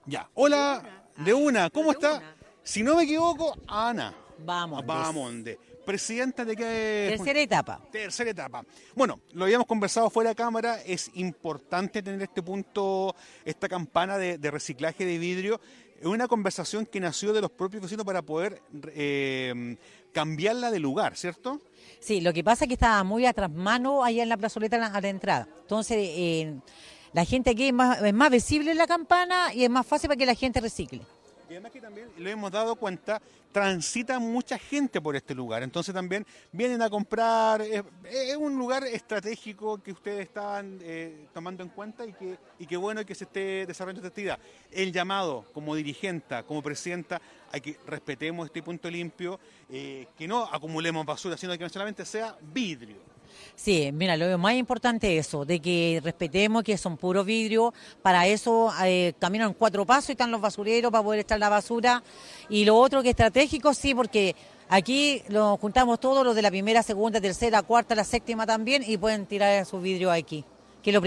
Ya, 0.06 0.28
hola, 0.34 1.04
de 1.16 1.32
una, 1.32 1.70
¿cómo 1.70 1.92
está? 1.92 2.34
Si 2.62 2.82
no 2.82 2.96
me 2.96 3.04
equivoco, 3.04 3.56
Ana. 3.68 4.14
Vamos. 4.38 4.84
Vamos, 4.84 5.44
de 5.44 5.58
presidenta 5.84 6.44
de 6.44 6.56
qué 6.56 7.14
Tercera 7.16 7.40
etapa. 7.40 7.80
Tercera 7.90 8.30
etapa. 8.30 8.64
Bueno, 8.94 9.20
lo 9.32 9.44
habíamos 9.44 9.66
conversado 9.66 10.10
fuera 10.10 10.30
de 10.30 10.36
cámara, 10.36 10.80
es 10.84 11.10
importante 11.14 12.02
tener 12.02 12.22
este 12.22 12.42
punto, 12.42 13.14
esta 13.44 13.68
campana 13.68 14.18
de, 14.18 14.38
de 14.38 14.50
reciclaje 14.50 15.04
de 15.04 15.18
vidrio. 15.18 15.60
Es 16.02 16.08
una 16.08 16.26
conversación 16.26 16.84
que 16.84 16.98
nació 16.98 17.32
de 17.32 17.40
los 17.40 17.52
propios 17.52 17.80
vecinos 17.80 18.04
para 18.04 18.22
poder 18.22 18.60
eh, 18.88 19.76
cambiarla 20.12 20.72
de 20.72 20.80
lugar, 20.80 21.16
¿cierto? 21.16 21.60
Sí, 22.00 22.20
lo 22.20 22.32
que 22.32 22.42
pasa 22.42 22.64
es 22.64 22.68
que 22.68 22.74
estaba 22.74 23.04
muy 23.04 23.24
atrás 23.24 23.52
mano 23.52 24.02
allá 24.02 24.24
en 24.24 24.28
la 24.28 24.36
plazoleta 24.36 24.84
a 24.84 25.00
la, 25.00 25.08
entrada. 25.08 25.46
Entonces, 25.60 25.98
eh, 26.00 26.56
la 27.12 27.24
gente 27.24 27.50
aquí 27.50 27.68
es 27.68 27.72
más, 27.72 28.02
es 28.02 28.14
más 28.14 28.32
visible 28.32 28.74
la 28.74 28.88
campana 28.88 29.54
y 29.54 29.62
es 29.62 29.70
más 29.70 29.86
fácil 29.86 30.08
para 30.08 30.18
que 30.18 30.26
la 30.26 30.34
gente 30.34 30.60
recicle. 30.60 31.02
Y 31.52 31.56
además 31.56 31.72
que 31.72 31.82
también 31.82 32.08
lo 32.16 32.30
hemos 32.30 32.50
dado 32.50 32.76
cuenta, 32.76 33.20
transita 33.52 34.18
mucha 34.18 34.58
gente 34.58 35.02
por 35.02 35.14
este 35.14 35.34
lugar. 35.34 35.62
Entonces 35.62 35.92
también 35.92 36.26
vienen 36.50 36.80
a 36.80 36.88
comprar. 36.88 37.60
Es, 37.60 37.82
es 38.10 38.36
un 38.38 38.56
lugar 38.56 38.84
estratégico 38.84 39.76
que 39.82 39.92
ustedes 39.92 40.20
estaban 40.20 40.78
eh, 40.80 41.26
tomando 41.34 41.62
en 41.62 41.68
cuenta 41.68 42.06
y 42.06 42.14
que, 42.14 42.38
y 42.58 42.76
bueno 42.76 43.04
que 43.04 43.14
se 43.14 43.24
esté 43.24 43.66
desarrollando 43.66 44.00
esta 44.00 44.08
actividad. 44.08 44.38
El 44.70 44.92
llamado 44.92 45.44
como 45.52 45.74
dirigenta, 45.74 46.42
como 46.42 46.62
presidenta, 46.62 47.20
hay 47.50 47.60
que 47.60 47.78
respetemos 47.86 48.46
este 48.46 48.62
punto 48.62 48.90
limpio, 48.90 49.38
eh, 49.68 50.06
que 50.16 50.26
no 50.26 50.44
acumulemos 50.44 51.04
basura, 51.04 51.36
sino 51.36 51.52
que 51.52 51.64
no 51.64 51.68
solamente 51.68 52.06
sea 52.06 52.34
vidrio. 52.40 53.11
Sí, 53.54 53.90
mira, 53.92 54.16
lo 54.16 54.38
más 54.38 54.54
importante 54.54 55.16
es 55.16 55.26
eso, 55.28 55.44
de 55.44 55.60
que 55.60 56.00
respetemos 56.02 56.62
que 56.62 56.76
son 56.76 56.96
puros 56.96 57.24
vidrios, 57.24 57.72
para 58.02 58.26
eso 58.26 58.72
eh, 58.84 59.12
caminan 59.18 59.54
cuatro 59.54 59.84
pasos 59.86 60.10
y 60.10 60.12
están 60.12 60.30
los 60.30 60.40
basureros 60.40 60.90
para 60.90 61.04
poder 61.04 61.20
echar 61.20 61.38
la 61.38 61.48
basura. 61.48 62.02
Y 62.48 62.64
lo 62.64 62.76
otro 62.76 63.02
que 63.02 63.08
es 63.08 63.12
estratégico, 63.12 63.72
sí, 63.74 63.94
porque 63.94 64.34
aquí 64.68 65.22
lo 65.28 65.56
juntamos 65.58 66.00
todos, 66.00 66.24
los 66.24 66.34
de 66.34 66.42
la 66.42 66.50
primera, 66.50 66.82
segunda, 66.82 67.20
tercera, 67.20 67.62
cuarta, 67.62 67.94
la 67.94 68.04
séptima 68.04 68.46
también, 68.46 68.82
y 68.86 68.96
pueden 68.96 69.26
tirar 69.26 69.64
sus 69.66 69.82
vidrios 69.82 70.12
aquí. 70.12 70.44
Que 70.82 70.90
lo- 70.90 71.00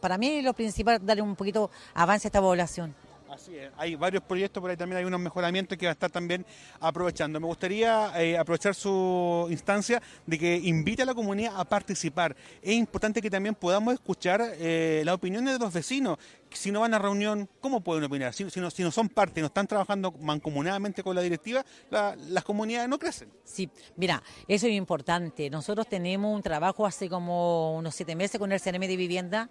para 0.00 0.16
mí 0.18 0.28
es 0.28 0.44
lo 0.44 0.52
principal, 0.52 1.04
darle 1.04 1.22
un 1.22 1.34
poquito 1.34 1.70
avance 1.94 2.26
a 2.26 2.28
esta 2.28 2.40
población. 2.40 2.94
Así 3.30 3.56
es, 3.56 3.70
hay 3.76 3.94
varios 3.94 4.24
proyectos, 4.24 4.60
por 4.60 4.70
ahí 4.70 4.76
también 4.76 4.98
hay 4.98 5.04
unos 5.04 5.20
mejoramientos 5.20 5.78
que 5.78 5.86
va 5.86 5.90
a 5.90 5.92
estar 5.92 6.10
también 6.10 6.44
aprovechando. 6.80 7.38
Me 7.38 7.46
gustaría 7.46 8.12
eh, 8.20 8.36
aprovechar 8.36 8.74
su 8.74 9.46
instancia 9.50 10.02
de 10.26 10.36
que 10.36 10.56
invite 10.56 11.02
a 11.02 11.06
la 11.06 11.14
comunidad 11.14 11.52
a 11.56 11.64
participar. 11.64 12.34
Es 12.60 12.74
importante 12.74 13.22
que 13.22 13.30
también 13.30 13.54
podamos 13.54 13.94
escuchar 13.94 14.42
eh, 14.58 15.02
las 15.04 15.14
opiniones 15.14 15.52
de 15.52 15.60
los 15.64 15.72
vecinos. 15.72 16.18
Si 16.50 16.72
no 16.72 16.80
van 16.80 16.92
a 16.92 16.98
reunión, 16.98 17.48
¿cómo 17.60 17.80
pueden 17.82 18.02
opinar? 18.02 18.32
Si, 18.34 18.42
no, 18.60 18.90
son 18.90 19.08
parte, 19.08 19.40
no 19.40 19.46
están 19.46 19.68
trabajando 19.68 20.10
mancomunadamente 20.10 21.04
con 21.04 21.14
la 21.14 21.22
directiva, 21.22 21.64
la- 21.88 22.16
las 22.16 22.42
comunidades 22.42 22.88
no 22.88 22.98
crecen. 22.98 23.30
Sí, 23.44 23.70
mira, 23.94 24.20
eso 24.48 24.66
es 24.66 24.72
importante. 24.72 25.48
Nosotros 25.50 25.86
tenemos 25.88 26.34
un 26.34 26.42
trabajo 26.42 26.84
hace 26.84 27.08
como 27.08 27.76
unos 27.76 27.94
siete 27.94 28.16
meses 28.16 28.40
con 28.40 28.50
el 28.50 28.58
CNM 28.58 28.88
de 28.88 28.96
Vivienda 28.96 29.50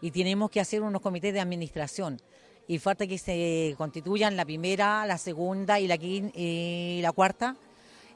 y 0.00 0.10
tenemos 0.10 0.50
que 0.50 0.58
hacer 0.58 0.82
unos 0.82 1.00
comités 1.00 1.32
de 1.32 1.38
administración. 1.40 2.20
Y 2.68 2.78
falta 2.78 3.06
que 3.06 3.18
se 3.18 3.74
constituyan 3.76 4.36
la 4.36 4.44
primera, 4.44 5.04
la 5.06 5.18
segunda 5.18 5.80
y 5.80 5.86
la, 5.88 5.96
quin- 5.96 6.30
y 6.34 7.00
la 7.02 7.12
cuarta. 7.12 7.56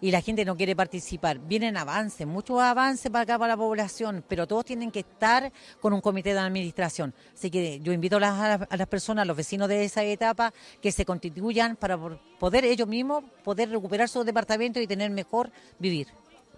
Y 0.00 0.10
la 0.10 0.20
gente 0.20 0.44
no 0.44 0.54
quiere 0.56 0.76
participar. 0.76 1.38
Vienen 1.38 1.76
avances, 1.78 2.26
muchos 2.26 2.60
avances 2.60 3.10
para 3.10 3.22
acá, 3.22 3.38
para 3.38 3.54
la 3.54 3.56
población, 3.56 4.22
pero 4.28 4.46
todos 4.46 4.64
tienen 4.66 4.90
que 4.90 5.00
estar 5.00 5.50
con 5.80 5.94
un 5.94 6.00
comité 6.02 6.34
de 6.34 6.40
administración. 6.40 7.14
Así 7.32 7.50
que 7.50 7.80
yo 7.80 7.90
invito 7.92 8.18
a 8.18 8.20
las, 8.20 8.66
a 8.70 8.76
las- 8.76 8.86
personas, 8.88 9.22
a 9.22 9.24
los 9.24 9.36
vecinos 9.36 9.66
de 9.68 9.82
esa 9.84 10.02
etapa, 10.04 10.52
que 10.82 10.92
se 10.92 11.06
constituyan 11.06 11.76
para 11.76 11.96
poder 12.38 12.64
ellos 12.66 12.86
mismos 12.86 13.24
poder 13.42 13.70
recuperar 13.70 14.08
su 14.08 14.24
departamento 14.24 14.78
y 14.78 14.86
tener 14.86 15.10
mejor 15.10 15.50
vivir. 15.78 16.08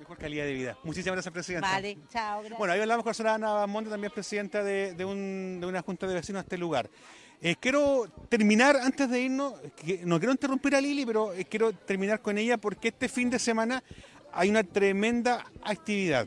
Mejor 0.00 0.18
calidad 0.18 0.44
de 0.44 0.52
vida. 0.52 0.76
Muchísimas 0.82 1.14
gracias, 1.16 1.32
Presidenta. 1.32 1.70
Vale, 1.70 1.98
chao, 2.12 2.40
gracias. 2.40 2.58
Bueno, 2.58 2.74
ahí 2.74 2.80
hablamos 2.80 3.04
con 3.04 3.10
la 3.10 3.14
señora 3.14 3.34
Ana 3.36 3.66
Monte, 3.66 3.90
también 3.90 4.12
presidenta 4.12 4.62
de, 4.64 4.92
de 4.94 5.04
un- 5.04 5.58
de 5.60 5.66
una 5.66 5.82
junta 5.82 6.06
de 6.08 6.14
vecinos 6.14 6.42
de 6.42 6.46
este 6.46 6.58
lugar. 6.58 6.90
Eh, 7.42 7.54
quiero 7.60 8.06
terminar, 8.28 8.76
antes 8.76 9.08
de 9.10 9.20
irnos, 9.20 9.54
que- 9.76 10.00
no 10.04 10.18
quiero 10.18 10.32
interrumpir 10.32 10.74
a 10.74 10.80
Lili, 10.80 11.04
pero 11.04 11.32
eh, 11.32 11.44
quiero 11.44 11.72
terminar 11.72 12.20
con 12.20 12.38
ella 12.38 12.56
porque 12.56 12.88
este 12.88 13.08
fin 13.08 13.28
de 13.30 13.38
semana 13.38 13.82
hay 14.32 14.48
una 14.50 14.64
tremenda 14.64 15.44
actividad. 15.62 16.26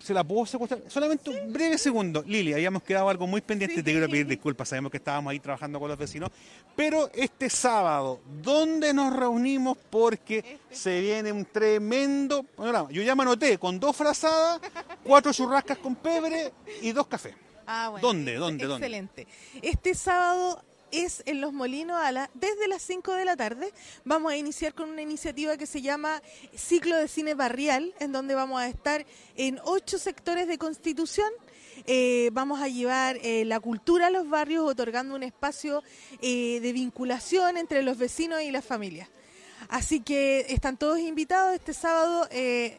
¿Se 0.00 0.12
la 0.12 0.24
puedo 0.24 0.44
secuestrar? 0.44 0.82
Solamente 0.88 1.30
un 1.30 1.52
breve 1.52 1.78
segundo. 1.78 2.22
Lili, 2.26 2.52
habíamos 2.52 2.82
quedado 2.82 3.08
algo 3.08 3.26
muy 3.26 3.40
pendiente. 3.40 3.82
Te 3.82 3.92
quiero 3.92 4.08
pedir 4.08 4.26
disculpas, 4.26 4.68
sabemos 4.68 4.90
que 4.90 4.96
estábamos 4.98 5.30
ahí 5.30 5.38
trabajando 5.40 5.78
con 5.78 5.88
los 5.88 5.96
vecinos. 5.96 6.30
Pero 6.74 7.10
este 7.14 7.48
sábado, 7.48 8.20
¿dónde 8.42 8.92
nos 8.92 9.14
reunimos? 9.14 9.78
Porque 9.90 10.58
se 10.70 11.00
viene 11.00 11.30
un 11.32 11.44
tremendo 11.44 12.42
programa. 12.42 12.90
Yo 12.90 13.02
ya 13.02 13.14
me 13.14 13.22
anoté 13.22 13.56
con 13.56 13.78
dos 13.78 13.96
frazadas, 13.96 14.60
cuatro 15.04 15.32
churrascas 15.32 15.78
con 15.78 15.94
pebre 15.94 16.52
y 16.82 16.90
dos 16.92 17.06
cafés. 17.06 17.34
Ah, 17.66 17.88
bueno. 17.90 18.06
¿Dónde, 18.06 18.34
dónde, 18.34 18.66
dónde? 18.66 18.86
Excelente. 18.86 19.26
Este 19.62 19.94
sábado 19.94 20.62
es 20.90 21.22
en 21.26 21.40
Los 21.40 21.52
Molinos 21.52 21.96
a 22.00 22.12
la, 22.12 22.30
desde 22.34 22.68
las 22.68 22.82
5 22.82 23.14
de 23.14 23.24
la 23.24 23.36
tarde. 23.36 23.72
Vamos 24.04 24.32
a 24.32 24.36
iniciar 24.36 24.74
con 24.74 24.90
una 24.90 25.02
iniciativa 25.02 25.56
que 25.56 25.66
se 25.66 25.82
llama 25.82 26.22
Ciclo 26.56 26.96
de 26.96 27.08
Cine 27.08 27.34
Barrial, 27.34 27.94
en 27.98 28.12
donde 28.12 28.34
vamos 28.34 28.60
a 28.60 28.68
estar 28.68 29.04
en 29.36 29.58
ocho 29.64 29.98
sectores 29.98 30.46
de 30.46 30.58
Constitución. 30.58 31.30
Eh, 31.86 32.30
vamos 32.32 32.60
a 32.60 32.68
llevar 32.68 33.18
eh, 33.22 33.44
la 33.44 33.58
cultura 33.60 34.06
a 34.06 34.10
los 34.10 34.28
barrios, 34.28 34.64
otorgando 34.68 35.16
un 35.16 35.24
espacio 35.24 35.82
eh, 36.22 36.60
de 36.60 36.72
vinculación 36.72 37.56
entre 37.56 37.82
los 37.82 37.98
vecinos 37.98 38.42
y 38.42 38.50
las 38.50 38.64
familias. 38.64 39.08
Así 39.68 40.00
que 40.00 40.46
están 40.48 40.76
todos 40.76 40.98
invitados 40.98 41.54
este 41.54 41.72
sábado 41.72 42.28
eh, 42.30 42.78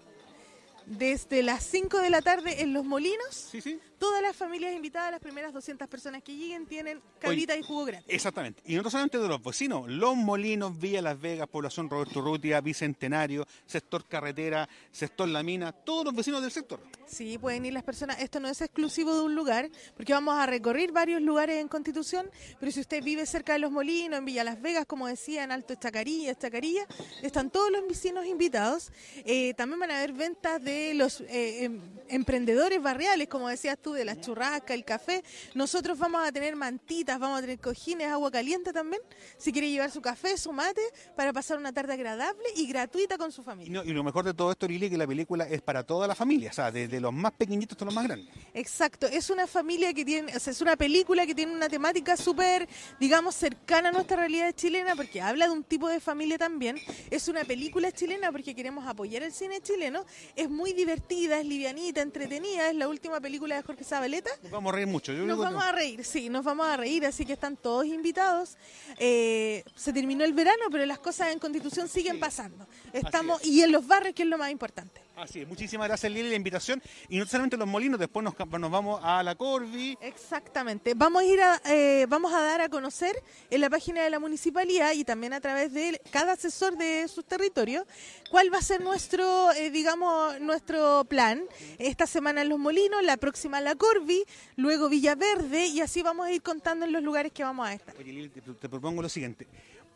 desde 0.85 1.43
las 1.43 1.63
5 1.63 1.99
de 1.99 2.09
la 2.09 2.21
tarde 2.21 2.61
en 2.61 2.73
Los 2.73 2.85
Molinos. 2.85 3.49
Sí, 3.51 3.61
sí. 3.61 3.79
Todas 4.05 4.21
las 4.21 4.35
familias 4.35 4.71
invitadas, 4.75 5.09
las 5.09 5.19
primeras 5.19 5.51
200 5.51 5.87
personas 5.87 6.21
que 6.21 6.35
lleguen 6.35 6.67
tienen 6.67 7.01
cabrita 7.19 7.57
y 7.57 7.63
jugo 7.63 7.85
gratis. 7.85 8.05
Exactamente. 8.07 8.61
Y 8.63 8.75
no 8.75 8.87
solamente 8.87 9.17
de 9.17 9.27
los 9.27 9.41
vecinos, 9.41 9.89
Los 9.89 10.15
Molinos, 10.15 10.77
Villa 10.79 11.01
Las 11.01 11.19
Vegas, 11.19 11.47
Población 11.47 11.89
Roberto 11.89 12.21
Rutia, 12.21 12.61
Bicentenario, 12.61 13.47
Sector 13.65 14.05
Carretera, 14.07 14.69
Sector 14.91 15.27
La 15.29 15.41
Mina, 15.41 15.71
todos 15.71 16.05
los 16.05 16.13
vecinos 16.13 16.43
del 16.43 16.51
sector. 16.51 16.79
Sí, 17.07 17.39
pueden 17.39 17.65
ir 17.65 17.73
las 17.73 17.81
personas. 17.83 18.19
Esto 18.19 18.39
no 18.39 18.47
es 18.47 18.61
exclusivo 18.61 19.15
de 19.15 19.21
un 19.21 19.33
lugar, 19.33 19.71
porque 19.97 20.13
vamos 20.13 20.35
a 20.37 20.45
recorrer 20.45 20.91
varios 20.91 21.19
lugares 21.21 21.59
en 21.59 21.67
Constitución, 21.67 22.29
pero 22.59 22.71
si 22.71 22.79
usted 22.81 23.03
vive 23.03 23.25
cerca 23.25 23.53
de 23.53 23.59
Los 23.59 23.71
Molinos, 23.71 24.19
en 24.19 24.25
Villa 24.25 24.43
Las 24.43 24.61
Vegas, 24.61 24.85
como 24.85 25.07
decía, 25.07 25.43
en 25.43 25.51
Alto 25.51 25.73
Chacarilla, 25.73 26.35
Chacarilla, 26.35 26.85
están 27.23 27.49
todos 27.49 27.71
los 27.71 27.87
vecinos 27.87 28.27
invitados. 28.27 28.91
Eh, 29.25 29.55
también 29.55 29.79
van 29.79 29.89
a 29.91 29.97
haber 29.97 30.13
ventas 30.13 30.63
de 30.63 30.93
los 30.93 31.21
eh, 31.21 31.63
em- 31.65 31.81
emprendedores 32.07 32.79
barriales, 32.81 33.27
como 33.27 33.49
decías 33.49 33.77
tú, 33.81 33.94
de 33.95 34.05
la 34.05 34.19
churrasca, 34.19 34.73
el 34.73 34.85
café. 34.85 35.23
Nosotros 35.55 35.97
vamos 35.97 36.27
a 36.27 36.31
tener 36.31 36.55
mantitas, 36.55 37.17
vamos 37.19 37.39
a 37.39 37.41
tener 37.41 37.59
cojines, 37.59 38.07
agua 38.07 38.29
caliente 38.31 38.71
también, 38.73 39.01
si 39.37 39.51
quiere 39.51 39.69
llevar 39.71 39.89
su 39.91 40.01
café, 40.01 40.37
su 40.37 40.51
mate, 40.53 40.81
para 41.15 41.33
pasar 41.33 41.57
una 41.57 41.73
tarde 41.73 41.93
agradable 41.93 42.43
y 42.55 42.67
gratuita 42.67 43.17
con 43.17 43.31
su 43.31 43.41
Y, 43.41 43.45
familia. 43.45 43.73
no- 43.73 43.83
y 43.83 43.93
lo 43.93 44.03
mejor 44.03 44.25
de 44.25 44.33
todo 44.33 44.51
esto, 44.51 44.67
Lili, 44.67 44.89
que 44.89 44.97
la 44.97 45.07
película 45.07 45.47
es 45.47 45.61
para 45.61 45.83
toda 45.83 46.07
la 46.07 46.15
familia, 46.15 46.51
o 46.51 46.53
sea, 46.53 46.71
desde 46.71 46.99
los 46.99 47.13
más 47.13 47.31
pequeñitos 47.31 47.75
hasta 47.75 47.85
los 47.85 47.93
más 47.93 48.03
grandes. 48.05 48.33
Exacto, 48.53 49.07
es 49.07 49.29
una 49.29 49.47
familia 49.47 49.93
que 49.93 50.05
tiene, 50.05 50.35
o 50.35 50.39
sea, 50.39 50.51
es 50.51 50.61
una 50.61 50.75
película 50.75 51.25
que 51.25 51.33
tiene 51.35 51.53
una 51.53 51.69
temática 51.69 52.15
súper, 52.17 52.67
digamos, 52.99 53.35
cercana 53.35 53.89
a 53.89 53.91
nuestra 53.91 54.17
realidad 54.17 54.51
chilena, 54.53 54.95
porque 54.95 55.21
habla 55.21 55.45
de 55.47 55.51
un 55.53 55.63
tipo 55.63 55.87
de 55.87 55.99
familia 55.99 56.37
también. 56.37 56.77
Es 57.09 57.27
una 57.27 57.43
película 57.43 57.91
chilena 57.91 58.31
porque 58.31 58.53
queremos 58.55 58.85
apoyar 58.87 59.23
el 59.23 59.31
cine 59.31 59.61
chileno. 59.61 60.05
Es 60.35 60.49
muy 60.49 60.73
divertida, 60.73 61.39
es 61.39 61.45
livianita, 61.45 62.01
entretenida. 62.01 62.69
Es 62.69 62.75
la 62.75 62.87
última 62.87 63.19
película 63.19 63.55
de 63.55 63.63
Jorge 63.63 63.74
Zabaleta. 63.83 64.29
Nos 64.43 64.51
vamos 64.51 64.71
a 64.71 64.75
reír 64.75 64.87
mucho. 64.87 65.11
Yo 65.13 65.25
Nos 65.25 65.37
que- 65.37 65.43
vamos 65.43 65.63
a 65.63 65.71
reír, 65.71 66.03
sí, 66.05 66.29
nos 66.29 66.43
vamos 66.45 66.65
a 66.67 66.77
reír, 66.77 67.05
así 67.05 67.25
que 67.25 67.33
están 67.33 67.57
todos 67.57 67.85
invitados. 67.85 68.57
Eh, 68.97 69.63
se 69.75 69.91
terminó 69.91 70.23
el 70.23 70.33
verano, 70.33 70.65
pero 70.71 70.85
las 70.85 70.99
cosas 70.99 71.31
en 71.33 71.39
Constitución 71.39 71.87
siguen 71.89 72.19
pasando. 72.19 72.67
Estamos 72.93 73.43
y 73.45 73.61
en 73.61 73.71
los 73.71 73.85
barrios, 73.85 74.15
que 74.15 74.23
es 74.23 74.29
lo 74.29 74.37
más 74.37 74.51
importante. 74.51 75.01
Así 75.15 75.41
es, 75.41 75.47
muchísimas 75.47 75.87
gracias 75.87 76.11
Lili 76.11 76.29
la 76.29 76.35
invitación. 76.35 76.81
Y 77.09 77.17
no 77.17 77.25
solamente 77.25 77.55
los 77.55 77.67
molinos, 77.67 77.99
después 77.99 78.23
nos, 78.23 78.33
nos 78.37 78.71
vamos 78.71 78.99
a 79.03 79.23
la 79.23 79.35
Corvi. 79.35 79.97
Exactamente. 80.01 80.93
Vamos 80.93 81.21
a 81.21 81.25
ir 81.25 81.41
a, 81.41 81.61
eh, 81.65 82.05
vamos 82.09 82.33
a 82.33 82.41
dar 82.41 82.61
a 82.61 82.69
conocer 82.69 83.15
en 83.49 83.61
la 83.61 83.69
página 83.69 84.03
de 84.03 84.09
la 84.09 84.19
municipalidad 84.19 84.93
y 84.93 85.05
también 85.05 85.33
a 85.33 85.39
través 85.39 85.73
de 85.73 86.01
cada 86.11 86.33
asesor 86.33 86.77
de 86.77 87.07
sus 87.07 87.23
territorios 87.23 87.85
cuál 88.29 88.53
va 88.53 88.57
a 88.57 88.61
ser 88.61 88.81
nuestro, 88.81 89.51
eh, 89.53 89.69
digamos, 89.69 90.39
nuestro 90.41 91.05
plan. 91.05 91.43
Esta 91.77 92.07
semana 92.07 92.41
en 92.41 92.49
Los 92.49 92.59
Molinos, 92.59 93.03
la 93.03 93.17
próxima 93.17 93.61
La 93.61 93.75
Corvi, 93.75 94.23
luego 94.57 94.89
Villaverde 94.89 95.67
y 95.67 95.79
así 95.81 96.01
vamos 96.01 96.27
a 96.27 96.31
ir 96.31 96.41
contando 96.41 96.85
en 96.85 96.91
los 96.91 97.01
lugares 97.01 97.31
que 97.31 97.43
vamos 97.43 97.67
a 97.67 97.73
estar. 97.73 97.95
Oye 97.97 98.11
Lili, 98.11 98.29
te, 98.29 98.41
te 98.41 98.69
propongo 98.69 99.01
lo 99.01 99.09
siguiente. 99.09 99.47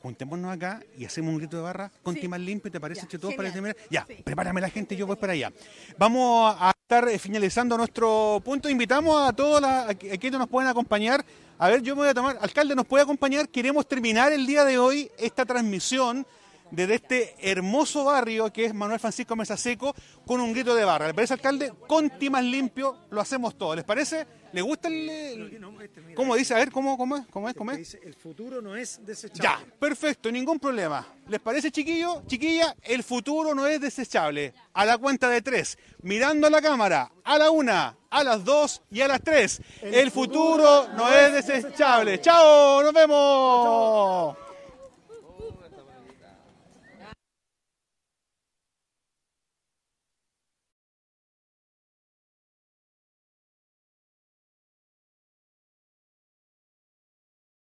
Juntémonos 0.01 0.51
acá 0.53 0.81
y 0.97 1.03
hacemos 1.05 1.31
un 1.33 1.39
grito 1.39 1.57
de 1.57 1.63
barra 1.63 1.91
con 2.03 2.13
Sí. 2.15 2.21
Timas 2.21 2.39
Limpio, 2.39 2.71
¿te 2.71 2.79
parece? 2.79 3.01
Ya, 3.01 3.19
todos 3.19 3.33
para 3.35 3.51
terminar? 3.51 3.75
Ya, 3.89 4.05
Sí. 4.07 4.15
prepárame 4.23 4.61
la 4.61 4.69
gente, 4.69 4.95
yo 4.95 5.05
voy 5.05 5.17
para 5.17 5.33
allá. 5.33 5.51
Vamos 5.97 6.55
a 6.57 6.71
estar 6.71 7.07
eh, 7.09 7.19
finalizando 7.19 7.77
nuestro 7.77 8.41
punto. 8.43 8.69
Invitamos 8.69 9.27
a 9.27 9.33
todos 9.33 9.61
a 9.63 9.93
que- 9.95 10.29
nos 10.31 10.47
pueden 10.47 10.69
acompañar. 10.69 11.25
A 11.57 11.67
ver, 11.67 11.81
yo 11.81 11.95
me 11.95 12.03
voy 12.03 12.09
a 12.09 12.13
tomar. 12.13 12.37
Alcalde, 12.41 12.75
¿nos 12.75 12.85
puede 12.85 13.03
acompañar? 13.03 13.49
Queremos 13.49 13.85
terminar 13.87 14.31
el 14.31 14.47
día 14.47 14.63
de 14.63 14.77
hoy 14.77 15.11
esta 15.17 15.45
transmisión 15.45 16.25
desde 16.71 16.95
este 16.95 17.35
hermoso 17.39 18.05
barrio 18.05 18.51
que 18.51 18.65
es 18.65 18.73
Manuel 18.73 18.99
Francisco 18.99 19.35
Mesa 19.35 19.57
Seco 19.57 19.93
con 20.25 20.39
un 20.41 20.53
grito 20.53 20.75
de 20.75 20.85
barra. 20.85 21.07
¿Le 21.07 21.13
parece, 21.13 21.33
alcalde? 21.33 21.73
Con 21.87 22.09
Timas 22.09 22.43
Limpio 22.43 22.97
lo 23.09 23.21
hacemos 23.21 23.57
todo. 23.57 23.75
¿Les 23.75 23.85
parece? 23.85 24.25
¿Le 24.51 24.61
gusta 24.61 24.87
el...? 24.87 25.09
el- 25.09 26.15
¿Cómo 26.15 26.35
dice? 26.35 26.53
A 26.53 26.57
ver, 26.57 26.71
¿cómo, 26.71 26.97
cómo 26.97 27.17
es? 27.17 27.25
¿Cómo 27.27 27.49
es? 27.49 27.55
¿Cómo 27.55 27.71
es? 27.71 27.95
El 28.03 28.15
futuro 28.15 28.61
no 28.61 28.75
es 28.75 28.99
desechable. 29.05 29.43
Ya, 29.43 29.77
perfecto, 29.79 30.31
ningún 30.31 30.59
problema. 30.59 31.05
¿Les 31.27 31.39
parece, 31.39 31.71
chiquillo? 31.71 32.23
Chiquilla, 32.27 32.75
el 32.81 33.03
futuro 33.03 33.53
no 33.53 33.67
es 33.67 33.79
desechable. 33.79 34.53
A 34.73 34.85
la 34.85 34.97
cuenta 34.97 35.29
de 35.29 35.41
tres, 35.41 35.77
mirando 36.01 36.47
a 36.47 36.49
la 36.49 36.61
cámara, 36.61 37.11
a 37.23 37.37
la 37.37 37.51
una, 37.51 37.95
a 38.09 38.23
las 38.23 38.43
dos 38.43 38.81
y 38.89 39.01
a 39.01 39.07
las 39.07 39.21
tres. 39.21 39.61
El, 39.81 40.11
futuro 40.11 40.87
no 40.95 41.09
es 41.13 41.33
desechable. 41.33 42.19
¡Chao! 42.19 42.81
¡Nos 42.83 42.93
vemos! 42.93 44.48